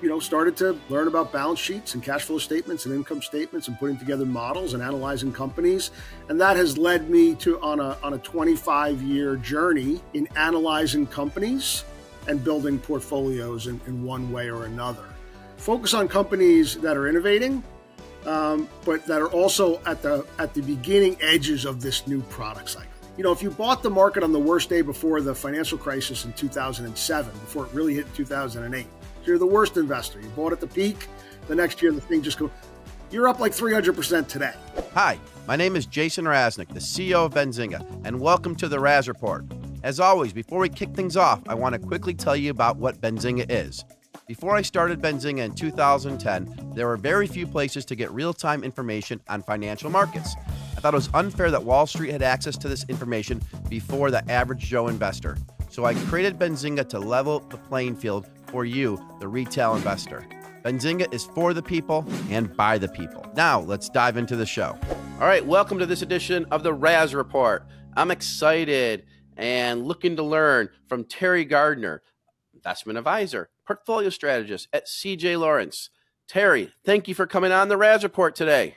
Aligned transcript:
you 0.00 0.08
know, 0.08 0.20
started 0.20 0.56
to 0.58 0.78
learn 0.88 1.08
about 1.08 1.32
balance 1.32 1.58
sheets 1.58 1.94
and 1.94 2.02
cash 2.02 2.24
flow 2.24 2.38
statements 2.38 2.86
and 2.86 2.94
income 2.94 3.20
statements 3.20 3.68
and 3.68 3.78
putting 3.78 3.96
together 3.96 4.24
models 4.24 4.74
and 4.74 4.82
analyzing 4.82 5.32
companies. 5.32 5.90
And 6.28 6.40
that 6.40 6.56
has 6.56 6.78
led 6.78 7.10
me 7.10 7.34
to 7.36 7.60
on 7.60 7.80
a 7.80 7.96
on 8.02 8.14
a 8.14 8.18
25 8.18 9.02
year 9.02 9.36
journey 9.36 10.00
in 10.14 10.28
analyzing 10.36 11.06
companies 11.06 11.84
and 12.28 12.42
building 12.44 12.78
portfolios 12.78 13.66
in, 13.66 13.80
in 13.86 14.04
one 14.04 14.30
way 14.30 14.50
or 14.50 14.66
another. 14.66 15.04
Focus 15.56 15.94
on 15.94 16.06
companies 16.06 16.76
that 16.78 16.96
are 16.96 17.08
innovating, 17.08 17.64
um, 18.26 18.68
but 18.84 19.04
that 19.06 19.20
are 19.20 19.28
also 19.28 19.80
at 19.84 20.02
the 20.02 20.24
at 20.38 20.54
the 20.54 20.62
beginning 20.62 21.16
edges 21.20 21.64
of 21.64 21.80
this 21.80 22.06
new 22.06 22.20
product 22.22 22.70
cycle 22.70 22.92
you 23.18 23.24
know, 23.24 23.32
if 23.32 23.42
you 23.42 23.50
bought 23.50 23.82
the 23.82 23.90
market 23.90 24.22
on 24.22 24.30
the 24.30 24.38
worst 24.38 24.68
day 24.68 24.80
before 24.80 25.20
the 25.20 25.34
financial 25.34 25.76
crisis 25.76 26.24
in 26.24 26.32
2007, 26.34 27.32
before 27.32 27.66
it 27.66 27.72
really 27.72 27.92
hit 27.92 28.06
2008, 28.14 28.86
you're 29.24 29.38
the 29.38 29.46
worst 29.46 29.76
investor. 29.76 30.20
You 30.20 30.28
bought 30.28 30.52
at 30.52 30.60
the 30.60 30.66
peak. 30.66 31.08
The 31.48 31.54
next 31.54 31.82
year, 31.82 31.92
the 31.92 32.00
thing 32.00 32.22
just 32.22 32.38
goes. 32.38 32.50
You're 33.10 33.28
up 33.28 33.40
like 33.40 33.52
300% 33.52 34.28
today. 34.28 34.52
Hi, 34.94 35.18
my 35.46 35.56
name 35.56 35.76
is 35.76 35.86
Jason 35.86 36.24
Raznick, 36.24 36.68
the 36.68 36.80
CEO 36.80 37.26
of 37.26 37.34
Benzinga, 37.34 38.04
and 38.04 38.20
welcome 38.20 38.54
to 38.56 38.68
the 38.68 38.78
Raz 38.78 39.08
Report. 39.08 39.44
As 39.82 39.98
always, 39.98 40.32
before 40.32 40.60
we 40.60 40.68
kick 40.68 40.94
things 40.94 41.16
off, 41.16 41.40
I 41.48 41.54
want 41.54 41.74
to 41.74 41.78
quickly 41.78 42.14
tell 42.14 42.36
you 42.36 42.50
about 42.50 42.76
what 42.76 43.00
Benzinga 43.00 43.46
is. 43.48 43.84
Before 44.26 44.56
I 44.56 44.62
started 44.62 45.00
Benzinga 45.00 45.38
in 45.38 45.54
2010, 45.54 46.72
there 46.74 46.86
were 46.86 46.98
very 46.98 47.26
few 47.26 47.46
places 47.46 47.86
to 47.86 47.94
get 47.94 48.10
real 48.10 48.34
time 48.34 48.62
information 48.62 49.20
on 49.28 49.42
financial 49.42 49.88
markets. 49.88 50.36
I 50.76 50.80
thought 50.80 50.92
it 50.92 50.98
was 50.98 51.10
unfair 51.14 51.50
that 51.50 51.64
Wall 51.64 51.86
Street 51.86 52.12
had 52.12 52.22
access 52.22 52.56
to 52.58 52.68
this 52.68 52.84
information 52.88 53.42
before 53.70 54.10
the 54.10 54.30
average 54.30 54.60
Joe 54.60 54.88
investor. 54.88 55.38
So 55.70 55.86
I 55.86 55.94
created 55.94 56.38
Benzinga 56.38 56.88
to 56.90 56.98
level 56.98 57.40
the 57.40 57.56
playing 57.56 57.96
field 57.96 58.26
for 58.48 58.64
you, 58.64 58.98
the 59.20 59.28
retail 59.28 59.74
investor. 59.74 60.26
Benzinga 60.64 61.12
is 61.14 61.24
for 61.24 61.54
the 61.54 61.62
people 61.62 62.04
and 62.30 62.54
by 62.56 62.78
the 62.78 62.88
people. 62.88 63.24
Now, 63.34 63.60
let's 63.60 63.88
dive 63.88 64.16
into 64.16 64.36
the 64.36 64.46
show. 64.46 64.78
All 65.20 65.26
right, 65.26 65.44
welcome 65.44 65.78
to 65.78 65.86
this 65.86 66.02
edition 66.02 66.46
of 66.50 66.62
the 66.62 66.72
Raz 66.72 67.14
Report. 67.14 67.66
I'm 67.96 68.10
excited 68.10 69.04
and 69.36 69.86
looking 69.86 70.16
to 70.16 70.22
learn 70.22 70.68
from 70.88 71.04
Terry 71.04 71.44
Gardner, 71.44 72.02
investment 72.54 72.98
advisor, 72.98 73.50
portfolio 73.66 74.10
strategist 74.10 74.68
at 74.72 74.86
CJ 74.86 75.38
Lawrence. 75.38 75.90
Terry, 76.26 76.72
thank 76.84 77.08
you 77.08 77.14
for 77.14 77.26
coming 77.26 77.52
on 77.52 77.68
the 77.68 77.76
Raz 77.76 78.02
Report 78.02 78.34
today. 78.34 78.76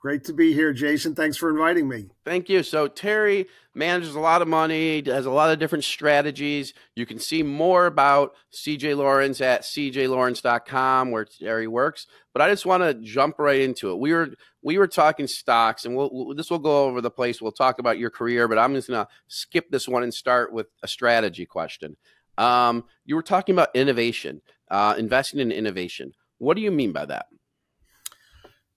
Great 0.00 0.24
to 0.24 0.32
be 0.32 0.54
here, 0.54 0.72
Jason. 0.72 1.14
Thanks 1.14 1.36
for 1.36 1.50
inviting 1.50 1.86
me. 1.86 2.08
Thank 2.24 2.48
you. 2.48 2.62
So, 2.62 2.88
Terry 2.88 3.46
manages 3.74 4.14
a 4.14 4.20
lot 4.20 4.40
of 4.40 4.48
money, 4.48 5.02
has 5.04 5.26
a 5.26 5.30
lot 5.30 5.50
of 5.50 5.58
different 5.58 5.84
strategies. 5.84 6.72
You 6.96 7.04
can 7.04 7.18
see 7.18 7.42
more 7.42 7.84
about 7.84 8.32
CJ 8.50 8.96
Lawrence 8.96 9.42
at 9.42 9.60
cjlawrence.com 9.60 11.10
where 11.10 11.26
Terry 11.26 11.66
works. 11.66 12.06
But 12.32 12.40
I 12.40 12.48
just 12.48 12.64
want 12.64 12.82
to 12.82 12.94
jump 12.94 13.38
right 13.38 13.60
into 13.60 13.90
it. 13.90 13.98
We 13.98 14.14
were 14.14 14.30
we 14.62 14.78
were 14.78 14.86
talking 14.86 15.26
stocks, 15.26 15.84
and 15.84 15.94
we'll, 15.94 16.32
this 16.34 16.50
will 16.50 16.58
go 16.58 16.84
over 16.84 17.02
the 17.02 17.10
place. 17.10 17.42
We'll 17.42 17.52
talk 17.52 17.78
about 17.78 17.98
your 17.98 18.10
career, 18.10 18.48
but 18.48 18.58
I'm 18.58 18.74
just 18.74 18.88
going 18.88 19.04
to 19.04 19.10
skip 19.28 19.70
this 19.70 19.86
one 19.86 20.02
and 20.02 20.14
start 20.14 20.50
with 20.50 20.68
a 20.82 20.88
strategy 20.88 21.44
question. 21.44 21.98
Um, 22.38 22.84
you 23.04 23.16
were 23.16 23.22
talking 23.22 23.54
about 23.54 23.68
innovation, 23.74 24.40
uh, 24.70 24.94
investing 24.96 25.40
in 25.40 25.52
innovation. 25.52 26.12
What 26.38 26.54
do 26.54 26.62
you 26.62 26.70
mean 26.70 26.92
by 26.92 27.04
that? 27.04 27.26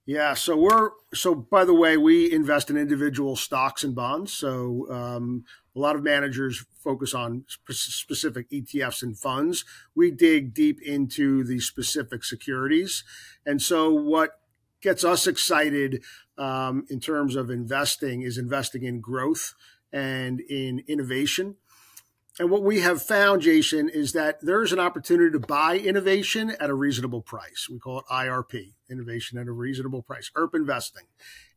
Yeah, 0.06 0.34
so 0.34 0.58
we're 0.58 0.90
so. 1.14 1.34
By 1.34 1.64
the 1.64 1.74
way, 1.74 1.96
we 1.96 2.30
invest 2.30 2.70
in 2.70 2.76
individual 2.76 3.38
stocks 3.38 3.86
and 3.86 3.96
bonds. 3.96 4.34
So 4.34 4.86
um, 4.92 5.46
a 5.74 5.80
lot 5.80 5.96
of 5.96 6.04
managers 6.04 6.66
focus 6.84 7.14
on 7.14 7.46
spe- 7.48 7.72
specific 7.72 8.50
ETFs 8.50 9.02
and 9.02 9.18
funds. 9.18 9.64
We 9.96 10.12
dig 10.12 10.54
deep 10.54 10.82
into 10.82 11.46
the 11.46 11.60
specific 11.62 12.26
securities, 12.26 13.06
and 13.46 13.62
so 13.62 13.94
what 13.94 14.40
gets 14.82 15.06
us 15.06 15.26
excited 15.26 16.04
um, 16.38 16.86
in 16.90 17.00
terms 17.00 17.38
of 17.38 17.50
investing 17.50 18.24
is 18.24 18.38
investing 18.38 18.84
in 18.84 19.00
growth 19.00 19.54
and 19.94 20.42
in 20.42 20.84
innovation. 20.86 21.56
And 22.40 22.50
what 22.50 22.64
we 22.64 22.82
have 22.82 23.02
found, 23.02 23.44
Jason, 23.44 23.90
is 23.90 24.14
that 24.14 24.40
there's 24.42 24.74
an 24.74 24.80
opportunity 24.80 25.32
to 25.32 25.40
buy 25.40 25.78
innovation 25.78 26.56
at 26.60 26.70
a 26.70 26.74
reasonable 26.74 27.22
price. 27.22 27.68
We 27.70 27.78
call 27.78 28.00
it 28.00 28.06
IRP, 28.12 28.74
innovation 28.90 29.38
at 29.38 29.48
a 29.48 29.52
reasonable 29.52 30.02
price, 30.02 30.32
IRP 30.36 30.56
investing. 30.56 31.04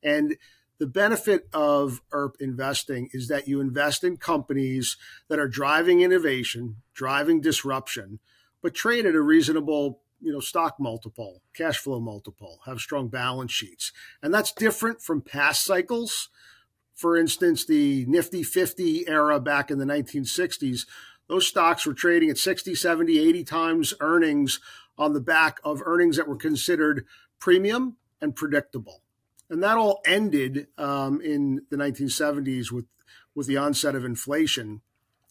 And 0.03 0.36
the 0.78 0.86
benefit 0.86 1.48
of 1.54 2.03
IRP 2.12 2.34
investing 2.41 3.09
is 3.12 3.28
that 3.28 3.48
you 3.48 3.60
invest 3.60 4.04
in 4.04 4.19
companies 4.19 4.98
that 5.28 5.38
are 5.38 5.48
driving 5.48 6.03
innovation, 6.03 6.76
driving 6.92 7.41
disruption, 7.41 8.19
but 8.62 8.75
trade 8.75 9.06
at 9.06 9.15
a 9.15 9.22
reasonable 9.22 10.00
you 10.20 10.32
know 10.32 10.41
stock 10.41 10.76
multiple 10.81 11.42
cash 11.54 11.76
flow 11.76 12.00
multiple 12.00 12.60
have 12.65 12.78
strong 12.78 13.09
balance 13.09 13.53
sheets 13.53 13.92
and 14.22 14.32
that's 14.32 14.50
different 14.50 15.03
from 15.03 15.20
past 15.20 15.62
cycles 15.62 16.31
for 16.97 17.17
instance, 17.17 17.67
the 17.67 18.07
Nifty 18.07 18.43
50 18.43 19.07
era 19.07 19.39
back 19.39 19.71
in 19.71 19.79
the 19.79 19.84
1960s, 19.84 20.87
those 21.29 21.47
stocks 21.47 21.84
were 21.84 21.93
trading 21.93 22.31
at 22.31 22.39
60, 22.39 22.75
70, 22.75 23.19
80 23.19 23.45
times 23.45 23.95
earnings 24.01 24.61
on 24.97 25.12
the 25.12 25.21
back 25.21 25.59
of 25.62 25.83
earnings 25.84 26.17
that 26.17 26.27
were 26.27 26.37
considered 26.37 27.05
premium 27.39 27.99
and 28.21 28.34
predictable. 28.34 29.03
And 29.51 29.62
that 29.62 29.77
all 29.77 30.01
ended 30.07 30.69
um, 30.79 31.21
in 31.21 31.67
the 31.71 31.77
1970s 31.77 32.73
with, 32.73 32.87
with 33.34 33.47
the 33.47 33.59
onset 33.59 33.95
of 33.95 34.05
inflation. 34.05 34.81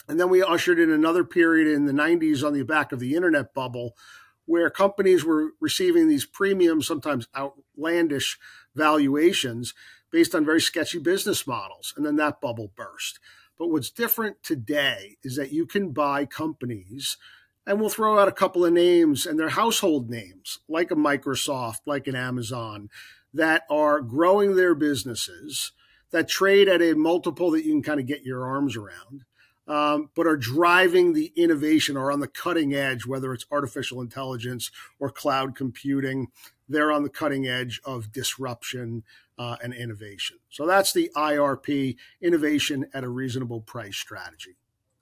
And 0.08 0.20
then 0.20 0.30
we 0.30 0.44
ushered 0.44 0.80
in 0.80 0.92
another 0.92 1.24
period 1.24 1.68
in 1.68 1.86
the 1.86 1.94
90s 1.94 2.46
on 2.46 2.54
the 2.54 2.64
back 2.64 2.92
of 2.92 3.00
the 3.00 3.16
internet 3.16 3.56
bubble 3.56 3.98
where 4.46 4.70
companies 4.70 5.26
were 5.26 5.54
receiving 5.60 6.08
these 6.08 6.26
premium, 6.26 6.80
sometimes 6.80 7.28
outlandish 7.36 8.38
valuations 8.76 9.74
based 10.12 10.36
on 10.36 10.46
very 10.46 10.62
sketchy 10.62 11.00
business 11.00 11.46
models. 11.46 11.94
And 11.98 12.06
then 12.06 12.16
that 12.18 12.42
bubble 12.42 12.72
burst. 12.76 13.20
But 13.58 13.70
what's 13.70 13.90
different 13.90 14.44
today 14.44 15.18
is 15.24 15.36
that 15.38 15.52
you 15.52 15.66
can 15.66 15.92
buy 15.92 16.26
companies, 16.26 17.18
and 17.66 17.80
we'll 17.80 17.90
throw 17.90 18.20
out 18.20 18.28
a 18.28 18.34
couple 18.34 18.66
of 18.66 18.74
names, 18.74 19.26
and 19.26 19.40
they're 19.40 19.50
household 19.50 20.10
names, 20.10 20.60
like 20.68 20.92
a 20.92 20.96
Microsoft, 20.96 21.80
like 21.86 22.08
an 22.08 22.16
Amazon, 22.16 22.90
that 23.34 23.64
are 23.70 24.02
growing 24.02 24.56
their 24.56 24.76
businesses, 24.76 25.72
that 26.12 26.28
trade 26.28 26.68
at 26.68 26.82
a 26.82 26.94
multiple 26.94 27.52
that 27.52 27.66
you 27.66 27.72
can 27.72 27.82
kind 27.82 28.00
of 28.00 28.06
get 28.06 28.24
your 28.24 28.46
arms 28.46 28.76
around. 28.76 29.24
Um, 29.68 30.12
but 30.16 30.28
are 30.28 30.38
driving 30.38 31.14
the 31.14 31.34
innovation 31.36 31.98
or 31.98 32.12
on 32.12 32.20
the 32.20 32.28
cutting 32.28 32.76
edge, 32.76 33.08
whether 33.08 33.34
it's 33.34 33.48
artificial 33.50 34.00
intelligence 34.00 34.70
or 35.00 35.10
cloud 35.10 35.56
computing. 35.56 36.28
They're 36.70 36.92
on 36.92 37.04
the 37.04 37.10
cutting 37.10 37.48
edge 37.48 37.82
of 37.84 38.12
disruption 38.12 39.04
uh, 39.38 39.58
and 39.64 39.74
innovation. 39.74 40.38
So 40.50 40.66
that's 40.66 40.94
the 40.94 41.12
IRP, 41.16 41.98
innovation 42.22 42.88
at 42.94 43.04
a 43.04 43.10
reasonable 43.10 43.62
price 43.62 43.98
strategy. 43.98 44.56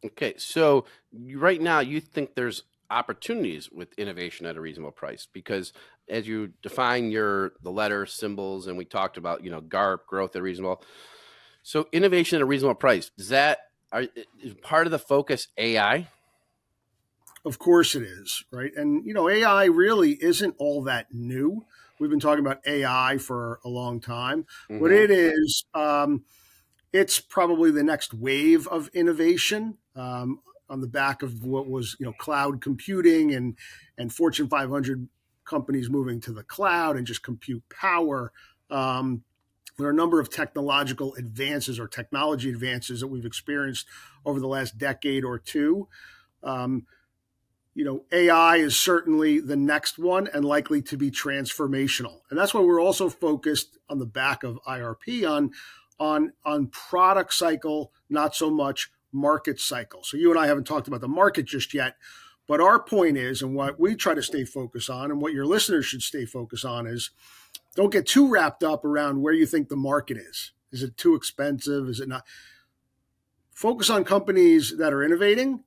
Okay, 0.05 0.33
so 0.37 0.85
right 1.35 1.61
now 1.61 1.79
you 1.79 2.01
think 2.01 2.35
there's 2.35 2.63
opportunities 2.89 3.71
with 3.71 3.93
innovation 3.97 4.45
at 4.45 4.55
a 4.55 4.61
reasonable 4.61 4.91
price 4.91 5.27
because 5.31 5.73
as 6.09 6.27
you 6.27 6.51
define 6.61 7.09
your 7.09 7.53
the 7.63 7.71
letter 7.71 8.05
symbols 8.05 8.67
and 8.67 8.77
we 8.77 8.85
talked 8.85 9.17
about 9.17 9.43
you 9.43 9.49
know 9.49 9.61
GARP 9.61 10.05
growth 10.05 10.35
at 10.35 10.41
reasonable. 10.41 10.83
So 11.63 11.87
innovation 11.91 12.35
at 12.35 12.41
a 12.41 12.45
reasonable 12.45 12.75
price 12.75 13.09
does 13.17 13.29
that 13.29 13.59
are 13.93 14.07
is 14.41 14.55
part 14.61 14.87
of 14.87 14.91
the 14.91 14.99
focus 14.99 15.47
AI? 15.57 16.07
Of 17.45 17.59
course 17.59 17.95
it 17.95 18.03
is, 18.03 18.43
right? 18.51 18.71
And 18.75 19.05
you 19.05 19.13
know 19.13 19.29
AI 19.29 19.65
really 19.65 20.11
isn't 20.11 20.55
all 20.57 20.83
that 20.83 21.13
new. 21.13 21.65
We've 21.99 22.09
been 22.09 22.19
talking 22.19 22.45
about 22.45 22.59
AI 22.65 23.17
for 23.19 23.59
a 23.63 23.69
long 23.69 24.01
time. 24.01 24.45
Mm-hmm. 24.69 24.79
What 24.79 24.91
it 24.91 25.11
is, 25.11 25.63
um, 25.73 26.23
it's 26.91 27.19
probably 27.19 27.71
the 27.71 27.83
next 27.83 28.13
wave 28.13 28.67
of 28.67 28.89
innovation 28.89 29.77
um, 29.95 30.39
on 30.69 30.81
the 30.81 30.87
back 30.87 31.21
of 31.21 31.45
what 31.45 31.69
was, 31.69 31.95
you 31.99 32.05
know, 32.05 32.13
cloud 32.13 32.61
computing 32.61 33.33
and 33.33 33.57
and 33.97 34.11
Fortune 34.11 34.47
500 34.47 35.07
companies 35.45 35.89
moving 35.89 36.19
to 36.21 36.31
the 36.31 36.43
cloud 36.43 36.97
and 36.97 37.05
just 37.05 37.23
compute 37.23 37.63
power. 37.69 38.31
Um, 38.69 39.23
there 39.77 39.87
are 39.87 39.91
a 39.91 39.95
number 39.95 40.19
of 40.19 40.29
technological 40.29 41.15
advances 41.15 41.79
or 41.79 41.87
technology 41.87 42.49
advances 42.49 42.99
that 42.99 43.07
we've 43.07 43.25
experienced 43.25 43.87
over 44.25 44.39
the 44.39 44.47
last 44.47 44.77
decade 44.77 45.23
or 45.23 45.39
two. 45.39 45.87
Um, 46.43 46.85
you 47.75 47.83
know, 47.83 48.03
AI 48.11 48.57
is 48.57 48.79
certainly 48.79 49.39
the 49.39 49.55
next 49.55 49.97
one 49.97 50.29
and 50.31 50.45
likely 50.45 50.81
to 50.83 50.97
be 50.97 51.09
transformational. 51.09 52.21
And 52.29 52.37
that's 52.37 52.53
why 52.53 52.61
we're 52.61 52.81
also 52.81 53.09
focused 53.09 53.77
on 53.89 53.97
the 53.97 54.05
back 54.05 54.43
of 54.43 54.59
IRP 54.67 55.29
on 55.29 55.51
on 55.99 56.33
on 56.45 56.67
product 56.67 57.33
cycle, 57.33 57.91
not 58.09 58.35
so 58.35 58.51
much 58.51 58.91
market 59.11 59.59
cycle. 59.59 60.03
So 60.03 60.17
you 60.17 60.29
and 60.31 60.39
I 60.39 60.47
haven't 60.47 60.65
talked 60.65 60.87
about 60.87 61.01
the 61.01 61.07
market 61.07 61.45
just 61.45 61.73
yet, 61.73 61.95
but 62.47 62.61
our 62.61 62.79
point 62.81 63.17
is 63.17 63.41
and 63.41 63.55
what 63.55 63.79
we 63.79 63.95
try 63.95 64.13
to 64.13 64.23
stay 64.23 64.43
focused 64.43 64.89
on 64.89 65.11
and 65.11 65.21
what 65.21 65.33
your 65.33 65.45
listeners 65.45 65.85
should 65.85 66.01
stay 66.01 66.25
focused 66.25 66.65
on 66.65 66.85
is 66.85 67.11
don't 67.75 67.91
get 67.91 68.05
too 68.05 68.27
wrapped 68.29 68.63
up 68.63 68.85
around 68.85 69.21
where 69.21 69.33
you 69.33 69.45
think 69.45 69.69
the 69.69 69.75
market 69.75 70.17
is. 70.17 70.51
Is 70.71 70.83
it 70.83 70.97
too 70.97 71.15
expensive? 71.15 71.87
Is 71.87 71.99
it 71.99 72.07
not? 72.07 72.23
Focus 73.51 73.89
on 73.89 74.03
companies 74.03 74.77
that 74.77 74.93
are 74.93 75.03
innovating 75.03 75.63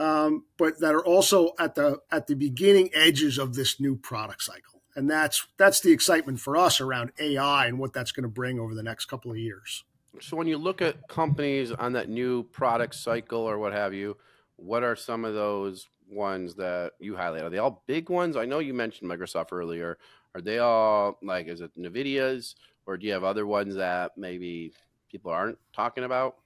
um, 0.00 0.44
but 0.56 0.80
that 0.80 0.94
are 0.94 1.04
also 1.04 1.50
at 1.58 1.74
the 1.74 1.98
at 2.10 2.26
the 2.26 2.34
beginning 2.34 2.90
edges 2.94 3.38
of 3.38 3.54
this 3.54 3.78
new 3.78 3.94
product 3.96 4.42
cycle. 4.42 4.82
And 4.96 5.08
that's 5.08 5.46
that's 5.58 5.80
the 5.80 5.92
excitement 5.92 6.40
for 6.40 6.56
us 6.56 6.80
around 6.80 7.12
AI 7.20 7.66
and 7.66 7.78
what 7.78 7.92
that's 7.92 8.10
going 8.10 8.24
to 8.24 8.28
bring 8.28 8.58
over 8.58 8.74
the 8.74 8.82
next 8.82 9.04
couple 9.04 9.30
of 9.30 9.36
years. 9.36 9.84
So 10.20 10.36
when 10.36 10.48
you 10.48 10.58
look 10.58 10.82
at 10.82 11.06
companies 11.06 11.70
on 11.70 11.92
that 11.92 12.08
new 12.08 12.42
product 12.44 12.94
cycle 12.94 13.40
or 13.40 13.58
what 13.58 13.72
have 13.72 13.94
you, 13.94 14.16
what 14.56 14.82
are 14.82 14.96
some 14.96 15.24
of 15.24 15.34
those 15.34 15.86
ones 16.08 16.54
that 16.54 16.92
you 16.98 17.14
highlight? 17.14 17.44
Are 17.44 17.50
they 17.50 17.58
all 17.58 17.84
big 17.86 18.08
ones? 18.08 18.36
I 18.36 18.46
know 18.46 18.58
you 18.58 18.74
mentioned 18.74 19.08
Microsoft 19.08 19.52
earlier. 19.52 19.98
Are 20.34 20.40
they 20.40 20.58
all 20.58 21.18
like 21.22 21.48
is 21.48 21.60
it 21.60 21.76
Nvidia's 21.76 22.56
or 22.86 22.96
do 22.96 23.06
you 23.06 23.12
have 23.12 23.24
other 23.24 23.46
ones 23.46 23.74
that 23.76 24.12
maybe 24.16 24.72
people 25.10 25.30
aren't 25.30 25.58
talking 25.72 26.04
about? 26.04 26.36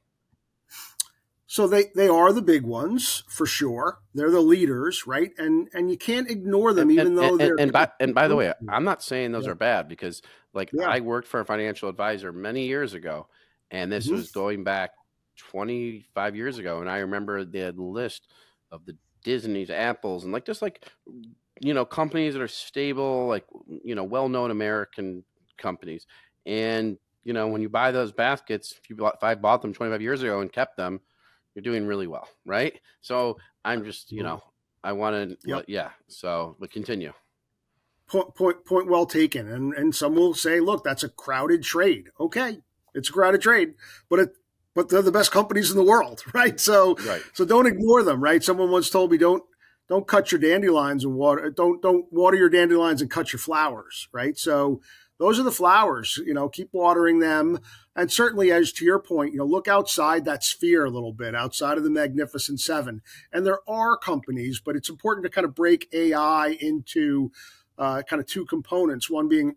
So 1.46 1.68
they, 1.68 1.84
they 1.94 2.08
are 2.08 2.32
the 2.32 2.42
big 2.42 2.64
ones 2.64 3.22
for 3.28 3.46
sure. 3.46 4.00
They're 4.14 4.30
the 4.30 4.40
leaders, 4.40 5.06
right? 5.06 5.30
And 5.38 5.68
and 5.72 5.90
you 5.90 5.96
can't 5.96 6.28
ignore 6.28 6.72
them, 6.72 6.88
and, 6.88 6.92
even 6.92 7.06
and, 7.08 7.18
though 7.18 7.30
and, 7.32 7.40
they're. 7.40 7.54
And 7.58 7.72
by, 7.72 7.90
and 8.00 8.14
by 8.14 8.26
the 8.28 8.34
way, 8.34 8.52
I'm 8.68 8.82
not 8.84 9.02
saying 9.02 9.30
those 9.32 9.44
Yeah. 9.44 9.52
are 9.52 9.54
bad 9.54 9.88
because, 9.88 10.20
like, 10.52 10.70
Yeah. 10.72 10.88
I 10.88 11.00
worked 11.00 11.28
for 11.28 11.40
a 11.40 11.44
financial 11.44 11.88
advisor 11.88 12.32
many 12.32 12.66
years 12.66 12.94
ago, 12.94 13.28
and 13.70 13.92
this 13.92 14.08
Mhm. 14.08 14.12
was 14.12 14.32
going 14.32 14.64
back 14.64 14.92
25 15.36 16.34
years 16.34 16.58
ago, 16.58 16.80
and 16.80 16.90
I 16.90 16.98
remember 16.98 17.44
they 17.44 17.60
had 17.60 17.76
a 17.76 17.82
list 17.82 18.32
of 18.72 18.84
the 18.86 18.96
Disney's, 19.22 19.70
Apples, 19.70 20.24
and 20.24 20.32
like 20.32 20.46
just 20.46 20.62
like 20.62 20.90
you 21.60 21.74
know 21.74 21.84
companies 21.84 22.34
that 22.34 22.42
are 22.42 22.48
stable, 22.48 23.26
like 23.26 23.44
you 23.84 23.94
know 23.94 24.04
well-known 24.04 24.50
American 24.50 25.24
companies, 25.58 26.06
and 26.46 26.98
you 27.22 27.32
know 27.32 27.48
when 27.48 27.62
you 27.62 27.68
buy 27.68 27.90
those 27.90 28.12
baskets, 28.12 28.72
if 28.72 28.90
you 28.90 28.96
bought, 28.96 29.14
if 29.16 29.24
I 29.24 29.34
bought 29.34 29.62
them 29.62 29.72
25 29.72 30.02
years 30.02 30.22
ago 30.22 30.40
and 30.40 30.52
kept 30.52 30.76
them, 30.76 31.00
you're 31.54 31.62
doing 31.62 31.86
really 31.86 32.06
well, 32.06 32.28
right? 32.44 32.78
So 33.00 33.38
I'm 33.64 33.84
just 33.84 34.10
you 34.12 34.18
mm-hmm. 34.18 34.28
know 34.28 34.42
I 34.82 34.92
want 34.92 35.30
to 35.30 35.36
Yep. 35.48 35.64
yeah. 35.68 35.90
So 36.08 36.56
but 36.60 36.70
continue. 36.70 37.12
point, 38.06 38.34
point, 38.34 38.64
point 38.66 38.88
well 38.88 39.06
taken. 39.06 39.48
And 39.48 39.72
and 39.74 39.94
some 39.94 40.14
will 40.14 40.34
say, 40.34 40.60
look, 40.60 40.84
that's 40.84 41.02
a 41.04 41.08
crowded 41.08 41.62
trade. 41.62 42.10
Okay, 42.20 42.58
it's 42.94 43.08
a 43.08 43.12
crowded 43.12 43.40
trade, 43.40 43.74
but 44.10 44.18
it 44.18 44.30
but 44.74 44.88
they're 44.88 45.02
the 45.02 45.12
best 45.12 45.30
companies 45.30 45.70
in 45.70 45.76
the 45.76 45.84
world, 45.84 46.22
right? 46.34 46.58
So 46.60 46.96
Right. 47.06 47.22
so 47.32 47.44
don't 47.44 47.66
ignore 47.66 48.02
them, 48.02 48.22
right? 48.22 48.42
Someone 48.42 48.70
once 48.70 48.90
told 48.90 49.10
me 49.12 49.18
don't 49.18 49.42
don't 49.88 50.06
cut 50.06 50.32
your 50.32 50.40
dandelions 50.40 51.04
and 51.04 51.14
water 51.14 51.50
don't 51.50 51.82
don't 51.82 52.06
water 52.12 52.36
your 52.36 52.48
dandelions 52.48 53.02
and 53.02 53.10
cut 53.10 53.32
your 53.32 53.40
flowers, 53.40 54.08
right? 54.12 54.38
So 54.38 54.80
those 55.18 55.38
are 55.38 55.44
the 55.44 55.52
flowers, 55.52 56.18
you 56.24 56.34
know, 56.34 56.48
keep 56.48 56.70
watering 56.72 57.20
them. 57.20 57.60
And 57.94 58.10
certainly 58.10 58.50
as 58.50 58.72
to 58.72 58.84
your 58.84 58.98
point, 58.98 59.32
you 59.32 59.38
know, 59.38 59.44
look 59.44 59.68
outside 59.68 60.24
that 60.24 60.42
sphere 60.42 60.84
a 60.84 60.90
little 60.90 61.12
bit, 61.12 61.36
outside 61.36 61.78
of 61.78 61.84
the 61.84 61.90
magnificent 61.90 62.60
seven. 62.60 63.00
And 63.32 63.46
there 63.46 63.60
are 63.68 63.96
companies, 63.96 64.60
but 64.64 64.74
it's 64.74 64.90
important 64.90 65.24
to 65.24 65.30
kind 65.30 65.44
of 65.44 65.54
break 65.54 65.88
AI 65.92 66.56
into 66.60 67.30
uh, 67.78 68.02
kind 68.02 68.20
of 68.20 68.26
two 68.26 68.44
components, 68.44 69.08
one 69.08 69.28
being 69.28 69.54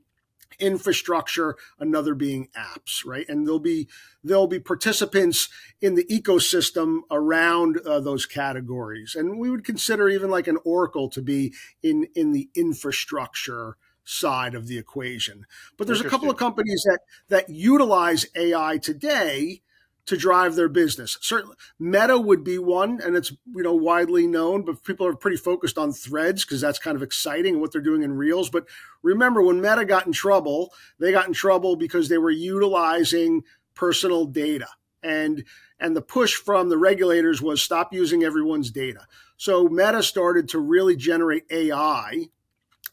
infrastructure 0.60 1.56
another 1.80 2.16
being 2.16 2.50
apps 2.58 3.06
right? 3.06 3.28
And 3.30 3.46
there'll 3.46 3.60
be 3.60 3.88
there'll 4.24 4.48
be 4.48 4.60
participants 4.60 5.50
in 5.82 5.96
the 5.96 6.06
ecosystem 6.06 7.00
around 7.10 7.80
uh, 7.86 8.00
those 8.00 8.26
categories. 8.26 9.16
And 9.16 9.40
we 9.40 9.50
would 9.50 9.64
consider 9.64 10.10
even 10.10 10.30
like 10.30 10.48
an 10.48 10.58
Oracle 10.64 11.10
to 11.10 11.22
be 11.22 11.54
in 11.82 12.08
in 12.16 12.32
the 12.32 12.50
infrastructure 12.56 13.78
side 14.04 14.56
of 14.56 14.68
the 14.68 14.78
equation. 14.78 15.46
But 15.78 15.88
there's 15.88 16.02
a 16.02 16.10
couple 16.10 16.30
of 16.30 16.38
companies 16.38 16.84
that 16.86 17.00
that 17.30 17.50
utilize 17.50 18.26
ai 18.36 18.78
today 18.78 19.62
to 20.08 20.18
drive 20.18 20.56
their 20.56 20.70
business. 20.70 21.18
Certainly, 21.22 21.58
Meta 21.78 22.18
would 22.18 22.44
be 22.44 22.58
one, 22.58 23.00
and 23.04 23.16
it's 23.16 23.32
you 23.32 23.62
know 23.62 23.76
widely 23.76 24.26
known, 24.26 24.64
but 24.64 24.84
people 24.84 25.06
are 25.06 25.16
pretty 25.16 25.38
focused 25.38 25.78
on 25.78 25.94
Threads 25.94 26.44
because 26.44 26.62
that's 26.62 26.80
kind 26.80 26.96
of 26.96 27.04
exciting 27.04 27.60
what 27.60 27.72
they're 27.72 27.82
doing 27.82 28.04
in 28.04 28.14
Reels. 28.14 28.50
But 28.50 28.68
remember, 29.04 29.42
when 29.42 29.62
Meta 29.62 29.86
got 29.86 30.08
in 30.08 30.14
trouble, 30.14 30.74
they 30.98 31.12
got 31.12 31.28
in 31.28 31.34
trouble 31.34 31.76
because 31.76 32.10
they 32.10 32.18
were 32.18 32.32
utilizing 32.32 33.44
personal 33.76 34.26
data, 34.26 34.70
and 35.04 35.44
and 35.80 35.96
the 35.96 36.02
push 36.02 36.36
from 36.36 36.70
the 36.70 36.78
regulators 36.78 37.42
was 37.42 37.62
stop 37.62 37.94
using 37.94 38.24
everyone's 38.24 38.72
data. 38.72 39.06
So 39.36 39.68
Meta 39.68 40.02
started 40.02 40.50
to 40.50 40.60
really 40.60 40.96
generate 40.96 41.44
AI 41.52 42.30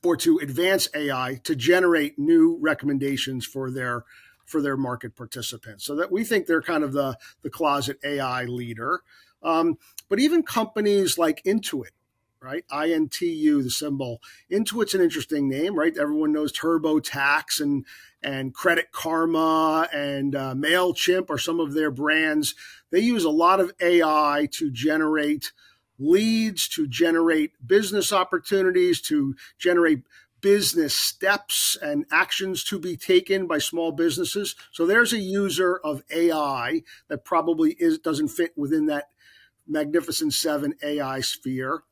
or 0.02 0.16
to 0.18 0.38
advance 0.38 0.88
AI 0.94 1.40
to 1.44 1.54
generate 1.54 2.18
new 2.18 2.58
recommendations 2.60 3.46
for 3.46 3.70
their 3.70 4.04
for 4.44 4.60
their 4.60 4.76
market 4.76 5.16
participants. 5.16 5.84
So 5.84 5.94
that 5.96 6.12
we 6.12 6.24
think 6.24 6.46
they're 6.46 6.62
kind 6.62 6.84
of 6.84 6.92
the 6.92 7.16
the 7.42 7.50
closet 7.50 7.98
AI 8.04 8.44
leader. 8.44 9.02
Um, 9.42 9.78
but 10.08 10.18
even 10.18 10.42
companies 10.42 11.18
like 11.18 11.42
Intuit, 11.44 11.90
right? 12.40 12.64
INTU, 12.70 13.62
the 13.62 13.70
symbol. 13.70 14.20
Intuit's 14.50 14.94
an 14.94 15.00
interesting 15.00 15.48
name, 15.48 15.74
right? 15.74 15.96
Everyone 15.96 16.32
knows 16.32 16.52
TurboTax 16.52 17.60
and 17.60 17.84
and 18.22 18.54
Credit 18.54 18.90
Karma 18.90 19.88
and 19.92 20.34
uh, 20.34 20.54
Mailchimp 20.54 21.28
are 21.30 21.38
some 21.38 21.60
of 21.60 21.74
their 21.74 21.90
brands. 21.90 22.54
They 22.90 23.00
use 23.00 23.24
a 23.24 23.30
lot 23.30 23.60
of 23.60 23.72
AI 23.80 24.48
to 24.52 24.70
generate 24.70 25.52
leads, 25.98 26.68
to 26.68 26.86
generate 26.86 27.52
business 27.64 28.12
opportunities, 28.12 29.00
to 29.02 29.34
generate 29.58 30.02
business 30.44 30.94
steps 30.94 31.74
and 31.80 32.04
actions 32.12 32.62
to 32.62 32.78
be 32.78 32.98
taken 32.98 33.46
by 33.46 33.56
small 33.56 33.92
businesses. 33.92 34.54
So 34.72 34.84
there's 34.84 35.14
a 35.14 35.18
user 35.18 35.80
of 35.82 36.02
AI 36.10 36.82
that 37.08 37.24
probably 37.24 37.74
is 37.78 37.98
doesn't 37.98 38.28
fit 38.28 38.52
within 38.54 38.84
that 38.86 39.08
magnificent 39.66 40.34
seven 40.34 40.74
AI 40.82 41.20
sphere. 41.20 41.84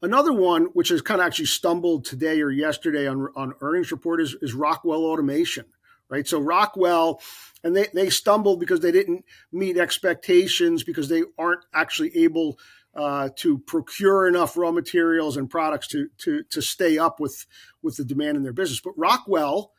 Another 0.00 0.32
one, 0.32 0.66
which 0.74 0.90
has 0.90 1.02
kind 1.02 1.20
of 1.20 1.26
actually 1.26 1.46
stumbled 1.46 2.04
today 2.04 2.40
or 2.40 2.50
yesterday 2.50 3.08
on, 3.08 3.26
on 3.34 3.54
earnings 3.60 3.90
report, 3.90 4.20
is, 4.20 4.36
is 4.40 4.54
Rockwell 4.54 5.02
Automation, 5.04 5.64
right? 6.08 6.28
So 6.28 6.38
Rockwell, 6.38 7.20
and 7.64 7.74
they, 7.74 7.88
they 7.92 8.10
stumbled 8.10 8.60
because 8.60 8.78
they 8.78 8.92
didn't 8.92 9.24
meet 9.50 9.76
expectations 9.76 10.84
because 10.84 11.08
they 11.08 11.24
aren't 11.36 11.64
actually 11.74 12.16
able 12.18 12.60
uh, 12.96 13.28
to 13.36 13.58
procure 13.58 14.26
enough 14.26 14.56
raw 14.56 14.70
materials 14.72 15.36
and 15.36 15.50
products 15.50 15.86
to 15.88 16.08
to 16.18 16.42
to 16.44 16.62
stay 16.62 16.98
up 16.98 17.20
with 17.20 17.46
with 17.82 17.96
the 17.96 18.04
demand 18.04 18.36
in 18.36 18.42
their 18.42 18.52
business. 18.52 18.80
But 18.80 18.96
Rockwell 18.96 19.72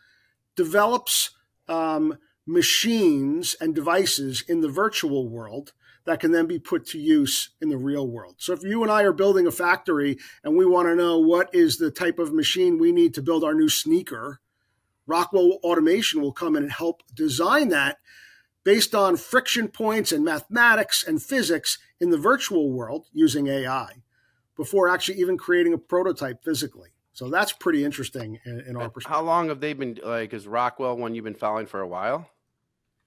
develops 0.56 1.32
um, 1.68 2.18
machines 2.46 3.56
and 3.60 3.76
devices 3.76 4.44
in 4.48 4.62
the 4.62 4.70
virtual 4.70 5.28
world 5.28 5.74
that 6.06 6.22
can 6.22 6.32
then 6.32 6.48
be 6.48 6.58
put 6.58 6.86
to 6.86 6.98
use 6.98 7.50
in 7.60 7.70
the 7.70 7.78
real 7.78 8.08
world. 8.08 8.36
So 8.38 8.54
if 8.54 8.64
you 8.64 8.82
and 8.82 8.92
I 8.92 9.04
are 9.04 9.12
building 9.12 9.46
a 9.46 9.52
factory 9.52 10.18
and 10.42 10.56
we 10.56 10.66
want 10.66 10.88
to 10.88 10.96
know 10.96 11.20
what 11.20 11.54
is 11.54 11.78
the 11.78 11.92
type 11.92 12.18
of 12.18 12.34
machine 12.34 12.78
we 12.78 12.94
need 12.94 13.14
to 13.16 13.22
build 13.22 13.44
our 13.44 13.54
new 13.54 13.68
sneaker, 13.68 14.40
Rockwell 15.06 15.60
Automation 15.64 16.22
will 16.22 16.32
come 16.32 16.56
in 16.56 16.64
and 16.64 16.72
help 16.72 17.02
design 17.14 17.70
that 17.70 17.98
based 18.68 18.94
on 18.94 19.16
friction 19.16 19.70
points 19.70 20.12
and 20.12 20.26
mathematics 20.26 21.02
and 21.02 21.24
physics 21.24 21.78
in 22.02 22.10
the 22.10 22.18
virtual 22.18 22.70
world 22.70 23.06
using 23.14 23.48
AI 23.48 23.94
before 24.58 24.90
actually 24.90 25.18
even 25.18 25.38
creating 25.38 25.72
a 25.72 25.78
prototype 25.78 26.44
physically. 26.44 26.90
So 27.14 27.30
that's 27.30 27.54
pretty 27.54 27.86
interesting 27.86 28.42
in, 28.44 28.60
in 28.68 28.76
our 28.76 28.90
perspective. 28.90 29.16
How 29.16 29.22
long 29.22 29.48
have 29.48 29.62
they 29.62 29.72
been 29.72 29.98
like? 30.04 30.34
Is 30.34 30.50
Rockwell 30.50 30.98
one 30.98 31.16
you've 31.16 31.24
been 31.24 31.34
following 31.34 31.66
for 31.66 31.80
a 31.80 31.88
while? 31.88 32.30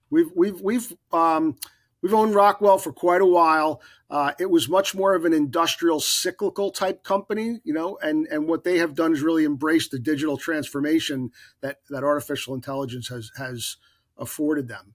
We've 0.08 0.30
we've 0.34 0.58
we've 0.62 0.94
um, 1.12 1.56
we've 2.00 2.14
owned 2.14 2.34
Rockwell 2.34 2.78
for 2.78 2.90
quite 2.90 3.20
a 3.20 3.26
while. 3.26 3.82
Uh, 4.08 4.32
it 4.40 4.50
was 4.50 4.66
much 4.66 4.94
more 4.94 5.14
of 5.14 5.26
an 5.26 5.34
industrial 5.34 6.00
cyclical 6.00 6.70
type 6.70 7.04
company, 7.04 7.60
you 7.64 7.74
know, 7.74 7.98
and 8.00 8.26
and 8.28 8.48
what 8.48 8.64
they 8.64 8.78
have 8.78 8.94
done 8.94 9.12
is 9.12 9.20
really 9.20 9.44
embraced 9.44 9.90
the 9.90 9.98
digital 9.98 10.38
transformation 10.38 11.32
that 11.60 11.80
that 11.90 12.02
artificial 12.02 12.54
intelligence 12.54 13.08
has 13.08 13.30
has 13.36 13.76
afforded 14.16 14.68
them. 14.68 14.94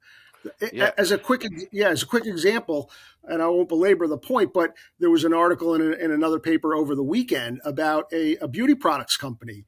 Yeah. 0.72 0.92
As 0.98 1.12
a 1.12 1.18
quick, 1.18 1.46
yeah, 1.72 1.90
as 1.90 2.04
a 2.04 2.06
quick 2.06 2.26
example, 2.26 2.92
and 3.24 3.42
I 3.42 3.48
won't 3.48 3.70
belabor 3.70 4.08
the 4.08 4.18
point, 4.18 4.54
but 4.54 4.74
there 5.00 5.10
was 5.10 5.24
an 5.24 5.34
article 5.34 5.74
in, 5.74 5.82
a, 5.82 5.92
in 5.92 6.12
another 6.12 6.40
paper 6.40 6.76
over 6.76 6.96
the 6.96 7.04
weekend 7.04 7.62
about 7.66 8.12
a, 8.14 8.38
a 8.38 8.48
beauty 8.48 8.76
products 8.76 9.18
company 9.18 9.66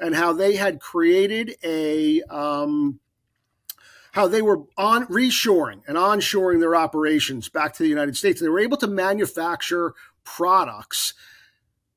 and 0.00 0.14
how 0.14 0.32
they 0.32 0.56
had 0.56 0.80
created 0.80 1.56
a 1.64 2.22
um, 2.22 3.00
how 4.12 4.26
they 4.26 4.42
were 4.42 4.62
on 4.76 5.06
reshoring 5.06 5.82
and 5.86 5.96
onshoring 5.96 6.60
their 6.60 6.74
operations 6.74 7.48
back 7.48 7.74
to 7.74 7.82
the 7.82 7.88
United 7.88 8.16
States. 8.16 8.40
They 8.40 8.48
were 8.48 8.60
able 8.60 8.76
to 8.78 8.86
manufacture 8.86 9.94
products, 10.24 11.14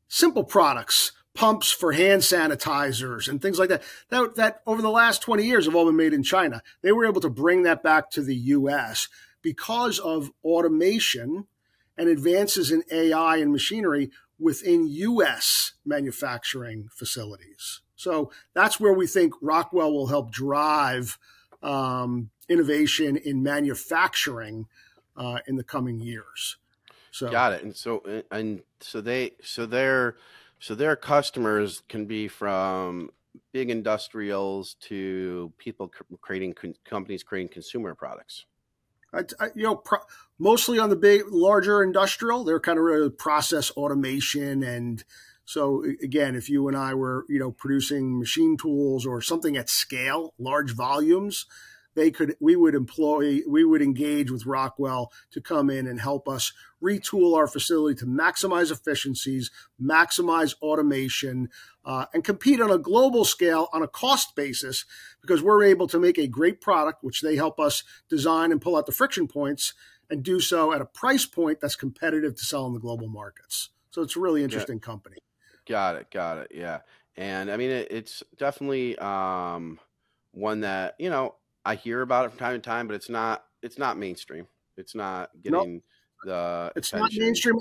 simple 0.07 0.43
products, 0.43 1.13
pumps 1.33 1.71
for 1.71 1.91
hand 1.91 2.21
sanitizers 2.21 3.27
and 3.27 3.41
things 3.41 3.57
like 3.57 3.69
that. 3.69 3.83
That, 4.09 4.35
that 4.35 4.61
over 4.65 4.81
the 4.81 4.89
last 4.89 5.21
20 5.21 5.45
years 5.45 5.65
have 5.65 5.75
all 5.75 5.85
been 5.85 5.95
made 5.95 6.13
in 6.13 6.23
China. 6.23 6.61
They 6.81 6.91
were 6.91 7.05
able 7.05 7.21
to 7.21 7.29
bring 7.29 7.63
that 7.63 7.83
back 7.83 8.09
to 8.11 8.21
the 8.21 8.35
US 8.35 9.07
because 9.41 10.00
of 10.00 10.31
automation 10.43 11.47
and 11.97 12.09
advances 12.09 12.71
in 12.71 12.83
AI 12.91 13.38
and 13.38 13.51
machinery 13.51 14.11
within 14.39 14.88
US 14.88 15.73
manufacturing 15.85 16.89
facilities. 16.91 17.81
So 17.95 18.31
that's 18.53 18.79
where 18.79 18.93
we 18.93 19.05
think 19.07 19.33
Rockwell 19.41 19.93
will 19.93 20.07
help 20.07 20.31
drive 20.31 21.17
um, 21.61 22.31
innovation 22.50 23.15
in 23.15 23.43
manufacturing 23.43 24.65
uh, 25.15 25.39
in 25.47 25.55
the 25.55 25.63
coming 25.63 26.00
years. 26.00 26.57
So 27.11 27.29
got 27.29 27.53
it. 27.53 27.63
And 27.63 27.75
so 27.75 28.23
and 28.31 28.63
so 28.79 29.01
they 29.01 29.33
so 29.43 29.65
their 29.65 30.15
so 30.62 30.75
their 30.75 30.96
customers 30.96 31.82
can 31.89 32.06
be 32.06 32.27
from 32.27 33.10
big 33.51 33.70
industrials 33.70 34.75
to 34.75 35.51
people 35.58 35.91
creating 36.22 36.53
companies 36.86 37.24
creating 37.24 37.50
consumer 37.50 37.96
products. 37.96 38.46
I, 39.13 39.22
I, 39.39 39.48
you 39.56 39.63
know, 39.63 39.75
pro- 39.75 40.06
mostly 40.39 40.80
on 40.80 40.89
the 40.89 40.96
big, 40.96 41.24
larger 41.30 41.84
industrial, 41.84 42.44
they're 42.44 42.60
kind 42.60 42.77
of 42.77 42.86
really 42.86 43.10
process 43.10 43.72
automation 43.72 44.63
and 44.63 45.03
so 45.44 45.84
again, 46.01 46.36
if 46.36 46.50
you 46.50 46.68
and 46.68 46.77
I 46.77 46.94
were, 46.94 47.25
you 47.27 47.39
know, 47.39 47.51
producing 47.51 48.20
machine 48.20 48.56
tools 48.56 49.06
or 49.06 49.22
something 49.22 49.58
at 49.58 49.68
scale, 49.68 50.34
large 50.38 50.74
volumes, 50.75 51.46
they 51.95 52.12
could 52.12 52.36
we 52.39 52.55
would 52.55 52.75
employ 52.75 53.39
we 53.48 53.63
would 53.63 53.81
engage 53.81 54.31
with 54.31 54.45
Rockwell 54.45 55.12
to 55.31 55.41
come 55.41 55.69
in 55.69 55.88
and 55.88 56.00
help 56.00 56.27
us 56.27 56.53
retool 56.81 57.36
our 57.36 57.48
facility 57.48 58.00
to 58.00 58.05
maximize 58.05 58.71
efficiencies, 58.71 59.51
maximize 59.81 60.55
automation, 60.62 61.50
uh, 61.86 62.05
and 62.13 62.24
compete 62.24 62.62
on 62.62 62.71
a 62.71 62.77
global 62.77 63.25
scale 63.25 63.69
on 63.74 63.83
a 63.83 63.88
cost 63.88 64.36
basis 64.36 64.86
because 65.21 65.43
we're 65.43 65.63
able 65.63 65.88
to 65.88 66.00
make 66.00 66.17
a 66.17 66.27
great 66.27 66.62
product, 66.62 67.03
which 67.03 67.21
they 67.21 67.36
help 67.36 67.60
us 67.60 67.83
design 68.10 68.51
and 68.51 68.62
pull 68.62 68.75
out 68.75 68.86
the 68.86 68.91
friction 68.91 69.27
points 69.27 69.74
and 70.10 70.24
do 70.24 70.39
so 70.39 70.74
at 70.74 70.81
a 70.81 70.86
price 70.86 71.25
point 71.25 71.60
that's 71.62 71.75
competitive 71.75 72.36
to 72.36 72.43
sell 72.43 72.67
in 72.67 72.74
the 72.74 72.79
global 72.79 73.07
markets. 73.07 73.69
So 73.91 74.01
it's 74.01 74.15
a 74.15 74.19
really 74.19 74.43
interesting 74.43 74.77
yeah. 74.77 74.86
company. 74.86 75.17
Got 75.67 75.95
it. 75.95 76.12
Got 76.12 76.39
it. 76.39 76.51
Yeah. 76.53 76.79
And 77.15 77.51
I 77.51 77.57
mean, 77.57 77.69
it, 77.69 77.88
it's 77.91 78.24
definitely 78.38 78.98
um, 78.98 79.79
one 80.31 80.62
that, 80.62 80.95
you 80.98 81.10
know, 81.10 81.36
I 81.65 81.75
hear 81.75 82.01
about 82.01 82.25
it 82.25 82.30
from 82.30 82.39
time 82.39 82.53
to 82.53 82.60
time, 82.60 82.88
but 82.88 82.96
it's 82.96 83.10
not, 83.10 83.44
it's 83.62 83.77
not 83.77 83.98
mainstream. 83.98 84.48
It's 84.77 84.96
not 84.96 85.30
getting 85.44 85.74
nope. 85.75 85.84
the, 86.25 86.72
it's 86.75 86.89
attention. 86.89 87.20
not 87.20 87.25
mainstream 87.25 87.56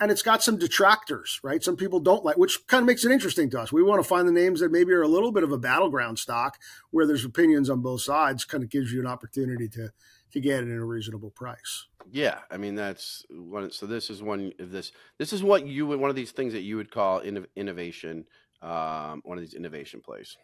and 0.00 0.10
it's 0.10 0.22
got 0.22 0.42
some 0.42 0.58
detractors, 0.58 1.40
right? 1.42 1.62
Some 1.62 1.76
people 1.76 2.00
don't 2.00 2.24
like, 2.24 2.36
which 2.36 2.66
kind 2.66 2.82
of 2.82 2.86
makes 2.86 3.04
it 3.04 3.12
interesting 3.12 3.50
to 3.50 3.60
us. 3.60 3.72
We 3.72 3.82
want 3.82 4.02
to 4.02 4.08
find 4.08 4.28
the 4.28 4.32
names 4.32 4.60
that 4.60 4.70
maybe 4.70 4.92
are 4.92 5.02
a 5.02 5.08
little 5.08 5.32
bit 5.32 5.42
of 5.42 5.52
a 5.52 5.58
battleground 5.58 6.18
stock 6.18 6.58
where 6.90 7.06
there's 7.06 7.24
opinions 7.24 7.70
on 7.70 7.80
both 7.80 8.02
sides, 8.02 8.44
kind 8.44 8.62
of 8.62 8.70
gives 8.70 8.92
you 8.92 9.00
an 9.00 9.06
opportunity 9.06 9.68
to, 9.70 9.90
to 10.32 10.40
get 10.40 10.62
it 10.62 10.70
at 10.70 10.78
a 10.78 10.84
reasonable 10.84 11.30
price. 11.30 11.86
Yeah, 12.10 12.38
I 12.50 12.56
mean 12.56 12.74
that's 12.74 13.24
one. 13.30 13.70
So 13.70 13.86
this 13.86 14.08
is 14.08 14.22
one 14.22 14.52
of 14.58 14.70
this. 14.70 14.92
This 15.18 15.32
is 15.32 15.42
what 15.42 15.66
you 15.66 15.86
would 15.86 16.00
one 16.00 16.10
of 16.10 16.16
these 16.16 16.30
things 16.30 16.52
that 16.54 16.62
you 16.62 16.76
would 16.76 16.90
call 16.90 17.20
innovation. 17.20 18.24
Um, 18.62 19.20
one 19.24 19.36
of 19.36 19.44
these 19.44 19.54
innovation 19.54 20.00
plays. 20.00 20.36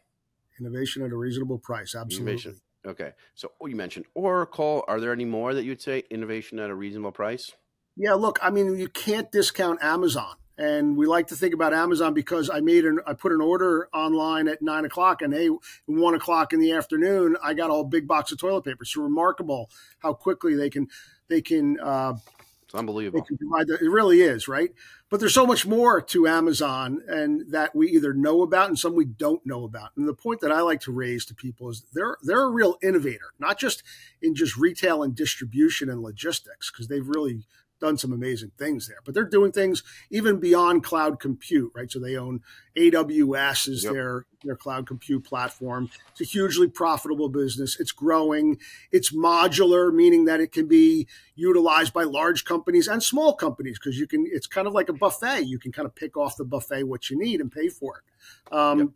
Innovation 0.61 1.03
at 1.03 1.11
a 1.11 1.17
reasonable 1.17 1.59
price. 1.59 1.95
Absolutely. 1.95 2.33
Innovation. 2.33 2.61
Okay. 2.87 3.13
So 3.35 3.53
oh, 3.61 3.67
you 3.67 3.77
mentioned 3.77 4.07
Oracle. 4.15 4.85
Are 4.89 5.01
there 5.01 5.13
any 5.13 5.25
more 5.25 5.55
that 5.55 5.65
you'd 5.65 5.83
say 5.83 6.05
innovation 6.11 6.59
at 6.59 6.71
a 6.71 6.75
reasonable 6.75 7.13
price? 7.13 7.53
Yeah. 7.97 8.15
Look, 8.15 8.39
I 8.43 8.51
mean, 8.51 8.77
you 8.77 8.89
can't 8.89 9.31
discount 9.31 9.83
Amazon. 9.83 10.35
And 10.57 10.97
we 10.97 11.07
like 11.07 11.29
to 11.29 11.37
think 11.37 11.53
about 11.53 11.75
Amazon 11.75 12.15
because 12.15 12.49
I 12.49 12.61
made 12.61 12.85
an 12.85 13.01
I 13.07 13.15
put 13.15 13.33
an 13.33 13.41
order 13.41 13.89
online 13.93 14.47
at 14.47 14.63
nine 14.63 14.85
o'clock, 14.85 15.21
and 15.21 15.35
hey, 15.35 15.51
one 15.87 16.15
o'clock 16.15 16.53
in 16.53 16.61
the 16.61 16.73
afternoon, 16.73 17.37
I 17.43 17.55
got 17.55 17.71
a 17.71 17.73
whole 17.73 17.85
big 17.85 18.07
box 18.07 18.31
of 18.31 18.39
toilet 18.39 18.63
paper. 18.63 18.83
It's 18.83 18.97
remarkable 18.97 19.69
how 19.99 20.13
quickly 20.13 20.55
they 20.55 20.71
can 20.71 20.87
they 21.29 21.43
can. 21.43 21.81
Uh, 21.81 22.15
it's 22.63 22.75
unbelievable. 22.75 23.21
They 23.21 23.27
can 23.27 23.37
provide 23.37 23.67
the, 23.67 23.85
it 23.85 23.91
really 23.91 24.21
is 24.21 24.47
right. 24.47 24.71
But 25.15 25.21
there's 25.21 25.33
so 25.33 25.47
much 25.47 25.65
more 25.65 26.01
to 26.01 26.27
Amazon, 26.27 27.01
and 27.07 27.53
that 27.53 27.73
we 27.73 27.89
either 27.91 28.13
know 28.13 28.43
about 28.43 28.67
and 28.67 28.77
some 28.77 28.97
we 28.97 29.05
don't 29.05 29.47
know 29.47 29.63
about. 29.63 29.91
And 29.97 30.09
the 30.09 30.13
point 30.13 30.41
that 30.41 30.51
I 30.51 30.61
like 30.63 30.81
to 30.81 30.93
raise 30.93 31.25
to 31.27 31.37
people 31.37 31.71
is 31.71 31.85
they're 31.93 32.17
they're 32.25 32.43
a 32.43 32.51
real 32.51 32.79
innovator, 32.83 33.27
not 33.39 33.57
just 33.57 33.85
in 34.21 34.35
just 34.35 34.57
retail 34.57 35.05
and 35.05 35.15
distribution 35.15 35.89
and 35.89 36.03
logistics, 36.03 36.69
because 36.69 36.89
they've 36.89 37.07
really 37.07 37.47
done 37.85 37.99
some 37.99 38.13
amazing 38.13 38.51
things 38.57 38.89
there. 38.89 38.97
But 39.05 39.15
they're 39.15 39.25
doing 39.25 39.53
things 39.53 39.83
even 40.11 40.41
beyond 40.41 40.83
cloud 40.83 41.21
compute, 41.21 41.71
right? 41.75 41.91
So 41.91 41.99
they 41.99 42.17
own 42.17 42.41
AWS 42.77 43.69
is 43.69 43.85
yep. 43.85 43.93
their 43.93 44.27
their 44.43 44.57
cloud 44.57 44.87
compute 44.87 45.25
platform. 45.25 45.91
It's 46.13 46.23
a 46.23 46.25
hugely 46.25 46.69
profitable 46.69 47.29
business. 47.29 47.79
It's 47.79 47.93
growing. 47.93 48.59
It's 48.91 49.15
modular, 49.15 49.93
meaning 49.93 50.25
that 50.25 50.41
it 50.41 50.51
can 50.51 50.67
be 50.67 51.07
utilized 51.35 51.93
by 51.93 52.05
large 52.05 52.45
companies 52.45 52.89
and 52.89 53.03
small 53.03 53.35
companies 53.35 53.79
because 53.79 53.99
you 53.99 54.07
can. 54.07 54.27
It's 54.27 54.47
kind 54.47 54.67
of 54.67 54.73
like 54.73 54.89
a 54.89 54.95
buffet. 54.95 55.43
You 55.43 55.59
can 55.59 55.71
kind 55.71 55.87
of 55.87 55.95
pick 55.95 56.17
off 56.17 56.37
the 56.37 56.45
buffet 56.45 56.85
what 56.85 57.11
you 57.11 57.19
need 57.19 57.41
and 57.41 57.53
pay 57.53 57.69
for 57.69 57.99
it. 57.99 58.55
Um, 58.55 58.79
yep. 58.79 58.89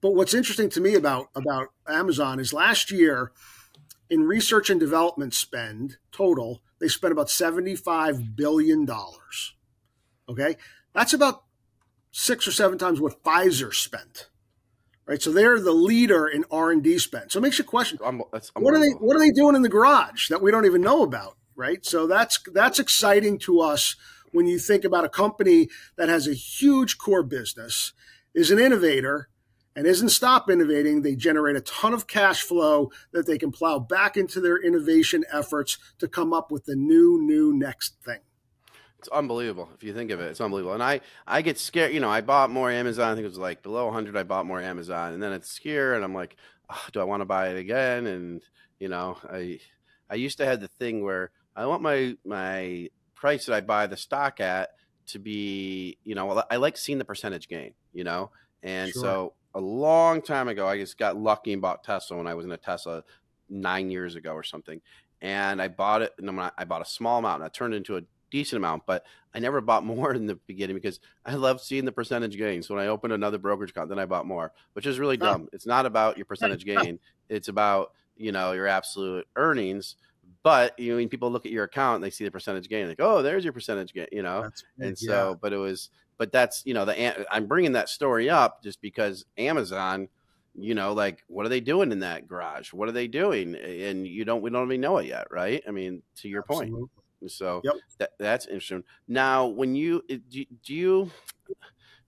But 0.00 0.14
what's 0.14 0.34
interesting 0.34 0.68
to 0.70 0.80
me 0.80 0.94
about 0.94 1.30
about 1.34 1.68
Amazon 1.88 2.38
is 2.38 2.52
last 2.52 2.92
year 2.92 3.32
in 4.08 4.22
research 4.24 4.70
and 4.70 4.78
development 4.78 5.34
spend 5.34 5.96
total 6.12 6.62
they 6.84 6.88
spent 6.88 7.12
about 7.12 7.28
$75 7.28 8.36
billion. 8.36 8.86
Okay. 10.28 10.56
That's 10.92 11.14
about 11.14 11.44
six 12.12 12.46
or 12.46 12.52
seven 12.52 12.76
times 12.76 13.00
what 13.00 13.22
Pfizer 13.22 13.72
spent. 13.72 14.28
Right. 15.06 15.22
So 15.22 15.32
they're 15.32 15.58
the 15.58 15.72
leader 15.72 16.26
in 16.26 16.44
R 16.50 16.70
and 16.70 16.82
D 16.82 16.98
spend. 16.98 17.32
So 17.32 17.38
it 17.38 17.42
makes 17.42 17.58
you 17.58 17.64
question 17.64 17.98
what 18.02 18.74
are 18.74 18.78
they 18.78 18.90
what 18.90 19.16
are 19.16 19.18
they 19.18 19.30
doing 19.30 19.56
in 19.56 19.62
the 19.62 19.70
garage 19.70 20.28
that 20.28 20.42
we 20.42 20.50
don't 20.50 20.66
even 20.66 20.82
know 20.82 21.02
about? 21.02 21.38
Right. 21.56 21.84
So 21.86 22.06
that's 22.06 22.38
that's 22.52 22.78
exciting 22.78 23.38
to 23.40 23.60
us 23.60 23.96
when 24.32 24.46
you 24.46 24.58
think 24.58 24.84
about 24.84 25.04
a 25.04 25.10
company 25.10 25.68
that 25.96 26.10
has 26.10 26.28
a 26.28 26.34
huge 26.34 26.98
core 26.98 27.22
business, 27.22 27.94
is 28.34 28.50
an 28.50 28.58
innovator, 28.58 29.30
and 29.76 29.86
isn't 29.86 30.10
stop 30.10 30.48
innovating. 30.48 31.02
They 31.02 31.16
generate 31.16 31.56
a 31.56 31.60
ton 31.60 31.92
of 31.92 32.06
cash 32.06 32.42
flow 32.42 32.90
that 33.12 33.26
they 33.26 33.38
can 33.38 33.50
plow 33.50 33.78
back 33.78 34.16
into 34.16 34.40
their 34.40 34.56
innovation 34.56 35.24
efforts 35.32 35.78
to 35.98 36.08
come 36.08 36.32
up 36.32 36.50
with 36.50 36.64
the 36.64 36.76
new, 36.76 37.20
new 37.20 37.52
next 37.52 37.96
thing. 38.04 38.20
It's 39.04 39.08
unbelievable 39.08 39.68
if 39.74 39.84
you 39.84 39.92
think 39.92 40.10
of 40.10 40.20
it. 40.20 40.30
It's 40.30 40.40
unbelievable. 40.40 40.72
And 40.72 40.82
I, 40.82 41.02
I 41.26 41.42
get 41.42 41.58
scared. 41.58 41.92
You 41.92 42.00
know, 42.00 42.08
I 42.08 42.22
bought 42.22 42.50
more 42.50 42.70
Amazon. 42.70 43.10
I 43.10 43.14
think 43.14 43.26
it 43.26 43.28
was 43.28 43.36
like 43.36 43.62
below 43.62 43.84
100. 43.86 44.16
I 44.16 44.22
bought 44.22 44.46
more 44.46 44.62
Amazon, 44.62 45.12
and 45.12 45.22
then 45.22 45.34
it's 45.34 45.58
here, 45.58 45.92
and 45.92 46.02
I'm 46.02 46.14
like, 46.14 46.36
oh, 46.70 46.86
do 46.90 47.00
I 47.00 47.04
want 47.04 47.20
to 47.20 47.26
buy 47.26 47.48
it 47.48 47.58
again? 47.58 48.06
And 48.06 48.40
you 48.78 48.88
know, 48.88 49.18
I, 49.30 49.60
I 50.08 50.14
used 50.14 50.38
to 50.38 50.46
have 50.46 50.60
the 50.60 50.68
thing 50.68 51.04
where 51.04 51.32
I 51.54 51.66
want 51.66 51.82
my 51.82 52.16
my 52.24 52.88
price 53.14 53.44
that 53.44 53.54
I 53.54 53.60
buy 53.60 53.88
the 53.88 53.96
stock 53.98 54.40
at 54.40 54.70
to 55.08 55.18
be, 55.18 55.98
you 56.02 56.14
know, 56.14 56.42
I 56.50 56.56
like 56.56 56.78
seeing 56.78 56.96
the 56.96 57.04
percentage 57.04 57.46
gain. 57.46 57.74
You 57.92 58.04
know, 58.04 58.30
and 58.62 58.90
sure. 58.90 59.02
so 59.02 59.32
a 59.54 59.60
long 59.60 60.20
time 60.20 60.48
ago. 60.48 60.66
I 60.66 60.78
just 60.78 60.98
got 60.98 61.16
lucky 61.16 61.52
and 61.52 61.62
bought 61.62 61.84
Tesla 61.84 62.16
when 62.16 62.26
I 62.26 62.34
was 62.34 62.44
in 62.44 62.52
a 62.52 62.56
Tesla 62.56 63.04
nine 63.48 63.90
years 63.90 64.14
ago 64.14 64.32
or 64.32 64.42
something. 64.42 64.80
And 65.20 65.62
I 65.62 65.68
bought 65.68 66.02
it, 66.02 66.12
and 66.18 66.28
I 66.58 66.64
bought 66.64 66.82
a 66.82 66.86
small 66.86 67.18
amount, 67.18 67.36
and 67.36 67.44
I 67.44 67.48
turned 67.48 67.72
it 67.72 67.78
into 67.78 67.96
a 67.96 68.02
decent 68.30 68.58
amount, 68.58 68.82
but 68.84 69.06
I 69.32 69.38
never 69.38 69.60
bought 69.60 69.84
more 69.84 70.12
in 70.14 70.26
the 70.26 70.34
beginning 70.46 70.76
because 70.76 71.00
I 71.24 71.34
love 71.34 71.60
seeing 71.60 71.84
the 71.84 71.92
percentage 71.92 72.36
gain. 72.36 72.62
So 72.62 72.74
when 72.74 72.84
I 72.84 72.88
opened 72.88 73.12
another 73.12 73.38
brokerage 73.38 73.70
account, 73.70 73.88
then 73.88 73.98
I 73.98 74.06
bought 74.06 74.26
more, 74.26 74.52
which 74.74 74.86
is 74.86 74.98
really 74.98 75.16
dumb. 75.16 75.48
It's 75.52 75.66
not 75.66 75.86
about 75.86 76.18
your 76.18 76.26
percentage 76.26 76.64
gain; 76.66 76.98
it's 77.28 77.48
about 77.48 77.92
you 78.16 78.32
know 78.32 78.52
your 78.52 78.66
absolute 78.66 79.26
earnings. 79.36 79.96
But 80.42 80.78
you 80.78 80.90
know, 80.90 80.96
when 80.96 81.08
people 81.08 81.30
look 81.30 81.46
at 81.46 81.52
your 81.52 81.64
account 81.64 81.96
and 81.96 82.04
they 82.04 82.10
see 82.10 82.24
the 82.24 82.30
percentage 82.30 82.68
gain, 82.68 82.88
like, 82.88 83.00
oh, 83.00 83.22
there's 83.22 83.44
your 83.44 83.52
percentage 83.52 83.94
gain, 83.94 84.08
you 84.12 84.22
know. 84.22 84.50
and 84.78 84.98
so, 84.98 85.38
but 85.40 85.52
it 85.52 85.56
was 85.58 85.90
but 86.18 86.32
that's 86.32 86.62
you 86.64 86.74
know 86.74 86.84
the 86.84 87.34
I'm 87.34 87.46
bringing 87.46 87.72
that 87.72 87.88
story 87.88 88.30
up 88.30 88.62
just 88.62 88.80
because 88.80 89.24
Amazon, 89.38 90.08
you 90.54 90.74
know, 90.74 90.92
like 90.92 91.24
what 91.28 91.46
are 91.46 91.50
they 91.50 91.60
doing 91.60 91.92
in 91.92 92.00
that 92.00 92.28
garage? 92.28 92.72
What 92.72 92.88
are 92.88 92.92
they 92.92 93.08
doing? 93.08 93.54
And 93.54 94.06
you 94.06 94.24
don't 94.24 94.42
we 94.42 94.50
don't 94.50 94.68
even 94.68 94.80
know 94.80 94.98
it 94.98 95.06
yet, 95.06 95.26
right? 95.30 95.62
I 95.66 95.70
mean, 95.70 96.02
to 96.16 96.28
your 96.28 96.44
Absolutely. 96.48 96.80
point. 96.80 96.90
So 97.26 97.62
yep. 97.64 97.74
that 97.98 98.10
that's 98.18 98.46
interesting. 98.46 98.84
Now, 99.08 99.46
when 99.46 99.74
you 99.74 100.02
do, 100.08 100.44
do 100.64 100.74
you 100.74 101.10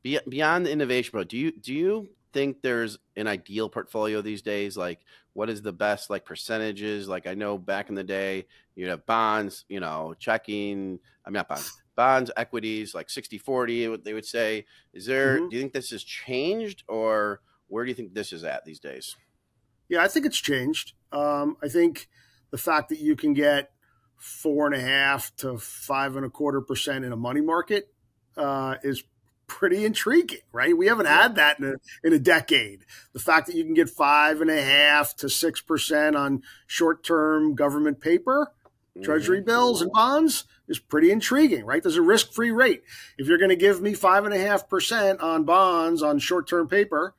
beyond 0.03 0.67
the 0.67 0.71
innovation, 0.73 1.11
bro, 1.13 1.25
do 1.25 1.37
you 1.37 1.53
do 1.53 1.75
you 1.75 2.09
think 2.33 2.61
there's 2.61 2.99
an 3.17 3.27
ideal 3.27 3.69
portfolio 3.69 4.21
these 4.21 4.43
days? 4.43 4.77
Like, 4.77 5.01
what 5.33 5.49
is 5.49 5.63
the 5.63 5.73
best 5.73 6.11
like 6.11 6.25
percentages? 6.25 7.09
Like, 7.09 7.27
I 7.27 7.35
know 7.35 7.59
back 7.59 7.89
in 7.89 7.95
the 7.95 8.05
day, 8.05 8.47
you 8.75 8.89
have 8.89 9.07
bonds, 9.07 9.65
you 9.69 9.81
know, 9.81 10.15
checking. 10.19 10.99
I'm 11.25 11.33
mean, 11.33 11.39
not 11.39 11.49
bonds, 11.49 11.83
bonds, 11.97 12.31
equities, 12.37 12.95
like 12.95 13.11
60 13.11 13.39
40, 13.39 13.97
they 13.97 14.13
would 14.13 14.25
say. 14.25 14.67
Is 14.93 15.07
there, 15.07 15.39
mm-hmm. 15.39 15.49
do 15.49 15.57
you 15.57 15.63
think 15.63 15.73
this 15.73 15.91
has 15.91 16.05
changed 16.05 16.85
or 16.87 17.41
where 17.69 17.85
do 17.85 17.89
you 17.89 17.95
think 17.95 18.15
this 18.15 18.33
is 18.33 18.45
at 18.45 18.65
these 18.65 18.79
days? 18.79 19.17
Yeah, 19.89 20.03
I 20.03 20.09
think 20.09 20.27
it's 20.27 20.41
changed. 20.41 20.93
Um, 21.11 21.57
I 21.63 21.69
think 21.69 22.09
the 22.51 22.59
fact 22.59 22.91
that 22.91 23.01
you 23.01 23.17
can 23.17 23.33
get 23.33 23.71
four 24.17 24.67
and 24.67 24.75
a 24.75 24.81
half 24.81 25.35
to 25.37 25.59
five 25.59 26.17
and 26.17 26.25
a 26.25 26.31
quarter 26.31 26.61
percent 26.61 27.05
in 27.05 27.13
a 27.13 27.17
money 27.17 27.41
market 27.41 27.93
uh, 28.37 28.77
is 28.83 29.05
pretty 29.47 29.85
intriguing, 29.85 30.39
right? 30.53 30.77
We 30.77 30.89
haven't 30.89 31.07
had 31.07 31.37
that 31.37 31.61
in 31.61 31.67
a, 31.67 31.75
in 32.07 32.13
a 32.13 32.19
decade. 32.19 32.85
The 33.13 33.21
fact 33.21 33.47
that 33.47 33.55
you 33.55 33.65
can 33.65 33.75
get 33.75 33.89
five 33.89 34.41
and 34.41 34.51
a 34.51 34.61
half 34.61 35.15
to 35.17 35.29
six 35.29 35.61
percent 35.61 36.17
on 36.17 36.43
short 36.67 37.05
term 37.05 37.55
government 37.55 38.01
paper 38.01 38.53
Treasury 39.03 39.39
mm-hmm. 39.39 39.47
bills 39.47 39.83
and 39.83 39.93
bonds 39.93 40.45
is 40.69 40.79
pretty 40.79 41.11
intriguing, 41.11 41.65
right? 41.65 41.83
There's 41.83 41.97
a 41.97 42.03
risk 42.03 42.33
free 42.33 42.51
rate. 42.51 42.83
If 43.19 43.27
you're 43.27 43.39
going 43.39 43.51
to 43.51 43.57
give 43.57 43.81
me 43.81 43.95
five 43.95 44.25
and 44.25 44.35
a 44.35 44.39
half 44.39 44.69
percent 44.69 45.21
on 45.21 45.45
bonds 45.45 46.03
on 46.03 46.19
short 46.19 46.49
term 46.49 46.69
paper, 46.69 47.15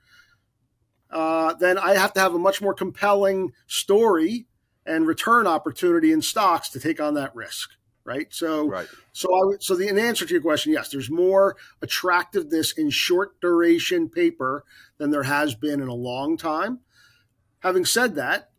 uh, 1.10 1.54
then 1.54 1.78
I 1.78 1.96
have 1.96 2.14
to 2.14 2.20
have 2.20 2.34
a 2.34 2.40
much 2.40 2.62
more 2.62 2.74
compelling 2.74 3.54
story 3.66 4.48
and 4.86 5.08
return 5.08 5.48
opportunity 5.48 6.12
in 6.12 6.22
stocks 6.22 6.70
to 6.70 6.80
take 6.80 7.00
on 7.00 7.14
that 7.16 7.36
risk, 7.36 7.72
right? 8.04 8.28
So, 8.30 8.68
right. 8.68 8.88
so 9.12 9.30
I 9.30 9.46
would, 9.46 9.64
so 9.64 9.76
the 9.76 9.88
in 9.88 9.98
answer 9.98 10.26
to 10.26 10.34
your 10.34 10.42
question, 10.42 10.74
yes, 10.74 10.90
there's 10.90 11.10
more 11.10 11.56
attractiveness 11.82 12.72
in 12.72 12.90
short 12.90 13.40
duration 13.42 14.10
paper 14.10 14.64
than 14.98 15.12
there 15.12 15.24
has 15.24 15.56
been 15.56 15.82
in 15.82 15.88
a 15.88 15.94
long 15.94 16.38
time. 16.38 16.80
Having 17.60 17.86
said 17.86 18.16
that, 18.16 18.50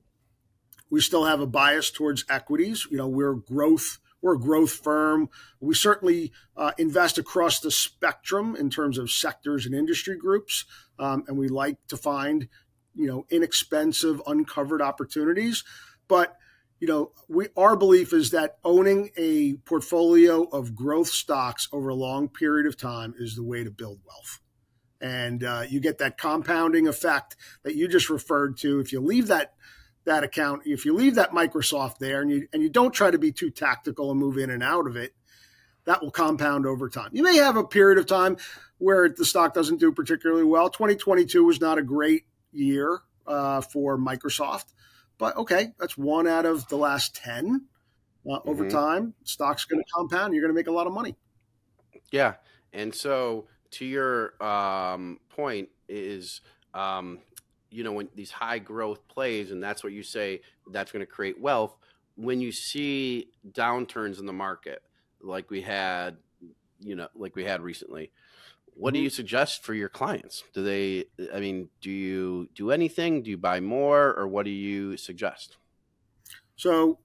we 0.91 1.01
still 1.01 1.25
have 1.25 1.41
a 1.41 1.47
bias 1.47 1.91
towards 1.91 2.25
equities. 2.29 2.87
You 2.91 2.97
know, 2.97 3.09
we're 3.09 3.35
growth. 3.35 3.99
We're 4.21 4.35
a 4.35 4.41
growth 4.41 4.73
firm. 4.73 5.29
We 5.61 5.75
certainly 5.75 6.33
uh, 6.57 6.73
invest 6.79 7.19
across 7.19 7.61
the 7.61 7.71
spectrum 7.71 8.57
in 8.57 8.71
terms 8.71 8.99
of 8.99 9.11
sectors 9.11 9.67
and 9.67 9.75
industry 9.75 10.17
groups, 10.17 10.65
um, 10.99 11.25
and 11.29 11.39
we 11.39 11.49
like 11.49 11.77
to 11.89 11.97
find, 11.97 12.49
you 12.95 13.07
know, 13.07 13.27
inexpensive, 13.31 14.21
uncovered 14.27 14.83
opportunities. 14.83 15.65
But 16.09 16.37
you 16.81 16.87
know, 16.87 17.13
we 17.29 17.49
our 17.57 17.77
belief 17.77 18.13
is 18.13 18.31
that 18.31 18.59
owning 18.65 19.11
a 19.17 19.55
portfolio 19.65 20.45
of 20.45 20.75
growth 20.75 21.09
stocks 21.09 21.69
over 21.73 21.89
a 21.89 21.95
long 21.95 22.29
period 22.29 22.67
of 22.67 22.77
time 22.77 23.15
is 23.19 23.35
the 23.35 23.43
way 23.43 23.65
to 23.65 23.71
build 23.71 24.01
wealth. 24.07 24.41
And 25.01 25.45
uh, 25.45 25.63
you 25.69 25.81
get 25.81 25.99
that 25.99 26.19
compounding 26.19 26.89
effect 26.89 27.37
that 27.63 27.75
you 27.75 27.89
just 27.89 28.11
referred 28.11 28.57
to. 28.59 28.81
If 28.81 28.93
you 28.93 29.01
leave 29.01 29.29
that 29.29 29.55
that 30.09 30.25
account, 30.25 30.63
if 30.67 30.85
you 30.85 30.95
leave 30.95 31.15
that 31.15 31.31
Microsoft 31.31 31.99
there 31.99 32.21
and 32.21 32.31
you 32.31 32.49
and 32.53 32.63
you 32.63 32.69
don't 32.69 32.93
try 32.93 33.11
to 33.11 33.19
be 33.19 33.33
too 33.33 33.51
tactical 33.51 34.11
and 34.11 34.21
move 34.21 34.37
in 34.37 34.51
and 34.51 34.63
out 34.63 34.87
of 34.87 34.97
it, 34.97 35.15
that 35.85 36.03
will 36.03 36.11
compound 36.11 36.67
over 36.67 36.89
time. 36.89 37.11
You 37.13 37.23
may 37.23 37.37
have 37.37 37.57
a 37.57 37.65
period 37.65 37.99
of 37.99 38.07
time 38.07 38.37
where 38.79 39.09
the 39.09 39.25
stock 39.25 39.55
doesn't 39.55 39.79
do 39.79 39.93
particularly 39.93 40.45
well. 40.45 40.69
2022 40.69 41.45
was 41.45 41.61
not 41.61 41.79
a 41.79 41.83
great 41.83 42.27
year 42.53 43.01
uh, 43.27 43.61
for 43.61 43.97
Microsoft 43.97 44.67
but 45.19 45.37
okay, 45.37 45.73
that's 45.79 45.99
one 45.99 46.27
out 46.27 46.47
of 46.47 46.67
the 46.69 46.77
last 46.77 47.15
10 47.17 47.67
uh, 48.27 48.39
over 48.47 48.65
mm-hmm. 48.65 48.77
time. 48.77 49.15
Stock's 49.25 49.65
going 49.65 49.83
to 49.83 49.91
compound. 49.95 50.33
You're 50.33 50.43
going 50.43 50.55
to 50.55 50.59
make 50.59 50.69
a 50.69 50.73
lot 50.73 50.87
of 50.87 50.93
money. 50.93 51.17
Yeah. 52.11 52.35
And 52.73 52.95
so, 52.95 53.49
to 53.73 53.85
your 53.85 54.43
um, 54.43 55.19
point, 55.29 55.69
is 55.89 56.41
um, 56.73 57.19
you 57.71 57.85
know 57.85 57.93
when 57.93 58.09
these 58.15 58.31
high 58.31 58.59
growth 58.59 59.07
plays, 59.09 59.51
and 59.51 59.63
that's 59.63 59.83
what 59.85 59.93
you 59.93 60.03
say 60.03 60.41
that's 60.71 60.93
going 60.93 61.01
to 61.01 61.07
create 61.07 61.41
wealth. 61.41 61.77
When 62.17 62.41
you 62.41 62.51
see 62.51 63.29
downturns 63.53 64.19
in 64.19 64.27
the 64.27 64.33
market, 64.33 64.83
like 65.21 65.51
we 65.51 65.63
had, 65.63 66.17
you 66.81 66.97
know, 66.97 67.09
like 67.15 67.37
we 67.37 67.45
had 67.45 67.61
recently, 67.61 68.11
what 68.75 68.95
do 68.95 68.99
mm-hmm. 68.99 69.05
you 69.05 69.11
suggest 69.11 69.65
for 69.65 69.75
your 69.75 69.89
clients? 69.89 70.45
Do 70.53 70.63
they, 70.63 71.05
I 71.33 71.41
mean, 71.41 71.69
do 71.81 71.91
you 71.91 72.49
do 72.55 72.71
anything? 72.71 73.23
Do 73.23 73.31
you 73.31 73.37
buy 73.37 73.61
more 73.61 74.15
or 74.15 74.27
what 74.29 74.45
do 74.45 74.51
you 74.51 74.97
suggest? 74.97 75.57
So, 76.57 76.99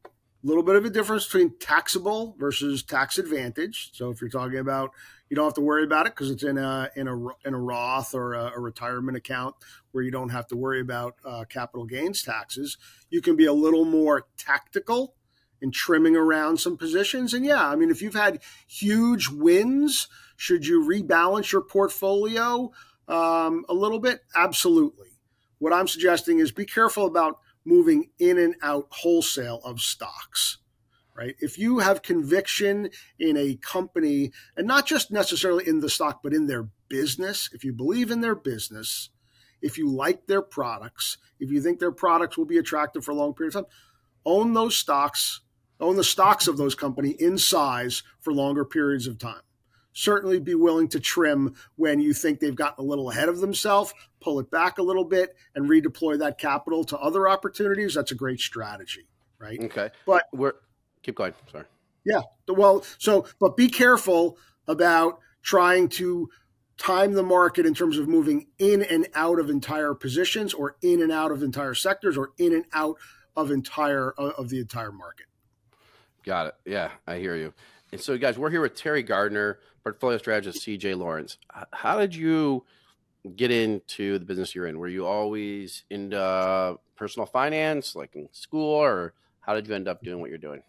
little 0.43 0.63
bit 0.63 0.75
of 0.75 0.85
a 0.85 0.89
difference 0.89 1.25
between 1.25 1.57
taxable 1.59 2.35
versus 2.37 2.83
tax 2.83 3.17
advantage. 3.17 3.91
So, 3.93 4.09
if 4.09 4.21
you're 4.21 4.29
talking 4.29 4.59
about, 4.59 4.91
you 5.29 5.35
don't 5.35 5.45
have 5.45 5.53
to 5.55 5.61
worry 5.61 5.83
about 5.83 6.05
it 6.05 6.13
because 6.13 6.29
it's 6.29 6.43
in 6.43 6.57
a 6.57 6.89
in 6.95 7.07
a 7.07 7.17
in 7.45 7.53
a 7.53 7.59
Roth 7.59 8.13
or 8.13 8.33
a, 8.33 8.53
a, 8.55 8.59
retirement 8.59 9.17
account 9.17 9.55
where 9.91 10.03
you 10.03 10.11
don't 10.11 10.29
have 10.29 10.47
to 10.47 10.55
worry 10.55 10.81
about 10.81 11.15
uh, 11.25 11.45
capital 11.45 11.85
gains 11.85 12.21
taxes. 12.21 12.77
You 13.09 13.21
can 13.21 13.35
be 13.35 13.45
a 13.45 13.53
little 13.53 13.85
more 13.85 14.27
tactical 14.37 15.15
in 15.61 15.71
trimming 15.71 16.15
around 16.15 16.59
some 16.59 16.77
positions. 16.77 17.33
And 17.33 17.45
yeah, 17.45 17.67
I 17.67 17.75
mean, 17.75 17.89
if 17.89 18.01
you've 18.01 18.13
had 18.13 18.41
huge 18.67 19.29
wins 19.29 20.07
should 20.35 20.67
you 20.67 20.81
rebalance 20.81 21.51
your 21.51 21.61
portfolio 21.61 22.71
um, 23.07 23.65
a 23.69 23.73
little 23.73 23.99
bit? 23.99 24.21
Absolutely. 24.35 25.07
What 25.59 25.73
I'm 25.73 25.87
suggesting 25.87 26.39
is 26.39 26.51
be 26.51 26.65
careful 26.65 27.05
about 27.05 27.39
moving 27.65 28.09
in 28.19 28.37
and 28.37 28.55
out 28.61 28.87
wholesale 28.89 29.61
of 29.63 29.79
stocks 29.79 30.57
right? 31.15 31.35
If 31.39 31.57
you 31.57 31.79
have 31.79 32.01
conviction 32.01 32.89
in 33.19 33.37
a 33.37 33.55
company, 33.55 34.31
and 34.57 34.67
not 34.67 34.85
just 34.85 35.11
necessarily 35.11 35.67
in 35.67 35.79
the 35.79 35.89
stock, 35.89 36.21
but 36.23 36.33
in 36.33 36.47
their 36.47 36.69
business, 36.89 37.49
if 37.53 37.63
you 37.63 37.73
believe 37.73 38.11
in 38.11 38.21
their 38.21 38.35
business, 38.35 39.09
if 39.61 39.77
you 39.77 39.89
like 39.89 40.27
their 40.27 40.41
products, 40.41 41.17
if 41.39 41.51
you 41.51 41.61
think 41.61 41.79
their 41.79 41.91
products 41.91 42.37
will 42.37 42.45
be 42.45 42.57
attractive 42.57 43.03
for 43.03 43.11
a 43.11 43.15
long 43.15 43.33
period 43.33 43.55
of 43.55 43.63
time, 43.63 43.71
own 44.25 44.53
those 44.53 44.75
stocks, 44.75 45.41
own 45.79 45.95
the 45.95 46.03
stocks 46.03 46.47
of 46.47 46.57
those 46.57 46.75
company 46.75 47.11
in 47.11 47.37
size 47.37 48.03
for 48.19 48.33
longer 48.33 48.65
periods 48.65 49.07
of 49.07 49.17
time 49.17 49.41
certainly 49.93 50.39
be 50.39 50.55
willing 50.55 50.87
to 50.89 50.99
trim 50.99 51.55
when 51.75 51.99
you 51.99 52.13
think 52.13 52.39
they've 52.39 52.55
gotten 52.55 52.83
a 52.83 52.87
little 52.87 53.09
ahead 53.09 53.29
of 53.29 53.39
themselves, 53.39 53.93
pull 54.19 54.39
it 54.39 54.51
back 54.51 54.77
a 54.77 54.83
little 54.83 55.05
bit, 55.05 55.35
and 55.55 55.69
redeploy 55.69 56.19
that 56.19 56.37
capital 56.37 56.83
to 56.83 56.97
other 56.97 57.29
opportunities. 57.29 57.93
That's 57.93 58.11
a 58.11 58.15
great 58.15 58.39
strategy, 58.39 59.07
right? 59.39 59.59
Okay. 59.63 59.89
But 60.05 60.25
we're 60.33 60.53
keep 61.03 61.15
going. 61.15 61.33
Sorry. 61.51 61.65
Yeah. 62.05 62.21
Well, 62.47 62.83
so 62.97 63.25
but 63.39 63.55
be 63.55 63.69
careful 63.69 64.37
about 64.67 65.19
trying 65.41 65.89
to 65.89 66.29
time 66.77 67.13
the 67.13 67.23
market 67.23 67.65
in 67.65 67.73
terms 67.73 67.97
of 67.97 68.07
moving 68.07 68.47
in 68.57 68.81
and 68.81 69.07
out 69.13 69.39
of 69.39 69.49
entire 69.49 69.93
positions 69.93 70.53
or 70.53 70.75
in 70.81 71.01
and 71.01 71.11
out 71.11 71.31
of 71.31 71.43
entire 71.43 71.73
sectors 71.73 72.17
or 72.17 72.31
in 72.37 72.53
and 72.53 72.65
out 72.73 72.97
of 73.35 73.51
entire 73.51 74.13
uh, 74.17 74.31
of 74.37 74.49
the 74.49 74.59
entire 74.59 74.91
market. 74.91 75.27
Got 76.23 76.47
it. 76.47 76.55
Yeah, 76.65 76.91
I 77.05 77.17
hear 77.17 77.35
you. 77.35 77.53
And 77.91 78.01
so, 78.01 78.17
guys, 78.17 78.37
we're 78.37 78.49
here 78.49 78.61
with 78.61 78.75
Terry 78.75 79.03
Gardner, 79.03 79.59
portfolio 79.83 80.17
strategist 80.17 80.65
CJ 80.65 80.97
Lawrence. 80.97 81.37
How 81.71 81.99
did 81.99 82.15
you 82.15 82.63
get 83.35 83.51
into 83.51 84.19
the 84.19 84.25
business 84.25 84.55
you're 84.55 84.67
in? 84.67 84.79
Were 84.79 84.87
you 84.87 85.05
always 85.05 85.83
into 85.89 86.77
personal 86.95 87.25
finance, 87.25 87.95
like 87.95 88.15
in 88.15 88.29
school, 88.31 88.75
or 88.75 89.13
how 89.41 89.53
did 89.53 89.67
you 89.67 89.75
end 89.75 89.87
up 89.87 90.03
doing 90.03 90.19
what 90.19 90.29
you're 90.29 90.37
doing? 90.37 90.63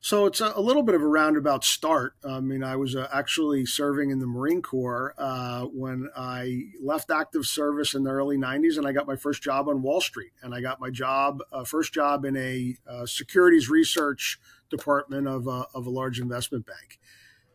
So 0.00 0.26
it's 0.26 0.40
a, 0.40 0.60
little 0.60 0.84
bit 0.84 0.94
of 0.94 1.02
a 1.02 1.06
roundabout 1.06 1.64
start. 1.64 2.14
I 2.24 2.38
mean, 2.38 2.62
I 2.62 2.76
was 2.76 2.94
uh, 2.94 3.08
actually 3.12 3.66
serving 3.66 4.10
in 4.10 4.20
the 4.20 4.28
Marine 4.28 4.62
Corps 4.62 5.12
uh, 5.18 5.64
when 5.64 6.08
I 6.16 6.66
left 6.80 7.10
active 7.10 7.46
service 7.46 7.94
in 7.94 8.04
the 8.04 8.10
early 8.10 8.36
90s, 8.36 8.78
and 8.78 8.86
I 8.86 8.92
got 8.92 9.08
my 9.08 9.16
first 9.16 9.42
job 9.42 9.68
on 9.68 9.82
Wall 9.82 10.00
Street. 10.00 10.30
And 10.40 10.54
I 10.54 10.60
got 10.60 10.80
my 10.80 10.90
job, 10.90 11.40
uh, 11.52 11.64
first 11.64 11.92
job 11.92 12.24
in 12.24 12.36
a 12.36 12.76
uh, 12.88 13.06
securities 13.06 13.68
research 13.68 14.38
department 14.70 15.26
of 15.26 15.48
a, 15.48 15.66
of 15.74 15.86
a 15.86 15.90
large 15.90 16.20
investment 16.20 16.64
bank. 16.64 17.00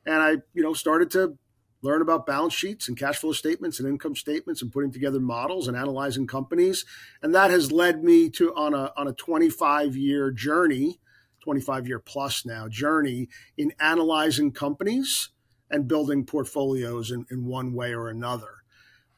And 0.05 0.15
I, 0.21 0.31
you 0.53 0.63
know, 0.63 0.73
started 0.73 1.11
to 1.11 1.37
learn 1.81 2.01
about 2.01 2.25
balance 2.25 2.53
sheets 2.53 2.87
and 2.87 2.97
cash 2.97 3.17
flow 3.17 3.33
statements 3.33 3.79
and 3.79 3.87
income 3.87 4.15
statements 4.15 4.61
and 4.61 4.71
putting 4.71 4.91
together 4.91 5.19
models 5.19 5.67
and 5.67 5.75
analyzing 5.77 6.25
companies. 6.25 6.85
And 7.21 7.35
that 7.35 7.51
has 7.51 7.71
led 7.71 8.03
me 8.03 8.29
to 8.31 8.55
on 8.55 8.73
a 8.73 8.91
on 8.95 9.07
a 9.07 9.13
25 9.13 9.95
year 9.95 10.31
journey, 10.31 10.99
25 11.43 11.87
year 11.87 11.99
plus 11.99 12.45
now 12.45 12.67
journey 12.67 13.27
in 13.57 13.73
analyzing 13.79 14.51
companies 14.51 15.29
and 15.69 15.87
building 15.87 16.25
portfolios 16.25 17.11
in, 17.11 17.25
in 17.29 17.45
one 17.45 17.73
way 17.73 17.93
or 17.93 18.07
another. 18.07 18.63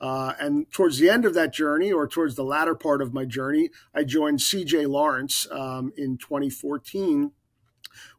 Uh, 0.02 0.34
and 0.40 0.70
towards 0.72 0.98
the 1.00 1.10
end 1.10 1.26
of 1.26 1.34
that 1.34 1.54
journey, 1.54 1.92
or 1.92 2.08
towards 2.08 2.36
the 2.36 2.44
latter 2.44 2.76
part 2.76 3.02
of 3.02 3.14
my 3.14 3.26
journey, 3.26 3.70
I 3.94 4.04
joined 4.04 4.40
CJ 4.40 4.88
Lawrence 4.90 5.48
um, 5.52 5.94
in 5.96 6.18
2014 6.18 7.32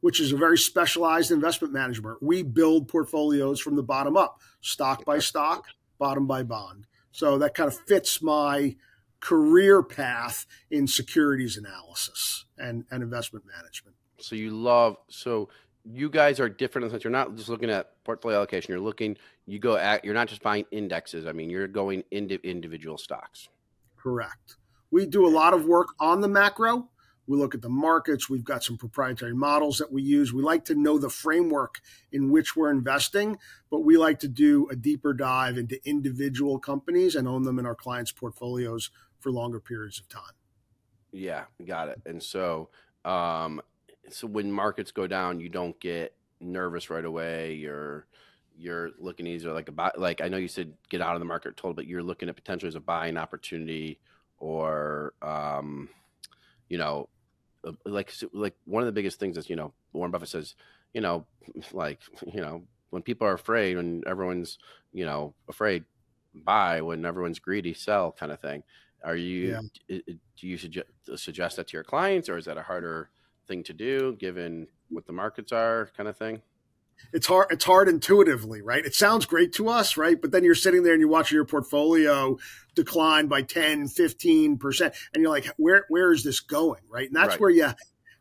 which 0.01 0.21
is 0.21 0.33
a 0.33 0.37
very 0.37 0.59
specialized 0.59 1.31
investment 1.31 1.73
management. 1.73 2.23
We 2.23 2.43
build 2.43 2.89
portfolios 2.89 3.61
from 3.61 3.77
the 3.77 3.83
bottom 3.83 4.17
up, 4.17 4.41
stock 4.61 5.05
by 5.05 5.19
stock, 5.19 5.67
bottom 5.99 6.27
by 6.27 6.43
bond. 6.43 6.87
So 7.13 7.39
that 7.39 7.55
kind 7.55 7.69
of 7.69 7.79
fits 7.87 8.23
my 8.23 8.77
career 9.21 9.83
path 9.83 10.47
in 10.71 10.87
securities 10.87 11.57
analysis 11.57 12.45
and, 12.59 12.85
and 12.91 13.03
investment 13.03 13.45
management. 13.47 13.97
So 14.19 14.35
you 14.35 14.51
love 14.51 14.97
so 15.09 15.49
you 15.91 16.11
guys 16.11 16.41
are 16.41 16.49
different 16.49 16.85
in 16.85 16.89
the 16.89 16.95
sense 16.95 17.05
you're 17.05 17.11
not 17.11 17.35
just 17.37 17.49
looking 17.49 17.71
at 17.71 18.03
portfolio 18.05 18.39
allocation. 18.39 18.73
You're 18.73 18.81
looking, 18.81 19.17
you 19.47 19.59
go 19.59 19.77
at, 19.77 20.05
you're 20.05 20.15
not 20.15 20.29
just 20.29 20.43
buying 20.43 20.65
indexes. 20.71 21.27
I 21.27 21.33
mean, 21.33 21.49
you're 21.49 21.69
going 21.69 22.03
into 22.11 22.39
individual 22.43 22.99
stocks. 22.99 23.49
Correct. 23.97 24.57
We 24.91 25.07
do 25.07 25.27
a 25.27 25.31
lot 25.31 25.55
of 25.55 25.65
work 25.65 25.89
on 26.01 26.21
the 26.21 26.29
macro, 26.29 26.89
we 27.27 27.37
look 27.37 27.55
at 27.55 27.63
the 27.63 27.69
markets. 27.69 28.29
We've 28.29 28.45
got 28.45 28.65
some 28.65 28.77
proprietary 28.77 29.35
models 29.35 29.79
that 29.79 29.93
we 29.93 30.03
use. 30.03 30.33
We 30.33 30.43
like 30.43 30.65
to 30.67 30.75
know 30.75 30.99
the 30.99 31.11
framework 31.11 31.81
in 32.13 32.31
which 32.31 32.57
we're 32.57 32.71
investing, 32.71 33.39
but 33.71 33.81
we 33.81 33.97
like 33.97 34.21
to 34.21 34.29
do 34.29 34.69
a 34.71 34.77
deeper 34.77 35.13
dive 35.13 35.59
into 35.59 35.79
individual 35.89 36.59
companies 36.59 37.15
and 37.15 37.27
own 37.27 37.43
them 37.43 37.59
in 37.59 37.67
our 37.67 37.75
clients' 37.75 38.13
portfolios 38.13 38.91
for 39.19 39.31
longer 39.31 39.61
periods 39.61 39.99
of 39.99 40.09
time. 40.09 40.35
Yeah, 41.13 41.45
got 41.65 41.89
it. 41.89 42.01
And 42.07 42.23
so, 42.23 42.69
um, 43.05 43.61
so 44.11 44.27
when 44.27 44.53
markets 44.53 44.93
go 44.93 45.07
down, 45.07 45.41
you 45.41 45.49
don't 45.49 45.79
get 45.81 46.15
nervous 46.41 46.91
right 46.91 47.05
away. 47.05 47.55
You're 47.55 48.07
you're 48.59 48.91
looking 48.99 49.27
either 49.27 49.53
like 49.53 49.69
a 49.69 49.73
buy, 49.73 49.91
like 49.97 50.21
I 50.21 50.29
know 50.29 50.39
you 50.39 50.49
said 50.49 50.73
get 50.89 51.03
out 51.03 51.15
of 51.15 51.21
the 51.21 51.27
market 51.27 51.57
told, 51.57 51.77
but 51.77 51.87
you're 51.87 52.03
looking 52.03 52.29
at 52.29 52.37
potentially 52.37 52.69
as 52.69 52.75
a 52.75 52.81
buying 52.81 53.17
opportunity 53.17 53.99
or 54.39 55.15
um, 55.23 55.89
you 56.69 56.79
know 56.79 57.09
Uh, 57.67 57.73
like 57.85 58.13
like 58.33 58.55
one 58.65 58.83
of 58.83 58.87
the 58.87 58.93
biggest 58.93 59.19
things 59.19 59.37
is 59.37 59.51
you 59.51 59.57
know 59.57 59.73
Warren 59.93 60.11
Buffett 60.11 60.29
says 60.29 60.55
you 60.95 61.01
know 61.01 61.27
like 61.73 62.01
you 62.33 62.41
know 62.41 62.63
when 62.91 63.03
people 63.03 63.27
are 63.27 63.35
afraid 63.35 63.77
when 63.77 64.03
everyone's 64.07 64.59
you 64.93 65.05
know 65.05 65.35
afraid 65.49 65.85
buy 66.35 66.81
when 66.81 67.05
everyone's 67.05 67.39
greedy 67.39 67.75
sell 67.75 68.13
kind 68.13 68.31
of 68.31 68.41
thing 68.41 68.63
are 69.05 69.17
you 69.17 69.59
yeah. 69.89 69.99
do 70.09 70.47
you 70.47 70.59
suggest, 70.59 70.89
suggest 71.17 71.57
that 71.57 71.69
to 71.69 71.77
your 71.77 71.85
clients 71.85 72.29
or 72.29 72.37
is 72.37 72.45
that 72.45 72.59
a 72.59 72.63
harder 72.63 73.11
thing 73.47 73.63
to 73.63 73.73
do 73.73 74.17
given 74.19 74.67
what 74.89 75.07
the 75.07 75.13
markets 75.13 75.53
are, 75.53 75.91
kind 75.97 76.09
of 76.09 76.17
thing? 76.17 76.43
It's 77.13 77.27
hard. 77.27 77.47
It's 77.51 77.65
hard 77.65 77.89
intuitively, 77.89 78.63
right? 78.63 78.85
It 78.85 78.95
sounds 78.95 79.27
great 79.27 79.53
to 79.55 79.69
us, 79.69 79.97
right? 79.97 80.21
But 80.21 80.33
then 80.33 80.45
you're 80.45 80.55
sitting 80.55 80.83
there 80.83 80.93
and 80.93 81.01
you're 81.01 81.09
watching 81.09 81.37
your 81.37 81.45
portfolio 81.45 82.37
decline 82.75 83.27
by 83.27 83.43
10, 83.43 83.89
15 83.89 84.59
percent, 84.59 84.95
and 85.15 85.23
you're 85.23 85.31
like, 85.31 85.47
where 85.57 85.87
where 85.89 86.13
is 86.13 86.25
this 86.25 86.41
going, 86.41 86.83
right? 86.89 87.07
And 87.07 87.17
that's 87.17 87.31
right. 87.31 87.41
where 87.41 87.51
you. 87.51 87.69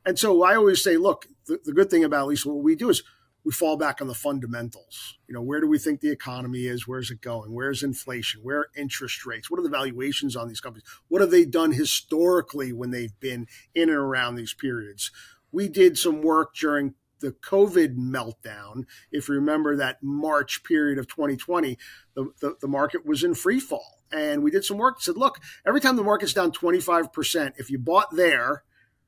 And 0.06 0.20
so 0.20 0.44
I 0.44 0.56
always 0.56 0.84
say, 0.84 0.98
look, 0.98 1.28
the, 1.48 1.60
the 1.64 1.74
good 1.74 1.90
thing 1.90 2.04
about 2.04 2.22
at 2.22 2.28
least 2.28 2.46
what 2.46 2.58
we 2.58 2.76
do 2.76 2.90
is 2.90 3.04
we 3.46 3.52
fall 3.52 3.78
back 3.78 4.02
on 4.02 4.08
the 4.08 4.16
fundamentals. 4.16 5.18
You 5.28 5.36
know, 5.36 5.42
where 5.42 5.62
do 5.62 5.68
we 5.68 5.78
think 5.78 6.02
the 6.02 6.12
economy 6.12 6.66
is? 6.66 6.88
Where's 6.88 7.12
it 7.12 7.22
going? 7.22 7.54
Where's 7.54 7.84
inflation? 7.84 8.42
Where 8.44 8.60
are 8.60 8.70
interest 8.76 9.26
rates? 9.26 9.52
What 9.52 9.60
are 9.60 9.64
the 9.64 9.70
valuations 9.70 10.36
on 10.36 10.48
these 10.48 10.60
companies? 10.60 10.88
What 11.08 11.22
have 11.22 11.32
they 11.32 11.46
done 11.46 11.72
historically 11.72 12.74
when 12.74 12.90
they've 12.90 13.18
been 13.20 13.48
in 13.76 13.90
and 13.90 13.98
around 13.98 14.36
these 14.36 14.54
periods? 14.54 15.12
We 15.52 15.70
did 15.70 15.98
some 15.98 16.22
work 16.22 16.56
during 16.56 16.96
the 17.20 17.32
COVID 17.32 17.96
meltdown. 17.96 18.86
If 19.12 19.30
you 19.30 19.36
remember 19.36 19.76
that 19.78 20.02
March 20.02 20.64
period 20.64 20.98
of 20.98 21.08
2020, 21.08 21.78
the, 22.16 22.32
the, 22.40 22.56
the 22.62 22.68
market 22.68 23.06
was 23.06 23.24
in 23.24 23.36
free 23.36 23.60
fall. 23.60 24.04
And 24.12 24.44
we 24.44 24.52
did 24.52 24.64
some 24.64 24.78
work, 24.78 25.02
said, 25.02 25.18
look, 25.18 25.40
every 25.66 25.82
time 25.82 25.96
the 25.96 26.04
market's 26.04 26.34
down 26.34 26.52
25%, 26.52 27.54
if 27.58 27.70
you 27.70 27.80
bought 27.80 28.16
there, 28.16 28.64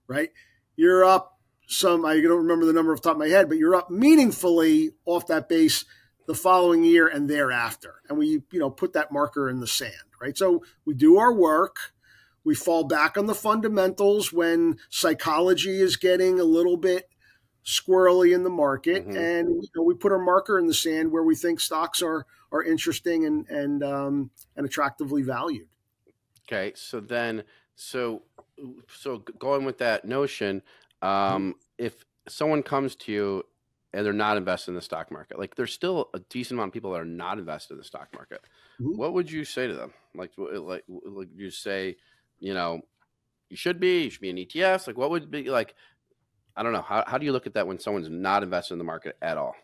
right, 0.07 0.29
you're 0.75 1.05
up 1.05 1.37
some, 1.67 2.05
I 2.05 2.19
don't 2.19 2.43
remember 2.43 2.65
the 2.65 2.73
number 2.73 2.93
off 2.93 3.01
the 3.01 3.09
top 3.09 3.15
of 3.15 3.19
my 3.19 3.27
head, 3.27 3.49
but 3.49 3.57
you're 3.57 3.75
up 3.75 3.89
meaningfully 3.89 4.91
off 5.05 5.27
that 5.27 5.49
base 5.49 5.85
the 6.27 6.35
following 6.35 6.83
year 6.83 7.07
and 7.07 7.29
thereafter. 7.29 7.95
And 8.09 8.17
we, 8.17 8.43
you 8.51 8.59
know, 8.59 8.69
put 8.69 8.93
that 8.93 9.11
marker 9.11 9.49
in 9.49 9.59
the 9.59 9.67
sand, 9.67 9.93
right? 10.21 10.37
So 10.37 10.63
we 10.85 10.93
do 10.93 11.17
our 11.17 11.33
work. 11.33 11.77
We 12.43 12.55
fall 12.55 12.85
back 12.85 13.17
on 13.17 13.25
the 13.25 13.35
fundamentals 13.35 14.31
when 14.31 14.77
psychology 14.89 15.79
is 15.81 15.97
getting 15.97 16.39
a 16.39 16.45
little 16.45 16.77
bit 16.77 17.09
squirrely 17.67 18.33
in 18.33 18.43
the 18.43 18.49
market, 18.49 19.05
mm-hmm. 19.05 19.17
and 19.17 19.49
you 19.49 19.69
know, 19.75 19.83
we 19.83 19.93
put 19.93 20.11
our 20.11 20.23
marker 20.23 20.57
in 20.57 20.65
the 20.65 20.73
sand 20.73 21.11
where 21.11 21.23
we 21.23 21.35
think 21.35 21.59
stocks 21.59 22.01
are 22.01 22.25
are 22.51 22.63
interesting 22.63 23.25
and 23.25 23.47
and 23.49 23.83
um, 23.83 24.31
and 24.55 24.65
attractively 24.65 25.21
valued. 25.21 25.67
Okay, 26.47 26.71
so 26.75 26.99
then 26.99 27.43
so 27.75 28.23
so 28.87 29.19
going 29.37 29.65
with 29.65 29.77
that 29.79 30.05
notion, 30.05 30.63
Mm-hmm. 31.03 31.35
Um, 31.35 31.55
if 31.77 32.05
someone 32.27 32.63
comes 32.63 32.95
to 32.95 33.11
you 33.11 33.43
and 33.93 34.05
they're 34.05 34.13
not 34.13 34.37
invested 34.37 34.71
in 34.71 34.75
the 34.75 34.81
stock 34.81 35.11
market, 35.11 35.39
like 35.39 35.55
there's 35.55 35.73
still 35.73 36.09
a 36.13 36.19
decent 36.19 36.57
amount 36.57 36.69
of 36.69 36.73
people 36.73 36.91
that 36.91 37.01
are 37.01 37.05
not 37.05 37.39
invested 37.39 37.73
in 37.73 37.77
the 37.79 37.83
stock 37.83 38.09
market. 38.13 38.41
Mm-hmm. 38.81 38.97
What 38.97 39.13
would 39.13 39.31
you 39.31 39.45
say 39.45 39.67
to 39.67 39.73
them? 39.73 39.93
Like, 40.15 40.31
like, 40.37 40.83
like 40.87 41.29
you 41.35 41.51
say, 41.51 41.97
you 42.39 42.53
know, 42.53 42.81
you 43.49 43.57
should 43.57 43.79
be, 43.79 44.03
you 44.03 44.09
should 44.09 44.21
be 44.21 44.29
in 44.29 44.37
ETFs. 44.37 44.87
Like, 44.87 44.97
what 44.97 45.09
would 45.09 45.31
be 45.31 45.49
like? 45.49 45.75
I 46.57 46.63
don't 46.63 46.73
know. 46.73 46.81
How, 46.81 47.03
how 47.05 47.17
do 47.19 47.25
you 47.25 47.31
look 47.31 47.45
at 47.45 47.53
that 47.53 47.67
when 47.67 47.79
someone's 47.79 48.09
not 48.09 48.41
invested 48.41 48.73
in 48.73 48.79
the 48.79 48.83
market 48.83 49.15
at 49.21 49.37
all? 49.37 49.55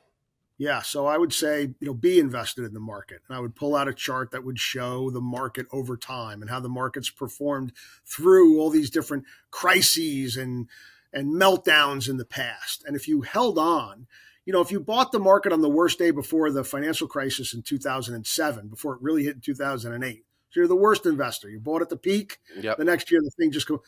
Yeah, 0.60 0.84
so 0.84 1.08
I 1.08 1.18
would 1.18 1.34
say, 1.34 1.64
you 1.80 1.88
know, 1.88 1.96
be 1.96 2.20
invested 2.20 2.64
in 2.64 2.74
the 2.74 2.80
market. 2.80 3.22
And 3.28 3.36
I 3.36 3.40
would 3.40 3.56
pull 3.56 3.76
out 3.76 3.88
a 3.88 3.94
chart 3.94 4.30
that 4.32 4.46
would 4.46 4.60
show 4.60 5.10
the 5.10 5.20
market 5.20 5.66
over 5.72 5.98
time 5.98 6.42
and 6.42 6.50
how 6.50 6.60
the 6.60 6.70
market's 6.70 7.10
performed 7.10 7.74
through 8.06 8.60
all 8.60 8.70
these 8.70 8.92
different 8.92 9.26
crises 9.50 10.38
and 10.38 10.68
and 11.12 11.34
meltdowns 11.34 12.10
in 12.10 12.18
the 12.18 12.26
past. 12.26 12.84
And 12.88 12.96
if 12.96 13.08
you 13.08 13.22
held 13.22 13.60
on, 13.60 14.08
you 14.46 14.54
know, 14.54 14.62
if 14.62 14.72
you 14.72 14.80
bought 14.80 15.12
the 15.12 15.20
market 15.20 15.54
on 15.54 15.62
the 15.62 15.70
worst 15.70 16.00
day 16.00 16.10
before 16.10 16.50
the 16.52 16.64
financial 16.64 17.08
crisis 17.08 17.54
in 17.54 17.62
2007, 17.62 18.68
before 18.68 18.94
it 18.96 19.02
really 19.02 19.24
hit 19.24 19.36
in 19.36 19.42
2008, 19.42 20.26
so 20.50 20.60
you're 20.60 20.68
the 20.68 20.76
worst 20.76 21.06
investor. 21.06 21.50
You 21.50 21.60
bought 21.60 21.84
at 21.84 21.90
the 21.90 21.98
peak. 21.98 22.40
Yep. 22.60 22.78
The 22.78 22.84
next 22.84 23.12
year, 23.12 23.22
the 23.22 23.32
thing 23.32 23.52
just 23.52 23.68
go. 23.68 23.84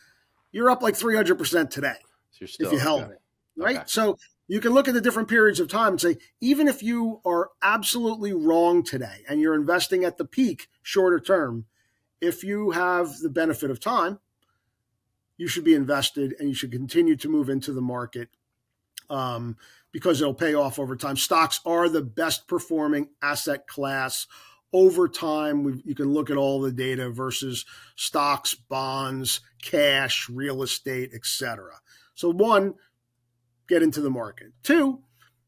You're 0.52 0.70
up 0.70 0.82
like 0.82 0.94
300% 0.94 1.70
today 1.70 1.96
so 2.38 2.46
still, 2.46 2.66
if 2.66 2.72
you 2.72 2.78
held 2.78 3.02
okay. 3.02 3.12
it, 3.12 3.20
right? 3.56 3.76
Okay. 3.76 3.84
So 3.86 4.18
you 4.48 4.60
can 4.60 4.72
look 4.72 4.88
at 4.88 4.94
the 4.94 5.00
different 5.00 5.28
periods 5.28 5.60
of 5.60 5.68
time 5.68 5.94
and 5.94 6.00
say, 6.00 6.16
even 6.40 6.68
if 6.68 6.82
you 6.82 7.20
are 7.24 7.50
absolutely 7.62 8.32
wrong 8.32 8.82
today 8.82 9.22
and 9.28 9.40
you're 9.40 9.54
investing 9.54 10.04
at 10.04 10.18
the 10.18 10.24
peak 10.24 10.68
shorter 10.82 11.18
term, 11.18 11.66
if 12.20 12.44
you 12.44 12.70
have 12.70 13.18
the 13.18 13.28
benefit 13.28 13.70
of 13.70 13.80
time, 13.80 14.20
you 15.36 15.48
should 15.48 15.64
be 15.64 15.74
invested 15.74 16.34
and 16.38 16.48
you 16.48 16.54
should 16.54 16.72
continue 16.72 17.16
to 17.16 17.28
move 17.28 17.48
into 17.48 17.72
the 17.72 17.82
market 17.82 18.28
um, 19.10 19.56
because 19.92 20.20
it'll 20.20 20.34
pay 20.34 20.54
off 20.54 20.78
over 20.78 20.96
time. 20.96 21.16
Stocks 21.16 21.60
are 21.66 21.88
the 21.88 22.02
best 22.02 22.46
performing 22.48 23.08
asset 23.20 23.66
class 23.66 24.26
over 24.72 25.08
time. 25.08 25.82
You 25.84 25.94
can 25.94 26.12
look 26.12 26.30
at 26.30 26.36
all 26.36 26.60
the 26.60 26.72
data 26.72 27.10
versus 27.10 27.66
stocks, 27.96 28.54
bonds, 28.54 29.40
cash, 29.62 30.28
real 30.28 30.62
estate, 30.62 31.12
etc. 31.14 31.80
So 32.16 32.30
one, 32.30 32.74
get 33.68 33.84
into 33.84 34.00
the 34.00 34.10
market. 34.10 34.48
Two, 34.64 35.04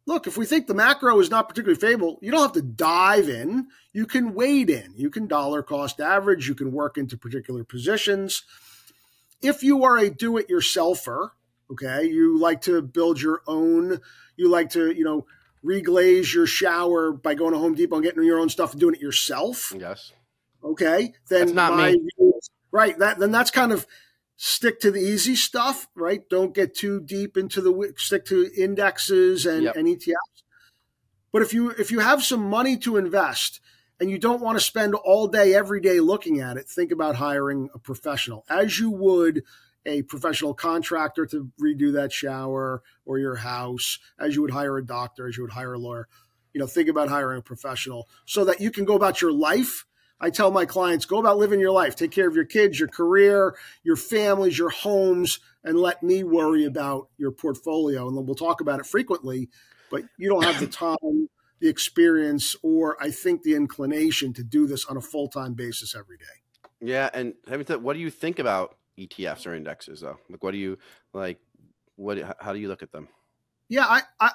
look, 0.07 0.29
if 0.29 0.37
we 0.37 0.47
think 0.47 0.69
the 0.69 0.75
macro 0.75 1.19
is 1.19 1.31
not 1.31 1.49
particularly 1.49 1.81
favorable, 1.81 2.21
you 2.23 2.31
don't 2.31 2.43
have 2.43 2.53
to 2.53 2.63
dive 2.63 3.29
in. 3.29 3.67
You 3.93 4.07
can 4.07 4.35
wade 4.35 4.71
in. 4.71 4.95
You 4.97 5.11
can 5.11 5.27
dollar 5.27 5.65
cost 5.65 5.99
average. 5.99 6.47
You 6.47 6.55
can 6.55 6.71
work 6.71 6.97
into 6.97 7.19
particular 7.19 7.65
positions 7.65 8.45
if 9.41 9.63
you 9.63 9.85
are 9.85 9.97
a 9.99 10.11
do 10.11 10.37
it 10.37 10.49
yourselfer, 10.49 11.31
okay, 11.71 12.07
you 12.07 12.39
like 12.39 12.63
to 12.63 12.83
build 12.83 13.21
your 13.21 13.43
own, 13.47 14.01
you 14.37 14.49
like 14.49 14.71
to, 14.71 14.91
you 14.91 15.05
know, 15.05 15.27
reglaze 15.65 16.33
your 16.33 16.47
shower 16.47 17.13
by 17.13 17.35
going 17.35 17.53
to 17.53 17.59
Home 17.59 17.75
Depot 17.75 17.97
and 17.97 18.05
getting 18.05 18.23
your 18.23 18.39
own 18.39 18.49
stuff 18.49 18.73
and 18.73 18.81
doing 18.81 18.95
it 18.95 19.01
yourself. 19.01 19.73
Yes. 19.79 20.13
Okay. 20.63 21.13
Then 21.29 21.41
that's 21.41 21.53
not 21.53 21.77
me. 21.77 22.01
right. 22.73 22.99
That 22.99 23.19
then 23.19 23.31
that's 23.31 23.51
kind 23.51 23.73
of 23.73 23.87
stick 24.41 24.79
to 24.81 24.91
the 24.93 25.01
easy 25.01 25.35
stuff, 25.35 25.89
right? 25.97 26.27
Don't 26.31 26.55
get 26.55 26.75
too 26.75 27.01
deep 27.01 27.37
into 27.37 27.61
the 27.61 27.93
stick 27.97 28.25
to 28.27 28.49
indexes 28.57 29.45
and, 29.45 29.65
yep. 29.65 29.77
and 29.77 29.87
ETFs. 29.87 30.15
But 31.33 31.43
if 31.43 31.53
you 31.53 31.71
if 31.71 31.91
you 31.91 31.99
have 31.99 32.23
some 32.23 32.49
money 32.49 32.79
to 32.79 32.97
invest 32.97 33.61
and 34.01 34.11
you 34.11 34.19
don't 34.19 34.41
want 34.41 34.57
to 34.57 34.65
spend 34.65 34.95
all 34.95 35.27
day, 35.27 35.55
every 35.55 35.81
day 35.81 36.01
looking 36.01 36.41
at 36.41 36.57
it, 36.57 36.67
think 36.67 36.93
about 36.93 37.17
hiring 37.17 37.69
a 37.75 37.79
professional 37.79 38.47
as 38.49 38.79
you 38.79 38.91
would 38.91 39.43
a 39.85 40.03
professional 40.03 40.55
contractor 40.55 41.27
to 41.27 41.51
redo 41.61 41.93
that 41.95 42.13
shower 42.13 42.83
or 43.05 43.19
your 43.19 43.37
house, 43.37 43.99
as 44.19 44.37
you 44.37 44.43
would 44.43 44.51
hire 44.51 44.77
a 44.77 44.85
doctor, 44.85 45.27
as 45.27 45.37
you 45.37 45.43
would 45.43 45.53
hire 45.53 45.75
a 45.75 45.79
lawyer. 45.79 46.09
You 46.53 46.61
know, 46.61 46.67
think 46.67 46.89
about 46.89 47.09
hiring 47.09 47.39
a 47.39 47.43
professional 47.43 48.09
so 48.25 48.45
that 48.45 48.61
you 48.61 48.71
can 48.71 48.85
go 48.85 48.95
about 48.95 49.21
your 49.21 49.33
life. 49.33 49.85
I 50.21 50.31
tell 50.31 50.51
my 50.51 50.67
clients, 50.67 51.05
go 51.05 51.19
about 51.19 51.39
living 51.39 51.61
your 51.61 51.71
life, 51.71 51.95
take 51.95 52.11
care 52.11 52.29
of 52.29 52.35
your 52.35 52.45
kids, 52.45 52.79
your 52.79 52.89
career, 52.89 53.57
your 53.85 53.97
families, 53.97 54.59
your 54.59 54.71
homes, 54.71 55.39
and 55.63 55.79
let 55.79 56.03
me 56.03 56.25
worry 56.25 56.65
about 56.65 57.09
your 57.19 57.31
portfolio. 57.31 58.09
And 58.09 58.17
we'll 58.27 58.35
talk 58.35 58.61
about 58.61 58.81
it 58.81 58.87
frequently, 58.87 59.49
but 59.91 60.03
you 60.17 60.29
don't 60.29 60.45
have 60.45 60.59
the 60.59 60.67
time 60.67 61.29
the 61.61 61.69
experience 61.69 62.55
or 62.63 62.97
I 63.03 63.11
think 63.11 63.43
the 63.43 63.55
inclination 63.55 64.33
to 64.35 64.45
do 64.45 64.67
this 64.67 64.85
on 64.87 64.97
a 64.97 65.01
full 65.01 65.29
time 65.29 65.55
basis 65.55 65.95
every 65.95 66.17
day. 66.17 66.25
Yeah, 66.81 67.11
and 67.13 67.35
having 67.49 67.67
said, 67.67 67.83
what 67.83 67.95
do 67.95 68.01
you 68.01 68.11
think 68.11 68.39
about 68.39 68.77
ETFs 68.99 69.47
or 69.47 69.55
indexes 69.55 70.01
though? 70.01 70.19
Like, 70.29 70.43
what 70.43 70.53
do 70.53 70.59
you 70.59 70.79
like? 71.13 71.39
What? 71.97 72.19
How 72.39 72.53
do 72.53 72.59
you 72.61 72.69
look 72.69 72.83
at 72.83 72.93
them? 72.93 73.09
Yeah, 73.69 73.85
I, 73.87 74.03
I 74.21 74.31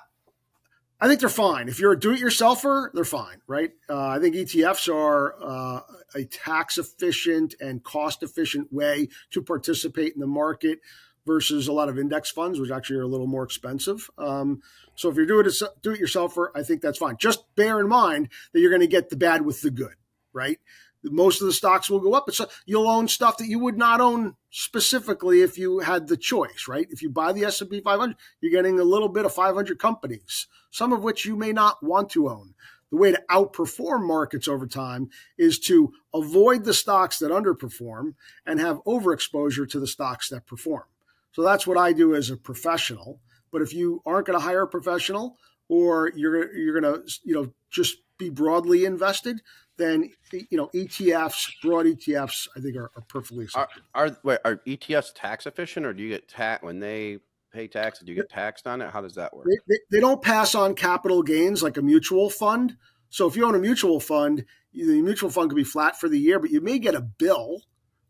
I 1.04 1.08
think 1.10 1.20
they're 1.20 1.28
fine. 1.28 1.68
If 1.68 1.82
you're 1.82 1.92
a 1.92 2.00
do-it-yourselfer, 2.00 2.94
they're 2.94 3.04
fine, 3.04 3.42
right? 3.46 3.72
Uh, 3.90 4.08
I 4.08 4.20
think 4.20 4.36
ETFs 4.36 4.88
are 4.88 5.36
uh, 5.38 5.82
a 6.16 6.24
tax 6.24 6.78
efficient 6.78 7.56
and 7.60 7.84
cost 7.84 8.24
efficient 8.24 8.72
way 8.72 9.10
to 9.32 9.42
participate 9.42 10.14
in 10.14 10.22
the 10.22 10.28
market 10.28 10.80
versus 11.26 11.68
a 11.68 11.74
lot 11.74 11.90
of 11.90 12.00
index 12.00 12.32
funds, 12.32 12.58
which 12.58 12.72
actually 12.72 13.00
are 13.00 13.04
a 13.04 13.08
little 13.08 13.28
more 13.28 13.44
expensive. 13.44 14.10
Um, 14.18 14.62
so 14.96 15.10
if 15.10 15.18
you're 15.18 15.26
doing 15.26 15.46
it 15.46 15.62
do 15.82 15.92
it 15.92 16.00
yourselfer, 16.00 16.48
I 16.56 16.64
think 16.64 16.82
that's 16.82 17.00
fine. 17.00 17.18
Just 17.18 17.54
bear 17.58 17.82
in 17.82 17.90
mind 17.90 18.30
that 18.54 18.62
you're 18.62 18.72
going 18.72 18.80
to 18.80 18.88
get 18.88 19.10
the 19.10 19.18
bad 19.18 19.42
with 19.42 19.62
the 19.62 19.72
good, 19.72 19.96
right? 20.32 20.60
Most 21.04 21.42
of 21.42 21.48
the 21.48 21.54
stocks 21.54 21.90
will 21.90 22.00
go 22.00 22.14
up, 22.14 22.26
but 22.26 22.40
uh, 22.40 22.46
so 22.46 22.50
you'll 22.66 22.88
own 22.88 23.08
stuff 23.08 23.38
that 23.38 23.48
you 23.48 23.60
would 23.60 23.78
not 23.78 24.00
own 24.00 24.36
specifically 24.50 25.42
if 25.42 25.58
you 25.58 25.80
had 25.80 26.08
the 26.08 26.18
choice, 26.18 26.66
right? 26.68 26.88
If 26.90 27.02
you 27.02 27.10
buy 27.10 27.34
the 27.34 27.44
S&P 27.46 27.82
500, 27.82 28.16
you're 28.40 28.52
getting 28.52 28.80
a 28.80 28.84
little 28.84 29.10
bit 29.10 29.26
of 29.26 29.34
500 29.34 29.80
companies, 29.80 30.48
some 30.72 30.94
of 30.94 31.04
which 31.04 31.26
you 31.26 31.36
may 31.36 31.52
not 31.52 31.84
want 31.84 32.10
to 32.12 32.30
own. 32.30 32.54
The 32.90 32.98
way 32.98 33.12
to 33.12 33.24
outperform 33.30 34.06
markets 34.06 34.48
over 34.48 34.68
time 34.68 35.10
is 35.38 35.58
to 35.62 35.94
avoid 36.14 36.64
the 36.64 36.76
stocks 36.76 37.18
that 37.20 37.32
underperform 37.32 38.14
and 38.46 38.60
have 38.60 38.84
overexposure 38.86 39.68
to 39.72 39.80
the 39.80 39.88
stocks 39.88 40.30
that 40.30 40.46
perform. 40.46 40.84
So 41.32 41.42
that's 41.42 41.66
what 41.66 41.78
I 41.78 41.92
do 41.92 42.16
as 42.16 42.30
a 42.30 42.38
professional. 42.38 43.20
But 43.52 43.64
if 43.64 43.74
you 43.74 44.02
aren't 44.06 44.28
going 44.28 44.38
to 44.38 44.46
hire 44.46 44.62
a 44.62 44.68
professional 44.68 45.38
or 45.68 46.12
you're 46.16 46.56
you're 46.56 46.80
going 46.80 46.94
to 46.94 47.20
you 47.24 47.34
know 47.34 47.54
just 47.72 47.98
be 48.18 48.30
broadly 48.30 48.86
invested, 48.86 49.42
then 49.78 50.12
you 50.32 50.58
know 50.58 50.70
ETFs, 50.74 51.52
broad 51.62 51.86
ETFs, 51.86 52.48
I 52.56 52.60
think 52.60 52.76
are, 52.76 52.92
are 52.96 53.04
perfectly 53.08 53.46
acceptable. 53.46 53.86
Are 53.96 54.08
are, 54.08 54.18
wait, 54.24 54.40
are 54.46 54.58
ETFs 54.68 55.12
tax 55.16 55.46
efficient, 55.46 55.86
or 55.86 55.94
do 55.94 56.04
you 56.04 56.10
get 56.10 56.28
tax 56.28 56.64
when 56.64 56.80
they 56.80 57.20
pay 57.52 57.68
tax? 57.68 58.00
Do 58.00 58.12
you 58.12 58.16
get 58.16 58.30
taxed 58.30 58.68
on 58.68 58.82
it? 58.82 58.92
How 58.92 59.02
does 59.02 59.16
that 59.16 59.36
work? 59.36 59.46
They, 59.46 59.58
they, 59.68 59.80
they 59.92 60.00
don't 60.00 60.22
pass 60.22 60.56
on 60.56 60.76
capital 60.76 61.24
gains 61.24 61.64
like 61.64 61.78
a 61.78 61.82
mutual 61.82 62.30
fund. 62.30 62.78
So 63.10 63.28
if 63.28 63.36
you 63.36 63.46
own 63.46 63.56
a 63.56 63.60
mutual 63.60 64.00
fund, 64.00 64.46
the 64.74 65.02
mutual 65.02 65.30
fund 65.30 65.50
could 65.50 65.56
be 65.56 65.64
flat 65.64 66.00
for 66.00 66.10
the 66.10 66.20
year, 66.20 66.40
but 66.40 66.50
you 66.50 66.62
may 66.62 66.80
get 66.80 66.96
a 66.96 67.02
bill, 67.02 67.62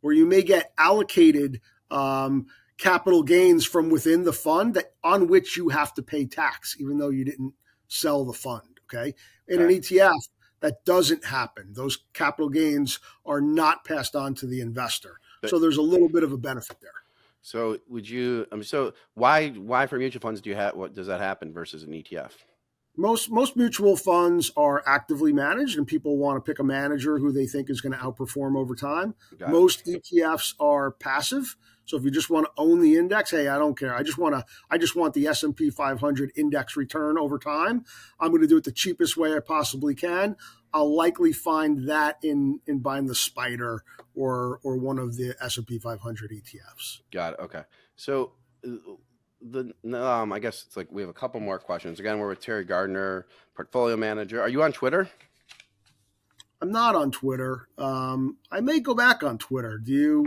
or 0.02 0.14
you 0.14 0.26
may 0.26 0.42
get 0.42 0.74
allocated. 0.78 1.62
Um, 1.92 2.48
capital 2.78 3.24
gains 3.24 3.66
from 3.66 3.90
within 3.90 4.24
the 4.24 4.34
fund 4.34 4.74
that 4.74 4.94
on 5.04 5.28
which 5.28 5.58
you 5.58 5.70
have 5.70 5.94
to 5.94 6.02
pay 6.02 6.26
tax, 6.26 6.76
even 6.80 6.98
though 6.98 7.10
you 7.10 7.24
didn't 7.24 7.54
sell 7.88 8.26
the 8.26 8.34
fund. 8.34 8.80
Okay. 8.86 9.14
In 9.48 9.62
an 9.62 9.70
ETF, 9.70 10.12
that 10.64 10.86
doesn't 10.86 11.26
happen. 11.26 11.74
Those 11.74 12.00
capital 12.14 12.48
gains 12.48 13.00
are 13.26 13.42
not 13.42 13.84
passed 13.84 14.16
on 14.16 14.34
to 14.36 14.48
the 14.48 14.62
investor. 14.62 15.20
But, 15.42 15.50
so 15.52 15.60
there's 15.60 15.76
a 15.76 15.82
little 15.82 16.08
bit 16.08 16.24
of 16.24 16.32
a 16.32 16.38
benefit 16.38 16.78
there. 16.82 16.92
So 17.42 17.80
would 17.90 18.10
you? 18.10 18.48
I 18.50 18.56
mean, 18.56 18.64
so 18.64 18.94
why 19.14 19.50
why 19.50 19.86
for 19.88 20.00
mutual 20.00 20.22
funds 20.22 20.40
do 20.40 20.50
you 20.50 20.56
have 20.56 20.76
what 20.76 20.96
does 20.96 21.08
that 21.08 21.20
happen 21.20 21.52
versus 21.52 21.84
an 21.84 21.92
ETF? 21.92 22.32
Most 22.96 23.32
most 23.32 23.56
mutual 23.56 23.98
funds 23.98 24.52
are 24.56 24.84
actively 24.86 25.34
managed 25.34 25.78
and 25.78 25.88
people 25.88 26.18
want 26.18 26.38
to 26.38 26.48
pick 26.48 26.60
a 26.60 26.64
manager 26.64 27.18
who 27.18 27.32
they 27.32 27.48
think 27.48 27.70
is 27.70 27.82
going 27.82 27.94
to 27.94 27.98
outperform 27.98 28.56
over 28.56 28.76
time. 28.76 29.16
Got 29.40 29.50
most 29.50 29.88
it. 29.88 30.06
etfs 30.14 30.54
are 30.60 30.92
passive. 30.92 31.56
So 31.86 31.98
if 31.98 32.04
you 32.04 32.12
just 32.12 32.30
want 32.30 32.46
to 32.46 32.52
own 32.56 32.82
the 32.82 32.96
index 32.96 33.32
hey 33.32 33.48
i 33.48 33.58
don't 33.58 33.78
care. 33.78 33.96
I 33.96 34.04
just 34.04 34.20
want 34.20 34.36
to 34.36 34.46
i 34.70 34.78
just 34.78 34.96
want 34.96 35.16
the 35.16 35.26
s&p 35.26 35.72
500 35.72 36.32
index 36.36 36.78
return 36.78 37.18
over 37.18 37.40
time. 37.40 37.84
I'm 38.20 38.30
going 38.30 38.42
to 38.42 38.48
do 38.48 38.58
it 38.58 38.64
the 38.64 38.72
cheapest 38.72 39.18
way 39.18 39.34
i 39.36 39.40
possibly 39.40 39.96
can. 39.96 40.36
I'll 40.72 40.96
likely 40.96 41.34
find 41.34 41.90
that 41.90 42.20
in 42.22 42.60
in 42.68 42.80
buying 42.80 43.08
the 43.08 43.14
SPDR 43.16 43.80
or 44.14 44.60
or 44.64 44.78
one 44.78 45.00
of 45.00 45.18
the 45.18 45.36
s&p 45.42 45.80
500 45.80 46.30
etfs 46.32 47.00
got 47.12 47.34
it. 47.34 47.40
Okay. 47.40 47.64
So 47.96 48.34
uh, 48.64 48.94
the 49.44 49.74
um, 50.02 50.32
I 50.32 50.40
guess 50.40 50.64
it's 50.66 50.78
like 50.78 50.88
we 50.92 51.02
have 51.02 51.10
a 51.10 51.14
couple 51.14 51.40
more 51.40 51.60
questions. 51.60 52.00
Again, 52.00 52.20
we're 52.20 52.30
with 52.30 52.42
Terry 52.42 52.64
Gardner, 52.64 53.26
portfolio 53.56 53.98
manager. 53.98 54.42
Are 54.42 54.50
you 54.50 54.64
on 54.64 54.72
Twitter? 54.72 55.10
I'm 56.62 56.72
not 56.72 56.96
on 56.96 57.12
Twitter. 57.12 57.68
Um, 57.78 58.38
I 58.52 58.62
may 58.62 58.80
go 58.80 58.94
back 58.94 59.22
on 59.22 59.38
Twitter. 59.38 59.78
Do 59.78 59.92
you? 59.92 60.24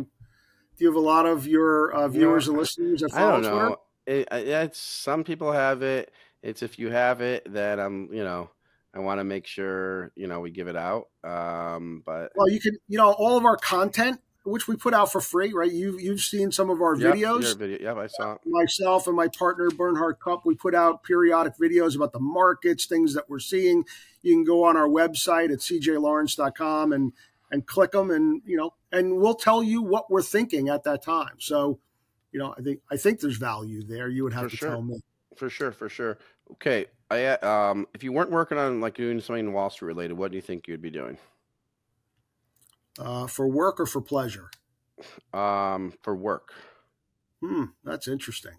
Do 0.77 0.85
you 0.85 0.89
have 0.89 0.97
a 0.97 1.01
lot 1.01 1.25
of 1.25 1.47
your 1.47 1.91
uh, 1.93 2.09
viewers 2.09 2.49
and 2.49 2.59
listeners 2.59 3.01
that 3.01 3.11
follow 3.13 3.39
I 3.39 3.41
don't 3.41 3.43
know. 3.43 3.77
It, 4.07 4.29
it's 4.31 4.79
some 4.79 5.25
people 5.25 5.53
have 5.53 5.83
it. 5.83 6.13
It's 6.43 6.63
if 6.63 6.79
you 6.79 6.91
have 6.91 7.23
it 7.23 7.51
that 7.55 7.81
I'm, 7.81 8.13
you 8.13 8.23
know, 8.23 8.51
I 8.95 8.99
want 8.99 9.21
to 9.21 9.25
make 9.25 9.47
sure 9.47 10.13
you 10.15 10.27
know 10.27 10.41
we 10.41 10.51
give 10.51 10.69
it 10.69 10.77
out. 10.77 11.09
Um, 11.25 12.03
but 12.05 12.33
well, 12.37 12.51
you 12.51 12.61
can, 12.61 12.77
you 12.89 12.99
know, 12.99 13.13
all 13.13 13.39
of 13.39 13.47
our 13.47 13.57
content 13.57 14.21
which 14.47 14.69
we 14.69 14.77
put 14.77 14.95
out 14.95 15.11
for 15.11 15.21
free, 15.21 15.53
right? 15.53 15.71
You've 15.71 16.01
you've 16.01 16.21
seen 16.21 16.53
some 16.53 16.71
of 16.71 16.81
our 16.81 16.97
yep, 16.97 17.15
videos. 17.15 17.57
Video. 17.59 17.79
Yep, 17.81 17.97
I 17.97 18.07
saw. 18.07 18.33
It. 18.33 18.41
Myself 18.47 19.07
and 19.07 19.17
my 19.17 19.29
partner 19.29 19.69
Bernhard 19.71 20.21
Cup, 20.21 20.47
we 20.47 20.55
put 20.55 20.75
out 20.75 21.03
periodic 21.03 21.55
videos 21.61 21.97
about 21.97 22.13
the 22.13 22.21
markets, 22.21 22.87
things 22.87 23.15
that 23.15 23.29
we're 23.29 23.41
seeing. 23.41 23.85
You 24.23 24.35
can 24.35 24.45
go 24.45 24.65
on 24.65 24.77
our 24.77 24.89
website 24.89 25.53
at 25.53 25.59
cjlawrence.com 25.59 26.93
and 26.93 27.13
and 27.51 27.67
click 27.67 27.93
them, 27.93 28.11
and 28.11 28.43
you 28.45 28.57
know, 28.57 28.75
and 28.93 29.19
we'll 29.19 29.35
tell 29.35 29.63
you 29.63 29.83
what 29.83 30.11
we're 30.11 30.23
thinking 30.23 30.69
at 30.69 30.85
that 30.85 31.03
time. 31.03 31.37
So, 31.39 31.81
you 32.33 32.39
know, 32.39 32.55
I 32.57 32.63
think 32.63 32.81
I 32.91 32.97
think 32.97 33.21
there's 33.21 33.37
value 33.37 33.83
there. 33.83 34.09
You 34.09 34.25
would 34.25 34.33
have 34.33 34.45
for 34.45 34.51
to 34.51 34.57
sure. 34.57 34.69
tell 34.71 34.83
me. 34.83 35.01
For 35.37 35.51
sure, 35.51 35.73
for 35.73 35.89
sure. 35.89 36.19
Okay, 36.53 36.87
I 37.11 37.27
um, 37.29 37.87
if 37.95 38.03
you 38.03 38.13
weren't 38.13 38.31
working 38.31 38.59
on 38.59 38.81
like 38.81 38.95
doing 38.95 39.21
something 39.21 39.53
Wall 39.53 39.71
Street 39.71 39.89
related, 39.89 40.15
what 40.15 40.31
do 40.31 40.37
you 40.37 40.43
think 40.43 40.67
you'd 40.69 40.83
be 40.83 40.91
doing? 40.91 41.19
Uh, 42.99 43.27
for 43.27 43.49
work 43.49 43.81
or 43.81 43.87
for 43.87 44.01
pleasure? 44.01 44.51
Um, 45.33 45.93
for 46.03 46.15
work. 46.15 46.53
Hmm, 47.43 47.65
that's 47.85 48.09
interesting. 48.09 48.55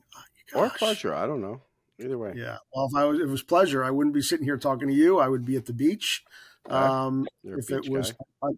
Oh, 0.54 0.62
or 0.62 0.70
pleasure, 0.70 1.14
I 1.14 1.26
don't 1.26 1.42
know. 1.42 1.62
Either 2.00 2.18
way. 2.18 2.34
Yeah. 2.36 2.58
Well, 2.74 2.88
if 2.92 2.96
I 2.96 3.06
was, 3.06 3.20
if 3.20 3.26
it 3.26 3.32
was 3.32 3.44
pleasure, 3.44 3.84
I 3.84 3.90
wouldn't 3.90 4.14
be 4.14 4.22
sitting 4.22 4.46
here 4.46 4.58
talking 4.58 4.88
to 4.88 4.94
you. 4.94 5.18
I 5.18 5.28
would 5.28 5.46
be 5.46 5.56
at 5.56 5.66
the 5.66 5.74
beach. 5.74 6.24
Um, 6.70 7.26
if 7.44 7.72
it 7.72 7.90
was 7.90 8.14
a, 8.44 8.50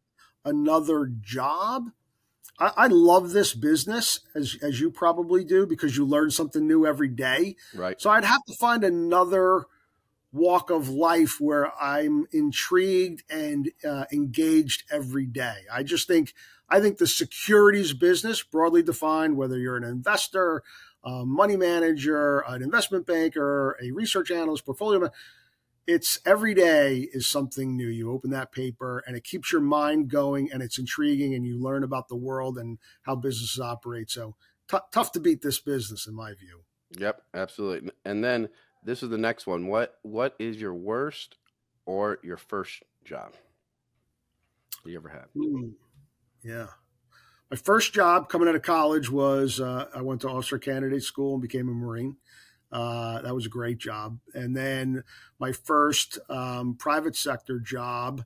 another 0.44 1.06
job, 1.22 1.92
I, 2.60 2.72
I, 2.76 2.88
love 2.88 3.32
this 3.32 3.54
business 3.54 4.22
as 4.36 4.58
as 4.64 4.80
you 4.80 4.90
probably 4.90 5.44
do 5.44 5.68
because 5.68 5.96
you 5.96 6.06
learn 6.06 6.32
something 6.32 6.68
new 6.68 6.86
every 6.88 7.08
day. 7.08 7.56
Right. 7.76 8.02
So 8.02 8.10
I'd 8.10 8.24
have 8.24 8.44
to 8.48 8.56
find 8.60 8.84
another 8.84 9.66
walk 10.32 10.70
of 10.70 10.90
life 10.90 11.40
where 11.40 11.72
I'm 11.82 12.26
intrigued 12.32 13.24
and 13.30 13.72
uh, 13.88 14.06
engaged 14.12 14.84
every 14.92 15.26
day. 15.26 15.66
I 15.72 15.84
just 15.84 16.08
think 16.08 16.34
I 16.70 16.80
think 16.80 16.98
the 16.98 17.08
securities 17.08 17.94
business, 17.94 18.44
broadly 18.44 18.84
defined, 18.84 19.38
whether 19.38 19.58
you're 19.58 19.78
an 19.78 19.84
investor, 19.84 20.62
a 21.04 21.26
money 21.26 21.58
manager, 21.58 22.40
an 22.48 22.62
investment 22.62 23.08
banker, 23.08 23.76
a 23.82 23.92
research 23.92 24.30
analyst, 24.30 24.66
portfolio, 24.66 25.10
it's 25.88 26.20
every 26.24 26.54
day 26.54 27.10
is 27.14 27.28
something 27.28 27.76
new. 27.76 27.88
You 27.88 28.12
open 28.12 28.30
that 28.30 28.52
paper 28.52 29.04
and 29.08 29.18
it 29.18 29.24
keeps 29.24 29.52
your 29.52 29.62
mind 29.62 30.10
going 30.10 30.52
and 30.52 30.62
it's 30.62 30.78
intriguing 30.78 31.34
and 31.34 31.44
you 31.44 31.60
learn 31.60 31.84
about 31.84 32.10
the 32.10 32.16
world 32.16 32.60
and 32.60 32.78
how 33.02 33.16
businesses 33.16 33.60
operate. 33.60 34.12
So 34.12 34.36
t- 34.70 34.78
tough 34.92 35.12
to 35.14 35.20
beat 35.20 35.42
this 35.42 35.60
business, 35.60 36.06
in 36.06 36.14
my 36.14 36.36
view. 36.36 36.62
Yep, 36.98 37.24
absolutely. 37.34 37.92
And 38.06 38.24
then 38.24 38.50
this 38.84 39.04
is 39.04 39.10
the 39.10 39.18
next 39.18 39.48
one. 39.48 39.68
What 39.68 39.96
what 40.04 40.36
is 40.40 40.60
your 40.60 40.74
worst 40.74 41.38
or 41.86 42.20
your 42.24 42.38
first 42.38 42.84
job 43.04 43.34
you 44.86 44.96
ever 44.96 45.10
had? 45.10 45.26
Mm, 45.36 45.74
yeah. 46.44 46.68
My 47.52 47.58
first 47.58 47.94
job 47.94 48.30
coming 48.30 48.48
out 48.48 48.56
of 48.56 48.62
college 48.62 49.10
was 49.10 49.60
uh, 49.60 49.88
I 49.94 50.02
went 50.02 50.22
to 50.22 50.30
officer 50.30 50.60
candidate 50.60 51.04
school 51.04 51.34
and 51.34 51.42
became 51.42 51.68
a 51.68 51.72
Marine. 51.72 52.18
Uh, 52.72 53.22
that 53.24 53.34
was 53.34 53.48
a 53.48 53.50
great 53.50 53.80
job. 53.80 54.20
And 54.36 54.56
then 54.56 55.04
my 55.40 55.52
first 55.52 56.20
um, 56.30 56.76
private 56.76 57.16
sector 57.16 57.60
job. 57.60 58.24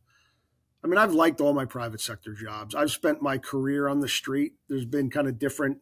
I 0.83 0.87
mean, 0.87 0.97
I've 0.97 1.13
liked 1.13 1.39
all 1.39 1.53
my 1.53 1.63
private 1.63 2.01
sector 2.01 2.33
jobs. 2.33 2.75
I've 2.75 2.91
spent 2.91 3.21
my 3.21 3.37
career 3.37 3.87
on 3.87 4.01
the 4.01 4.09
street. 4.09 4.55
There's 4.67 4.83
been 4.83 5.09
kind 5.09 5.27
of 5.27 5.39
different 5.39 5.77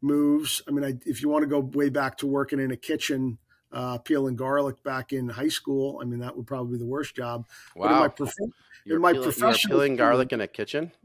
moves. 0.00 0.62
I 0.68 0.70
mean, 0.70 0.84
I, 0.84 0.94
if 1.04 1.22
you 1.22 1.28
want 1.28 1.42
to 1.42 1.48
go 1.48 1.58
way 1.58 1.88
back 1.88 2.18
to 2.18 2.28
working 2.28 2.60
in 2.60 2.70
a 2.70 2.76
kitchen 2.76 3.38
uh, 3.72 3.98
peeling 3.98 4.36
garlic 4.36 4.82
back 4.82 5.12
in 5.12 5.28
high 5.28 5.48
school. 5.48 5.98
I 6.00 6.04
mean, 6.04 6.20
that 6.20 6.36
would 6.36 6.46
probably 6.46 6.72
be 6.72 6.78
the 6.78 6.88
worst 6.88 7.16
job. 7.16 7.46
Wow. 7.74 7.88
But 7.88 7.92
in 7.92 7.98
my, 7.98 8.08
prof- 8.08 8.34
in 8.86 9.00
my 9.00 9.12
peel- 9.12 9.22
professional 9.22 9.78
peeling 9.78 9.96
garlic 9.96 10.32
in 10.32 10.40
a 10.40 10.48
kitchen. 10.48 10.92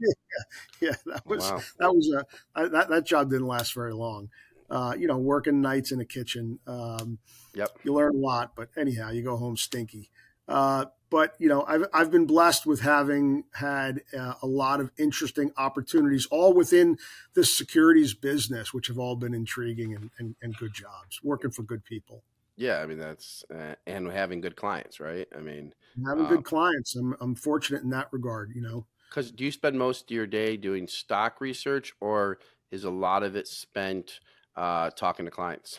Yeah, 0.80 0.90
yeah, 0.90 0.96
that 1.06 1.26
was 1.26 1.50
wow. 1.50 1.60
that 1.80 1.92
was 1.92 2.14
a 2.54 2.68
that 2.68 2.88
that 2.88 3.06
job 3.06 3.30
didn't 3.30 3.46
last 3.46 3.74
very 3.74 3.92
long. 3.92 4.30
Uh, 4.70 4.94
you 4.96 5.08
know, 5.08 5.16
working 5.16 5.60
nights 5.60 5.90
in 5.90 6.00
a 6.00 6.04
kitchen. 6.04 6.58
Um, 6.66 7.18
yep. 7.54 7.70
You 7.82 7.94
learn 7.94 8.14
a 8.14 8.18
lot, 8.18 8.52
but 8.54 8.68
anyhow, 8.76 9.10
you 9.10 9.22
go 9.22 9.36
home 9.36 9.56
stinky. 9.56 10.10
Uh, 10.46 10.86
but 11.10 11.34
you 11.38 11.48
know, 11.48 11.64
I've 11.66 11.86
I've 11.92 12.10
been 12.10 12.26
blessed 12.26 12.66
with 12.66 12.80
having 12.80 13.44
had 13.54 14.02
uh, 14.16 14.34
a 14.42 14.46
lot 14.46 14.80
of 14.80 14.90
interesting 14.98 15.52
opportunities, 15.56 16.26
all 16.26 16.52
within 16.52 16.98
this 17.34 17.56
securities 17.56 18.14
business, 18.14 18.72
which 18.72 18.88
have 18.88 18.98
all 18.98 19.16
been 19.16 19.34
intriguing 19.34 19.94
and, 19.94 20.10
and, 20.18 20.36
and 20.42 20.56
good 20.56 20.74
jobs, 20.74 21.20
working 21.22 21.50
for 21.50 21.62
good 21.62 21.84
people. 21.84 22.22
Yeah, 22.58 22.78
I 22.78 22.86
mean 22.86 22.98
that's 22.98 23.44
uh, 23.54 23.76
and 23.86 24.10
having 24.10 24.40
good 24.40 24.56
clients, 24.56 24.98
right? 24.98 25.28
I 25.34 25.38
mean, 25.38 25.72
having 26.04 26.24
um, 26.24 26.28
good 26.28 26.44
clients. 26.44 26.96
I'm 26.96 27.14
I'm 27.20 27.36
fortunate 27.36 27.84
in 27.84 27.90
that 27.90 28.08
regard, 28.10 28.50
you 28.52 28.60
know. 28.60 28.84
Because 29.08 29.30
do 29.30 29.44
you 29.44 29.52
spend 29.52 29.78
most 29.78 30.10
of 30.10 30.14
your 30.14 30.26
day 30.26 30.56
doing 30.56 30.88
stock 30.88 31.40
research, 31.40 31.92
or 32.00 32.40
is 32.72 32.82
a 32.82 32.90
lot 32.90 33.22
of 33.22 33.36
it 33.36 33.46
spent 33.46 34.18
uh, 34.56 34.90
talking 34.90 35.24
to 35.24 35.30
clients? 35.30 35.78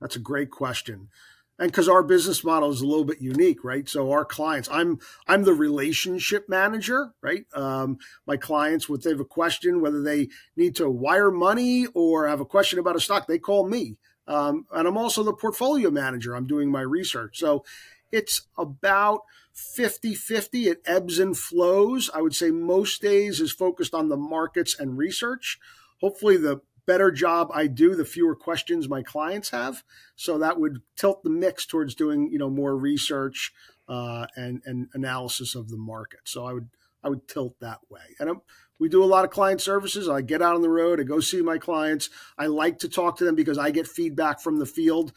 That's 0.00 0.16
a 0.16 0.20
great 0.20 0.50
question, 0.50 1.08
and 1.56 1.70
because 1.70 1.88
our 1.88 2.02
business 2.02 2.42
model 2.42 2.70
is 2.70 2.80
a 2.80 2.86
little 2.86 3.04
bit 3.04 3.20
unique, 3.20 3.62
right? 3.62 3.88
So 3.88 4.10
our 4.10 4.24
clients, 4.24 4.68
I'm 4.72 4.98
I'm 5.28 5.44
the 5.44 5.54
relationship 5.54 6.48
manager, 6.48 7.12
right? 7.22 7.44
Um, 7.54 7.98
my 8.26 8.36
clients, 8.36 8.90
if 8.90 9.02
they 9.02 9.10
have 9.10 9.20
a 9.20 9.24
question, 9.24 9.80
whether 9.80 10.02
they 10.02 10.30
need 10.56 10.74
to 10.76 10.90
wire 10.90 11.30
money 11.30 11.86
or 11.94 12.26
have 12.26 12.40
a 12.40 12.44
question 12.44 12.80
about 12.80 12.96
a 12.96 13.00
stock, 13.00 13.28
they 13.28 13.38
call 13.38 13.68
me. 13.68 13.98
Um, 14.28 14.66
and 14.70 14.86
I'm 14.86 14.98
also 14.98 15.24
the 15.24 15.32
portfolio 15.32 15.90
manager. 15.90 16.36
I'm 16.36 16.46
doing 16.46 16.70
my 16.70 16.82
research. 16.82 17.38
So 17.38 17.64
it's 18.12 18.42
about 18.56 19.22
50 19.54 20.14
50. 20.14 20.68
It 20.68 20.82
ebbs 20.86 21.18
and 21.18 21.36
flows. 21.36 22.10
I 22.14 22.22
would 22.22 22.34
say 22.34 22.50
most 22.50 23.02
days 23.02 23.40
is 23.40 23.50
focused 23.50 23.94
on 23.94 24.08
the 24.08 24.16
markets 24.16 24.78
and 24.78 24.96
research. 24.96 25.58
Hopefully, 26.00 26.36
the 26.36 26.60
better 26.86 27.10
job 27.10 27.50
I 27.52 27.66
do, 27.66 27.94
the 27.94 28.04
fewer 28.04 28.34
questions 28.36 28.88
my 28.88 29.02
clients 29.02 29.50
have. 29.50 29.82
So 30.14 30.38
that 30.38 30.60
would 30.60 30.82
tilt 30.96 31.22
the 31.22 31.30
mix 31.30 31.66
towards 31.66 31.94
doing, 31.94 32.30
you 32.30 32.38
know, 32.38 32.50
more 32.50 32.76
research 32.76 33.52
uh, 33.88 34.26
and 34.36 34.62
and 34.64 34.88
analysis 34.94 35.54
of 35.54 35.70
the 35.70 35.76
market. 35.76 36.20
So 36.24 36.46
I 36.46 36.52
would 36.52 36.68
I 37.02 37.08
would 37.08 37.26
tilt 37.28 37.56
that 37.60 37.80
way. 37.88 38.16
And 38.20 38.28
I'm, 38.28 38.40
we 38.78 38.88
do 38.88 39.02
a 39.02 39.06
lot 39.06 39.24
of 39.24 39.30
client 39.30 39.60
services. 39.60 40.08
I 40.08 40.20
get 40.20 40.42
out 40.42 40.54
on 40.54 40.62
the 40.62 40.70
road, 40.70 41.00
I 41.00 41.02
go 41.02 41.20
see 41.20 41.42
my 41.42 41.58
clients. 41.58 42.10
I 42.38 42.46
like 42.46 42.78
to 42.80 42.88
talk 42.88 43.18
to 43.18 43.24
them 43.24 43.34
because 43.34 43.58
I 43.58 43.70
get 43.70 43.86
feedback 43.86 44.40
from 44.40 44.58
the 44.58 44.66
field. 44.66 45.12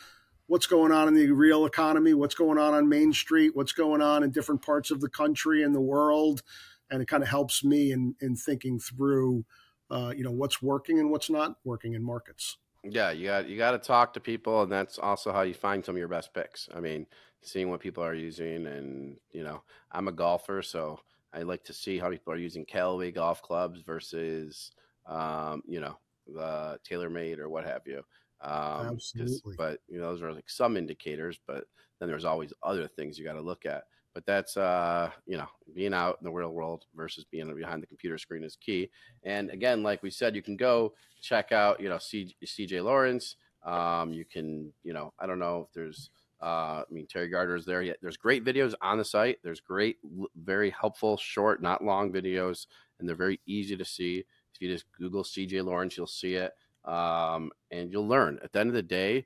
What's 0.47 0.67
going 0.67 0.91
on 0.91 1.07
in 1.07 1.13
the 1.13 1.31
real 1.31 1.65
economy? 1.65 2.13
What's 2.13 2.35
going 2.35 2.57
on 2.57 2.73
on 2.73 2.89
Main 2.89 3.13
Street? 3.13 3.55
What's 3.55 3.71
going 3.71 4.01
on 4.01 4.23
in 4.23 4.31
different 4.31 4.61
parts 4.61 4.91
of 4.91 4.99
the 4.99 5.09
country 5.09 5.63
and 5.63 5.73
the 5.73 5.81
world? 5.81 6.41
And 6.89 7.01
it 7.01 7.07
kind 7.07 7.23
of 7.23 7.29
helps 7.29 7.63
me 7.63 7.93
in 7.93 8.15
in 8.19 8.35
thinking 8.35 8.77
through, 8.77 9.45
uh, 9.89 10.13
you 10.15 10.23
know, 10.23 10.31
what's 10.31 10.61
working 10.61 10.99
and 10.99 11.09
what's 11.09 11.29
not 11.29 11.55
working 11.63 11.93
in 11.93 12.03
markets. 12.03 12.57
Yeah, 12.83 13.11
you 13.11 13.27
got 13.27 13.47
you 13.47 13.57
got 13.57 13.71
to 13.71 13.77
talk 13.77 14.13
to 14.15 14.19
people, 14.19 14.63
and 14.63 14.71
that's 14.71 14.97
also 14.97 15.31
how 15.31 15.43
you 15.43 15.53
find 15.53 15.85
some 15.85 15.95
of 15.95 15.99
your 15.99 16.09
best 16.09 16.33
picks. 16.33 16.67
I 16.75 16.81
mean, 16.81 17.05
seeing 17.41 17.69
what 17.69 17.79
people 17.79 18.03
are 18.03 18.13
using, 18.13 18.65
and 18.67 19.17
you 19.31 19.43
know, 19.43 19.61
I'm 19.91 20.09
a 20.09 20.11
golfer, 20.11 20.61
so 20.63 20.99
I 21.33 21.43
like 21.43 21.63
to 21.65 21.73
see 21.73 21.97
how 21.97 22.09
people 22.09 22.33
are 22.33 22.37
using 22.37 22.65
Callaway 22.65 23.11
golf 23.11 23.41
clubs 23.41 23.81
versus, 23.81 24.71
um, 25.05 25.61
you 25.67 25.79
know, 25.79 25.97
the 26.27 26.79
TaylorMade 26.89 27.39
or 27.39 27.49
what 27.49 27.65
have 27.65 27.81
you. 27.85 28.03
Um, 28.41 28.87
Absolutely. 28.93 29.55
But 29.57 29.79
you 29.87 29.99
know, 29.99 30.09
those 30.11 30.21
are 30.21 30.33
like 30.33 30.49
some 30.49 30.77
indicators, 30.77 31.39
but 31.47 31.65
then 31.99 32.09
there's 32.09 32.25
always 32.25 32.53
other 32.63 32.87
things 32.87 33.17
you 33.17 33.25
got 33.25 33.33
to 33.33 33.41
look 33.41 33.65
at. 33.65 33.83
But 34.13 34.25
that's 34.25 34.57
uh, 34.57 35.11
you 35.25 35.37
know, 35.37 35.47
being 35.73 35.93
out 35.93 36.17
in 36.19 36.25
the 36.25 36.31
real 36.31 36.51
world 36.51 36.85
versus 36.95 37.23
being 37.23 37.53
behind 37.55 37.81
the 37.81 37.87
computer 37.87 38.17
screen 38.17 38.43
is 38.43 38.57
key. 38.57 38.89
And 39.23 39.49
again, 39.51 39.83
like 39.83 40.03
we 40.03 40.09
said, 40.09 40.35
you 40.35 40.41
can 40.41 40.57
go 40.57 40.93
check 41.21 41.51
out 41.51 41.79
you 41.79 41.87
know 41.87 41.97
C- 41.97 42.35
CJ 42.43 42.83
Lawrence. 42.83 43.35
Um, 43.63 44.11
you 44.11 44.25
can 44.25 44.73
you 44.83 44.93
know, 44.93 45.13
I 45.19 45.27
don't 45.27 45.39
know 45.39 45.67
if 45.67 45.73
there's 45.73 46.09
uh, 46.41 46.81
I 46.81 46.83
mean, 46.89 47.07
Terry 47.07 47.27
Gardner 47.27 47.55
is 47.55 47.65
there. 47.65 47.81
Yet 47.81 47.97
there's 48.01 48.17
great 48.17 48.43
videos 48.43 48.73
on 48.81 48.97
the 48.97 49.05
site. 49.05 49.37
There's 49.43 49.59
great, 49.59 49.97
very 50.35 50.69
helpful, 50.71 51.17
short, 51.17 51.61
not 51.61 51.83
long 51.83 52.11
videos, 52.11 52.67
and 52.99 53.07
they're 53.07 53.15
very 53.15 53.39
easy 53.45 53.77
to 53.77 53.85
see. 53.85 54.19
If 54.53 54.61
you 54.61 54.67
just 54.67 54.85
Google 54.97 55.23
CJ 55.23 55.63
Lawrence, 55.63 55.97
you'll 55.97 56.07
see 56.07 56.35
it 56.35 56.53
um, 56.85 57.51
and 57.71 57.91
you'll 57.91 58.07
learn. 58.07 58.39
At 58.43 58.53
the 58.53 58.59
end 58.59 58.69
of 58.69 58.75
the 58.75 58.81
day, 58.81 59.25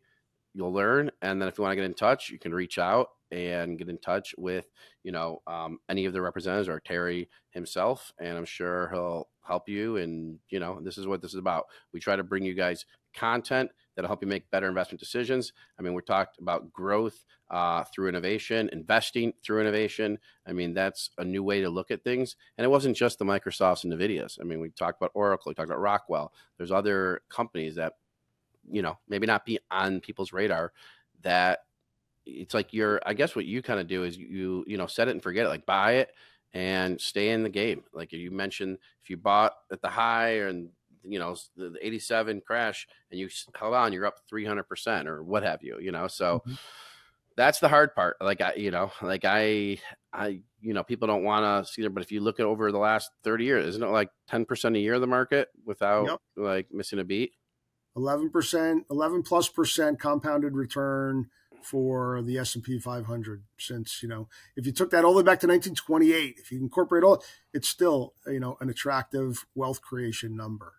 you'll 0.53 0.73
learn. 0.73 1.11
And 1.21 1.41
then 1.41 1.47
if 1.47 1.57
you 1.57 1.63
want 1.63 1.73
to 1.73 1.75
get 1.75 1.85
in 1.85 1.93
touch, 1.93 2.29
you 2.29 2.39
can 2.39 2.53
reach 2.53 2.77
out 2.77 3.09
and 3.31 3.77
get 3.77 3.89
in 3.89 3.97
touch 3.97 4.35
with 4.37 4.67
you 5.03 5.11
know 5.11 5.41
um, 5.47 5.79
any 5.89 6.05
of 6.05 6.13
the 6.13 6.21
representatives 6.21 6.69
or 6.69 6.79
Terry 6.79 7.29
himself, 7.51 8.13
and 8.19 8.37
I'm 8.37 8.45
sure 8.45 8.89
he'll 8.91 9.27
help 9.45 9.67
you. 9.67 9.97
And 9.97 10.39
you 10.49 10.59
know 10.59 10.79
this 10.81 10.97
is 10.97 11.07
what 11.07 11.21
this 11.21 11.33
is 11.33 11.39
about. 11.39 11.65
We 11.93 11.99
try 11.99 12.15
to 12.15 12.23
bring 12.23 12.43
you 12.43 12.53
guys 12.53 12.85
content 13.13 13.71
that'll 13.95 14.09
help 14.09 14.21
you 14.21 14.27
make 14.27 14.49
better 14.51 14.67
investment 14.67 14.99
decisions. 14.99 15.53
I 15.79 15.81
mean, 15.81 15.93
we 15.93 16.01
talked 16.01 16.39
about 16.39 16.71
growth 16.71 17.23
uh, 17.49 17.83
through 17.85 18.09
innovation, 18.09 18.69
investing 18.73 19.33
through 19.43 19.61
innovation. 19.61 20.17
I 20.45 20.53
mean, 20.53 20.73
that's 20.73 21.11
a 21.17 21.23
new 21.23 21.43
way 21.43 21.61
to 21.61 21.69
look 21.69 21.91
at 21.91 22.03
things. 22.03 22.35
And 22.57 22.65
it 22.65 22.69
wasn't 22.69 22.97
just 22.97 23.19
the 23.19 23.25
Microsofts 23.25 23.83
and 23.83 23.93
NVIDIAs. 23.93 24.39
I 24.39 24.43
mean, 24.43 24.59
we 24.59 24.69
talked 24.69 24.99
about 25.01 25.11
Oracle, 25.13 25.49
we 25.49 25.55
talked 25.55 25.69
about 25.69 25.81
Rockwell. 25.81 26.33
There's 26.57 26.71
other 26.71 27.21
companies 27.29 27.75
that, 27.75 27.93
you 28.69 28.81
know, 28.81 28.97
maybe 29.07 29.27
not 29.27 29.45
be 29.45 29.59
on 29.71 30.01
people's 30.01 30.33
radar 30.33 30.73
that 31.21 31.59
it's 32.25 32.53
like 32.53 32.73
you're, 32.73 32.99
I 33.05 33.13
guess 33.13 33.35
what 33.35 33.45
you 33.45 33.61
kind 33.61 33.79
of 33.79 33.87
do 33.87 34.03
is 34.03 34.17
you, 34.17 34.63
you 34.67 34.77
know, 34.77 34.87
set 34.87 35.07
it 35.07 35.11
and 35.11 35.21
forget 35.21 35.45
it, 35.45 35.49
like 35.49 35.65
buy 35.65 35.93
it 35.93 36.09
and 36.53 36.99
stay 36.99 37.29
in 37.29 37.43
the 37.43 37.49
game. 37.49 37.83
Like 37.93 38.13
you 38.13 38.31
mentioned, 38.31 38.77
if 39.03 39.09
you 39.09 39.17
bought 39.17 39.53
at 39.71 39.81
the 39.81 39.89
high 39.89 40.39
and 40.39 40.69
you 41.07 41.19
know 41.19 41.35
the, 41.55 41.69
the 41.69 41.85
87 41.85 42.41
crash 42.45 42.87
and 43.11 43.19
you 43.19 43.29
held 43.57 43.73
on 43.73 43.93
you're 43.93 44.05
up 44.05 44.19
300% 44.31 45.05
or 45.05 45.23
what 45.23 45.43
have 45.43 45.63
you 45.63 45.77
you 45.79 45.91
know 45.91 46.07
so 46.07 46.39
mm-hmm. 46.39 46.53
that's 47.35 47.59
the 47.59 47.69
hard 47.69 47.95
part 47.95 48.17
like 48.21 48.41
i 48.41 48.53
you 48.55 48.71
know 48.71 48.91
like 49.01 49.25
i 49.25 49.77
i 50.13 50.39
you 50.61 50.73
know 50.73 50.83
people 50.83 51.07
don't 51.07 51.23
want 51.23 51.65
to 51.65 51.71
see 51.71 51.81
there 51.81 51.89
but 51.89 52.03
if 52.03 52.11
you 52.11 52.19
look 52.19 52.39
at 52.39 52.45
over 52.45 52.71
the 52.71 52.77
last 52.77 53.11
30 53.23 53.45
years 53.45 53.65
isn't 53.67 53.83
it 53.83 53.87
like 53.87 54.09
10% 54.31 54.75
a 54.75 54.79
year 54.79 54.95
of 54.95 55.01
the 55.01 55.07
market 55.07 55.49
without 55.65 56.07
yep. 56.07 56.19
like 56.35 56.67
missing 56.71 56.99
a 56.99 57.03
beat 57.03 57.33
11% 57.97 58.81
11 58.89 59.23
plus 59.23 59.49
percent 59.49 59.99
compounded 59.99 60.55
return 60.55 61.29
for 61.65 62.21
the 62.21 62.37
S&P 62.37 62.79
500 62.79 63.43
since, 63.57 64.03
you 64.03 64.07
know, 64.07 64.27
if 64.55 64.65
you 64.65 64.71
took 64.71 64.91
that 64.91 65.03
all 65.03 65.13
the 65.13 65.17
way 65.17 65.23
back 65.23 65.39
to 65.39 65.47
1928, 65.47 66.35
if 66.37 66.51
you 66.51 66.59
incorporate 66.59 67.03
all, 67.03 67.23
it's 67.53 67.67
still, 67.67 68.13
you 68.27 68.39
know, 68.39 68.55
an 68.61 68.69
attractive 68.69 69.45
wealth 69.55 69.81
creation 69.81 70.35
number. 70.35 70.75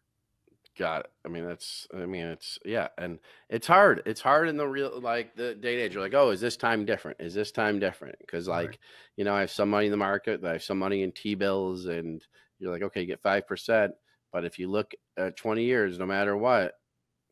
Got 0.79 1.01
it. 1.01 1.11
I 1.25 1.29
mean, 1.29 1.47
that's, 1.47 1.87
I 1.95 2.05
mean, 2.05 2.27
it's, 2.27 2.59
yeah. 2.65 2.89
And 2.99 3.19
it's 3.49 3.67
hard. 3.67 4.03
It's 4.05 4.21
hard 4.21 4.49
in 4.49 4.59
the 4.59 4.69
real, 4.69 5.01
like 5.01 5.35
the 5.35 5.55
day 5.55 5.77
to 5.77 5.83
age. 5.83 5.95
You're 5.95 6.03
like, 6.03 6.13
oh, 6.13 6.31
is 6.31 6.41
this 6.41 6.59
time 6.59 6.85
different? 6.85 7.19
Is 7.19 7.33
this 7.33 7.51
time 7.51 7.79
different? 7.79 8.17
Because, 8.19 8.47
like, 8.47 8.69
right. 8.69 8.79
you 9.17 9.25
know, 9.25 9.35
I 9.35 9.41
have 9.41 9.51
some 9.51 9.71
money 9.71 9.87
in 9.87 9.91
the 9.91 9.97
market, 9.97 10.45
I 10.45 10.53
have 10.53 10.63
some 10.63 10.79
money 10.79 11.03
in 11.03 11.13
T 11.13 11.35
bills, 11.35 11.87
and 11.87 12.23
you're 12.59 12.71
like, 12.71 12.83
okay, 12.83 13.01
you 13.01 13.07
get 13.07 13.23
5%. 13.23 13.91
But 14.33 14.45
if 14.45 14.59
you 14.59 14.69
look 14.71 14.93
at 15.17 15.37
20 15.37 15.65
years, 15.65 15.99
no 15.99 16.05
matter 16.05 16.37
what, 16.37 16.75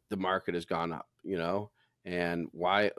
the 0.09 0.16
market 0.16 0.54
has 0.54 0.64
gone 0.64 0.92
up, 0.92 1.07
you 1.22 1.37
know? 1.37 1.70
And 2.07 2.48
why 2.52 2.92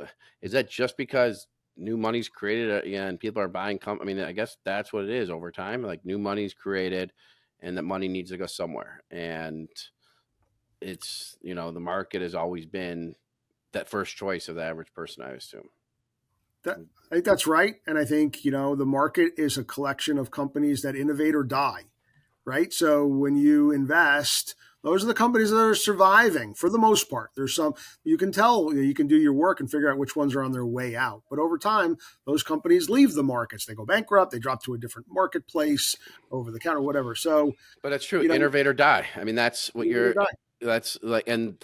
is 0.43 0.51
that 0.51 0.69
just 0.69 0.95
because 0.95 1.47
new 1.75 1.97
money's 1.97 2.29
created 2.29 2.71
uh, 2.71 2.97
and 2.97 3.19
people 3.19 3.41
are 3.41 3.47
buying? 3.47 3.79
Com- 3.79 3.99
I 3.99 4.05
mean, 4.05 4.19
I 4.19 4.31
guess 4.31 4.57
that's 4.63 4.93
what 4.93 5.05
it 5.05 5.09
is 5.09 5.31
over 5.31 5.51
time. 5.51 5.81
Like, 5.81 6.05
new 6.05 6.19
money's 6.19 6.53
created 6.53 7.13
and 7.61 7.75
that 7.77 7.83
money 7.83 8.07
needs 8.07 8.29
to 8.29 8.37
go 8.37 8.45
somewhere. 8.45 9.01
And, 9.09 9.69
it's 10.81 11.37
you 11.41 11.55
know 11.55 11.71
the 11.71 11.79
market 11.79 12.21
has 12.21 12.35
always 12.35 12.65
been 12.65 13.15
that 13.71 13.89
first 13.89 14.15
choice 14.15 14.47
of 14.47 14.55
the 14.55 14.63
average 14.63 14.93
person. 14.93 15.23
I 15.23 15.31
assume. 15.31 15.69
That, 16.63 16.77
I 17.11 17.15
think 17.15 17.25
that's 17.25 17.45
right, 17.45 17.75
and 17.85 17.97
I 17.97 18.05
think 18.05 18.43
you 18.43 18.51
know 18.51 18.75
the 18.75 18.85
market 18.85 19.33
is 19.37 19.57
a 19.57 19.63
collection 19.63 20.17
of 20.17 20.31
companies 20.31 20.81
that 20.81 20.95
innovate 20.95 21.35
or 21.35 21.43
die, 21.43 21.83
right? 22.43 22.73
So 22.73 23.05
when 23.05 23.35
you 23.35 23.71
invest, 23.71 24.55
those 24.85 25.03
are 25.03 25.07
the 25.07 25.15
companies 25.15 25.49
that 25.49 25.57
are 25.57 25.75
surviving 25.75 26.53
for 26.53 26.69
the 26.69 26.77
most 26.77 27.09
part. 27.09 27.31
There's 27.35 27.55
some 27.55 27.73
you 28.03 28.17
can 28.17 28.31
tell 28.31 28.71
you 28.73 28.93
can 28.93 29.07
do 29.07 29.17
your 29.17 29.33
work 29.33 29.59
and 29.59 29.69
figure 29.69 29.91
out 29.91 29.97
which 29.97 30.15
ones 30.15 30.35
are 30.35 30.43
on 30.43 30.51
their 30.51 30.65
way 30.65 30.95
out. 30.95 31.23
But 31.29 31.39
over 31.39 31.57
time, 31.57 31.97
those 32.25 32.43
companies 32.43 32.89
leave 32.89 33.13
the 33.13 33.23
markets. 33.23 33.65
They 33.65 33.73
go 33.73 33.85
bankrupt. 33.85 34.31
They 34.31 34.39
drop 34.39 34.63
to 34.63 34.75
a 34.75 34.77
different 34.77 35.07
marketplace, 35.09 35.95
over 36.31 36.51
the 36.51 36.59
counter, 36.59 36.81
whatever. 36.81 37.15
So, 37.15 37.53
but 37.81 37.89
that's 37.89 38.05
true. 38.05 38.21
You 38.21 38.27
know, 38.27 38.35
innovate 38.35 38.67
or 38.67 38.73
die. 38.73 39.07
I 39.15 39.23
mean, 39.23 39.35
that's 39.35 39.73
what 39.73 39.87
you're 39.87 40.13
that's 40.65 40.97
like 41.01 41.27
and 41.27 41.63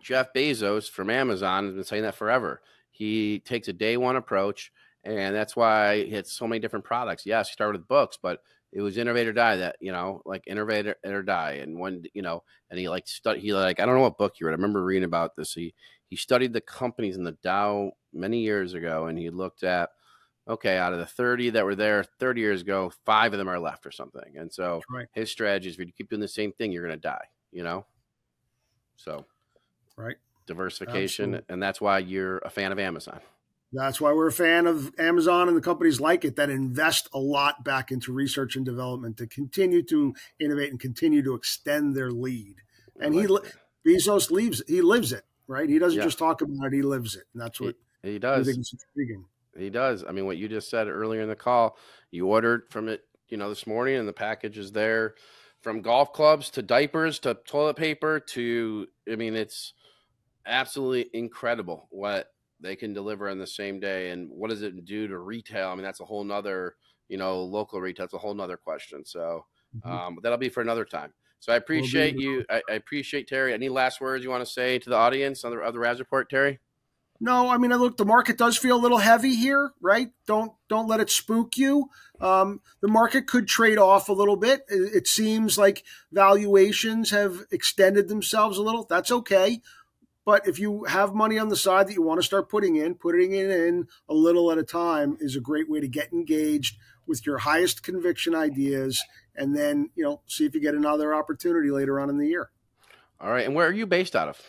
Jeff 0.00 0.32
Bezos 0.32 0.88
from 0.90 1.10
Amazon 1.10 1.66
has 1.66 1.74
been 1.74 1.84
saying 1.84 2.02
that 2.02 2.14
forever. 2.14 2.62
He 2.90 3.40
takes 3.40 3.68
a 3.68 3.72
day 3.72 3.96
one 3.96 4.16
approach, 4.16 4.72
and 5.04 5.34
that's 5.34 5.54
why 5.54 6.04
he 6.04 6.10
had 6.10 6.26
so 6.26 6.46
many 6.46 6.58
different 6.58 6.84
products. 6.84 7.26
Yes, 7.26 7.48
he 7.48 7.52
started 7.52 7.80
with 7.80 7.88
books, 7.88 8.18
but 8.20 8.42
it 8.72 8.80
was 8.80 8.98
innovate 8.98 9.26
or 9.26 9.32
die 9.32 9.56
that 9.56 9.76
you 9.80 9.92
know, 9.92 10.22
like 10.24 10.44
innovate 10.46 10.94
or 11.04 11.22
die. 11.22 11.58
And 11.62 11.78
when 11.78 12.04
you 12.14 12.22
know, 12.22 12.42
and 12.70 12.78
he 12.78 12.88
like 12.88 13.06
study, 13.06 13.40
he 13.40 13.52
like 13.52 13.80
I 13.80 13.86
don't 13.86 13.94
know 13.94 14.02
what 14.02 14.18
book 14.18 14.34
you 14.40 14.46
read. 14.46 14.52
I 14.52 14.56
remember 14.56 14.84
reading 14.84 15.04
about 15.04 15.36
this. 15.36 15.54
He 15.54 15.74
he 16.08 16.16
studied 16.16 16.52
the 16.52 16.60
companies 16.60 17.16
in 17.16 17.24
the 17.24 17.36
Dow 17.42 17.92
many 18.12 18.40
years 18.40 18.74
ago, 18.74 19.06
and 19.06 19.18
he 19.18 19.30
looked 19.30 19.62
at 19.62 19.90
okay, 20.48 20.78
out 20.78 20.92
of 20.92 20.98
the 20.98 21.06
30 21.06 21.50
that 21.50 21.64
were 21.64 21.74
there 21.74 22.02
30 22.18 22.40
years 22.40 22.62
ago, 22.62 22.90
five 23.04 23.32
of 23.32 23.38
them 23.38 23.48
are 23.48 23.60
left 23.60 23.84
or 23.84 23.90
something. 23.90 24.36
And 24.36 24.52
so 24.52 24.80
right. 24.90 25.06
his 25.12 25.30
strategy 25.30 25.68
is 25.68 25.74
if 25.78 25.86
you 25.86 25.92
keep 25.92 26.08
doing 26.08 26.20
the 26.20 26.28
same 26.28 26.52
thing, 26.52 26.72
you're 26.72 26.86
going 26.86 26.96
to 26.96 27.00
die, 27.00 27.26
you 27.52 27.62
know? 27.62 27.84
So, 28.98 29.24
right, 29.96 30.16
diversification, 30.46 31.34
Absolutely. 31.34 31.52
and 31.52 31.62
that's 31.62 31.80
why 31.80 31.98
you're 31.98 32.38
a 32.38 32.50
fan 32.50 32.72
of 32.72 32.78
Amazon. 32.78 33.20
That's 33.72 34.00
why 34.00 34.12
we're 34.12 34.28
a 34.28 34.32
fan 34.32 34.66
of 34.66 34.92
Amazon 34.98 35.48
and 35.48 35.56
the 35.56 35.60
companies 35.60 36.00
like 36.00 36.24
it 36.24 36.36
that 36.36 36.48
invest 36.48 37.08
a 37.12 37.18
lot 37.18 37.64
back 37.64 37.90
into 37.90 38.12
research 38.12 38.56
and 38.56 38.64
development 38.64 39.18
to 39.18 39.26
continue 39.26 39.82
to 39.84 40.14
innovate 40.40 40.70
and 40.70 40.80
continue 40.80 41.22
to 41.22 41.34
extend 41.34 41.94
their 41.94 42.10
lead. 42.10 42.56
And 42.98 43.14
like 43.14 43.28
he 43.28 43.34
that. 43.34 43.52
Bezos 43.86 44.30
leaves 44.30 44.62
he 44.66 44.80
lives 44.80 45.12
it, 45.12 45.24
right? 45.46 45.68
He 45.68 45.78
doesn't 45.78 45.98
yeah. 45.98 46.04
just 46.04 46.18
talk 46.18 46.40
about 46.40 46.66
it, 46.66 46.72
he 46.72 46.82
lives 46.82 47.14
it. 47.14 47.24
And 47.34 47.42
that's 47.42 47.60
what 47.60 47.76
he, 48.02 48.12
he 48.12 48.18
does. 48.18 48.48
intriguing. 48.48 49.26
He 49.56 49.70
does. 49.70 50.04
I 50.08 50.12
mean, 50.12 50.24
what 50.24 50.38
you 50.38 50.48
just 50.48 50.70
said 50.70 50.88
earlier 50.88 51.20
in 51.20 51.28
the 51.28 51.36
call, 51.36 51.76
you 52.10 52.26
ordered 52.26 52.70
from 52.70 52.88
it, 52.88 53.02
you 53.28 53.36
know, 53.36 53.48
this 53.48 53.66
morning 53.66 53.96
and 53.96 54.08
the 54.08 54.12
package 54.12 54.56
is 54.56 54.72
there 54.72 55.14
from 55.62 55.82
golf 55.82 56.12
clubs 56.12 56.50
to 56.50 56.62
diapers 56.62 57.18
to 57.20 57.34
toilet 57.46 57.76
paper 57.76 58.20
to 58.20 58.86
I 59.10 59.16
mean 59.16 59.34
it's 59.34 59.74
absolutely 60.46 61.10
incredible 61.12 61.88
what 61.90 62.32
they 62.60 62.74
can 62.74 62.92
deliver 62.92 63.28
in 63.28 63.38
the 63.38 63.46
same 63.46 63.78
day 63.78 64.10
and 64.10 64.30
what 64.30 64.50
does 64.50 64.62
it 64.62 64.84
do 64.84 65.06
to 65.08 65.18
retail? 65.18 65.68
I 65.68 65.74
mean 65.74 65.84
that's 65.84 66.00
a 66.00 66.04
whole 66.04 66.24
nother, 66.24 66.76
you 67.08 67.18
know, 67.18 67.42
local 67.42 67.80
retail, 67.80 68.04
that's 68.04 68.14
a 68.14 68.18
whole 68.18 68.34
nother 68.34 68.56
question. 68.56 69.04
So 69.04 69.44
mm-hmm. 69.76 69.90
um, 69.90 70.18
that'll 70.22 70.38
be 70.38 70.48
for 70.48 70.60
another 70.60 70.84
time. 70.84 71.12
So 71.40 71.52
I 71.52 71.56
appreciate 71.56 72.18
you. 72.18 72.44
I, 72.50 72.60
I, 72.68 72.74
appreciate 72.74 73.28
Terry. 73.28 73.54
Any 73.54 73.68
last 73.68 74.00
words 74.00 74.24
you 74.24 74.30
want 74.30 74.44
to 74.44 74.50
say 74.50 74.78
to 74.80 74.90
the 74.90 74.96
audience 74.96 75.44
on 75.44 75.52
the, 75.52 75.60
other 75.60 75.72
the 75.72 75.78
Raz 75.78 76.00
Report, 76.00 76.28
Terry? 76.28 76.58
No, 77.20 77.48
I 77.48 77.58
mean, 77.58 77.72
look, 77.72 77.96
the 77.96 78.04
market 78.04 78.38
does 78.38 78.56
feel 78.56 78.76
a 78.76 78.78
little 78.78 78.98
heavy 78.98 79.34
here, 79.34 79.72
right? 79.80 80.10
Don't 80.26 80.52
don't 80.68 80.86
let 80.86 81.00
it 81.00 81.10
spook 81.10 81.56
you. 81.56 81.90
Um, 82.20 82.60
the 82.80 82.88
market 82.88 83.26
could 83.26 83.48
trade 83.48 83.78
off 83.78 84.08
a 84.08 84.12
little 84.12 84.36
bit. 84.36 84.64
It, 84.68 84.94
it 84.94 85.06
seems 85.08 85.58
like 85.58 85.82
valuations 86.12 87.10
have 87.10 87.44
extended 87.50 88.08
themselves 88.08 88.56
a 88.56 88.62
little. 88.62 88.84
That's 88.84 89.10
okay. 89.10 89.60
But 90.24 90.46
if 90.46 90.58
you 90.58 90.84
have 90.84 91.14
money 91.14 91.38
on 91.38 91.48
the 91.48 91.56
side 91.56 91.88
that 91.88 91.94
you 91.94 92.02
want 92.02 92.20
to 92.20 92.26
start 92.26 92.50
putting 92.50 92.76
in, 92.76 92.94
putting 92.94 93.32
it 93.32 93.50
in 93.50 93.88
a 94.08 94.14
little 94.14 94.52
at 94.52 94.58
a 94.58 94.62
time 94.62 95.16
is 95.20 95.34
a 95.34 95.40
great 95.40 95.68
way 95.68 95.80
to 95.80 95.88
get 95.88 96.12
engaged 96.12 96.76
with 97.06 97.26
your 97.26 97.38
highest 97.38 97.82
conviction 97.82 98.34
ideas, 98.34 99.02
and 99.34 99.56
then 99.56 99.90
you 99.96 100.04
know 100.04 100.20
see 100.26 100.44
if 100.44 100.54
you 100.54 100.60
get 100.60 100.74
another 100.74 101.14
opportunity 101.14 101.70
later 101.70 101.98
on 101.98 102.10
in 102.10 102.18
the 102.18 102.28
year. 102.28 102.50
All 103.20 103.30
right, 103.30 103.44
and 103.44 103.56
where 103.56 103.66
are 103.66 103.72
you 103.72 103.86
based 103.86 104.14
out 104.14 104.28
of? 104.28 104.40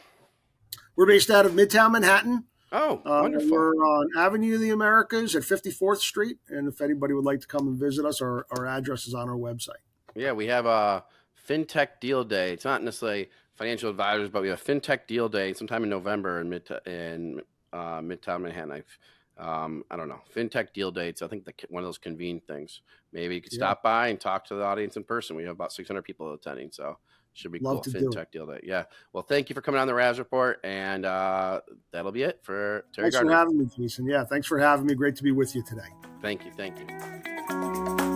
We're 0.95 1.07
based 1.07 1.31
out 1.31 1.45
of 1.45 1.53
Midtown 1.53 1.93
Manhattan. 1.93 2.43
Oh, 2.71 3.01
uh, 3.05 3.21
wonderful. 3.21 3.49
We're 3.49 3.73
on 3.73 4.09
Avenue 4.17 4.55
of 4.55 4.61
the 4.61 4.69
Americas 4.69 5.35
at 5.35 5.43
54th 5.43 5.97
Street. 5.97 6.37
And 6.49 6.67
if 6.67 6.81
anybody 6.81 7.13
would 7.13 7.25
like 7.25 7.41
to 7.41 7.47
come 7.47 7.67
and 7.67 7.79
visit 7.79 8.05
us, 8.05 8.21
our, 8.21 8.45
our 8.51 8.65
address 8.65 9.07
is 9.07 9.13
on 9.13 9.27
our 9.27 9.35
website. 9.35 9.81
Yeah, 10.15 10.33
we 10.33 10.47
have 10.47 10.65
a 10.65 11.03
FinTech 11.47 11.99
Deal 11.99 12.23
Day. 12.23 12.53
It's 12.53 12.65
not 12.65 12.83
necessarily 12.83 13.29
financial 13.55 13.89
advisors, 13.89 14.29
but 14.29 14.41
we 14.41 14.49
have 14.49 14.61
a 14.61 14.63
FinTech 14.63 15.07
Deal 15.07 15.29
Day 15.29 15.53
sometime 15.53 15.83
in 15.83 15.89
November 15.89 16.41
in, 16.41 16.49
Mid- 16.49 16.69
in 16.85 17.41
uh, 17.73 18.01
Midtown 18.01 18.41
Manhattan. 18.41 18.71
I've, 18.71 18.97
um, 19.39 19.83
I 19.89 19.95
don't 19.95 20.09
know, 20.09 20.19
fintech 20.35 20.73
deal 20.73 20.91
dates. 20.91 21.21
I 21.21 21.27
think 21.27 21.45
the, 21.45 21.53
one 21.69 21.81
of 21.81 21.87
those 21.87 21.97
convened 21.97 22.45
things. 22.45 22.81
Maybe 23.13 23.35
you 23.35 23.41
could 23.41 23.53
yeah. 23.53 23.59
stop 23.59 23.83
by 23.83 24.09
and 24.09 24.19
talk 24.19 24.45
to 24.47 24.55
the 24.55 24.63
audience 24.63 24.97
in 24.97 25.03
person. 25.03 25.35
We 25.35 25.43
have 25.43 25.53
about 25.53 25.71
600 25.71 26.01
people 26.01 26.33
attending, 26.33 26.71
so 26.71 26.97
should 27.39 27.51
be 27.51 27.59
Love 27.59 27.83
cool. 27.83 27.93
Fintech 27.93 28.31
deal 28.31 28.45
date. 28.45 28.61
Yeah. 28.63 28.83
Well, 29.13 29.23
thank 29.23 29.49
you 29.49 29.53
for 29.53 29.61
coming 29.61 29.79
on 29.79 29.87
the 29.87 29.93
Raz 29.93 30.19
Report, 30.19 30.59
and 30.63 31.05
uh, 31.05 31.61
that'll 31.91 32.11
be 32.11 32.23
it 32.23 32.39
for 32.43 32.85
Terry 32.93 33.05
thanks 33.05 33.15
Gardner. 33.15 33.31
for 33.31 33.37
having 33.37 33.57
me, 33.57 33.69
Jason. 33.75 34.05
Yeah, 34.05 34.25
thanks 34.25 34.47
for 34.47 34.59
having 34.59 34.85
me. 34.85 34.95
Great 34.95 35.15
to 35.15 35.23
be 35.23 35.31
with 35.31 35.55
you 35.55 35.63
today. 35.63 35.81
Thank 36.21 36.45
you. 36.45 36.51
Thank 36.51 36.79
you. 36.79 38.08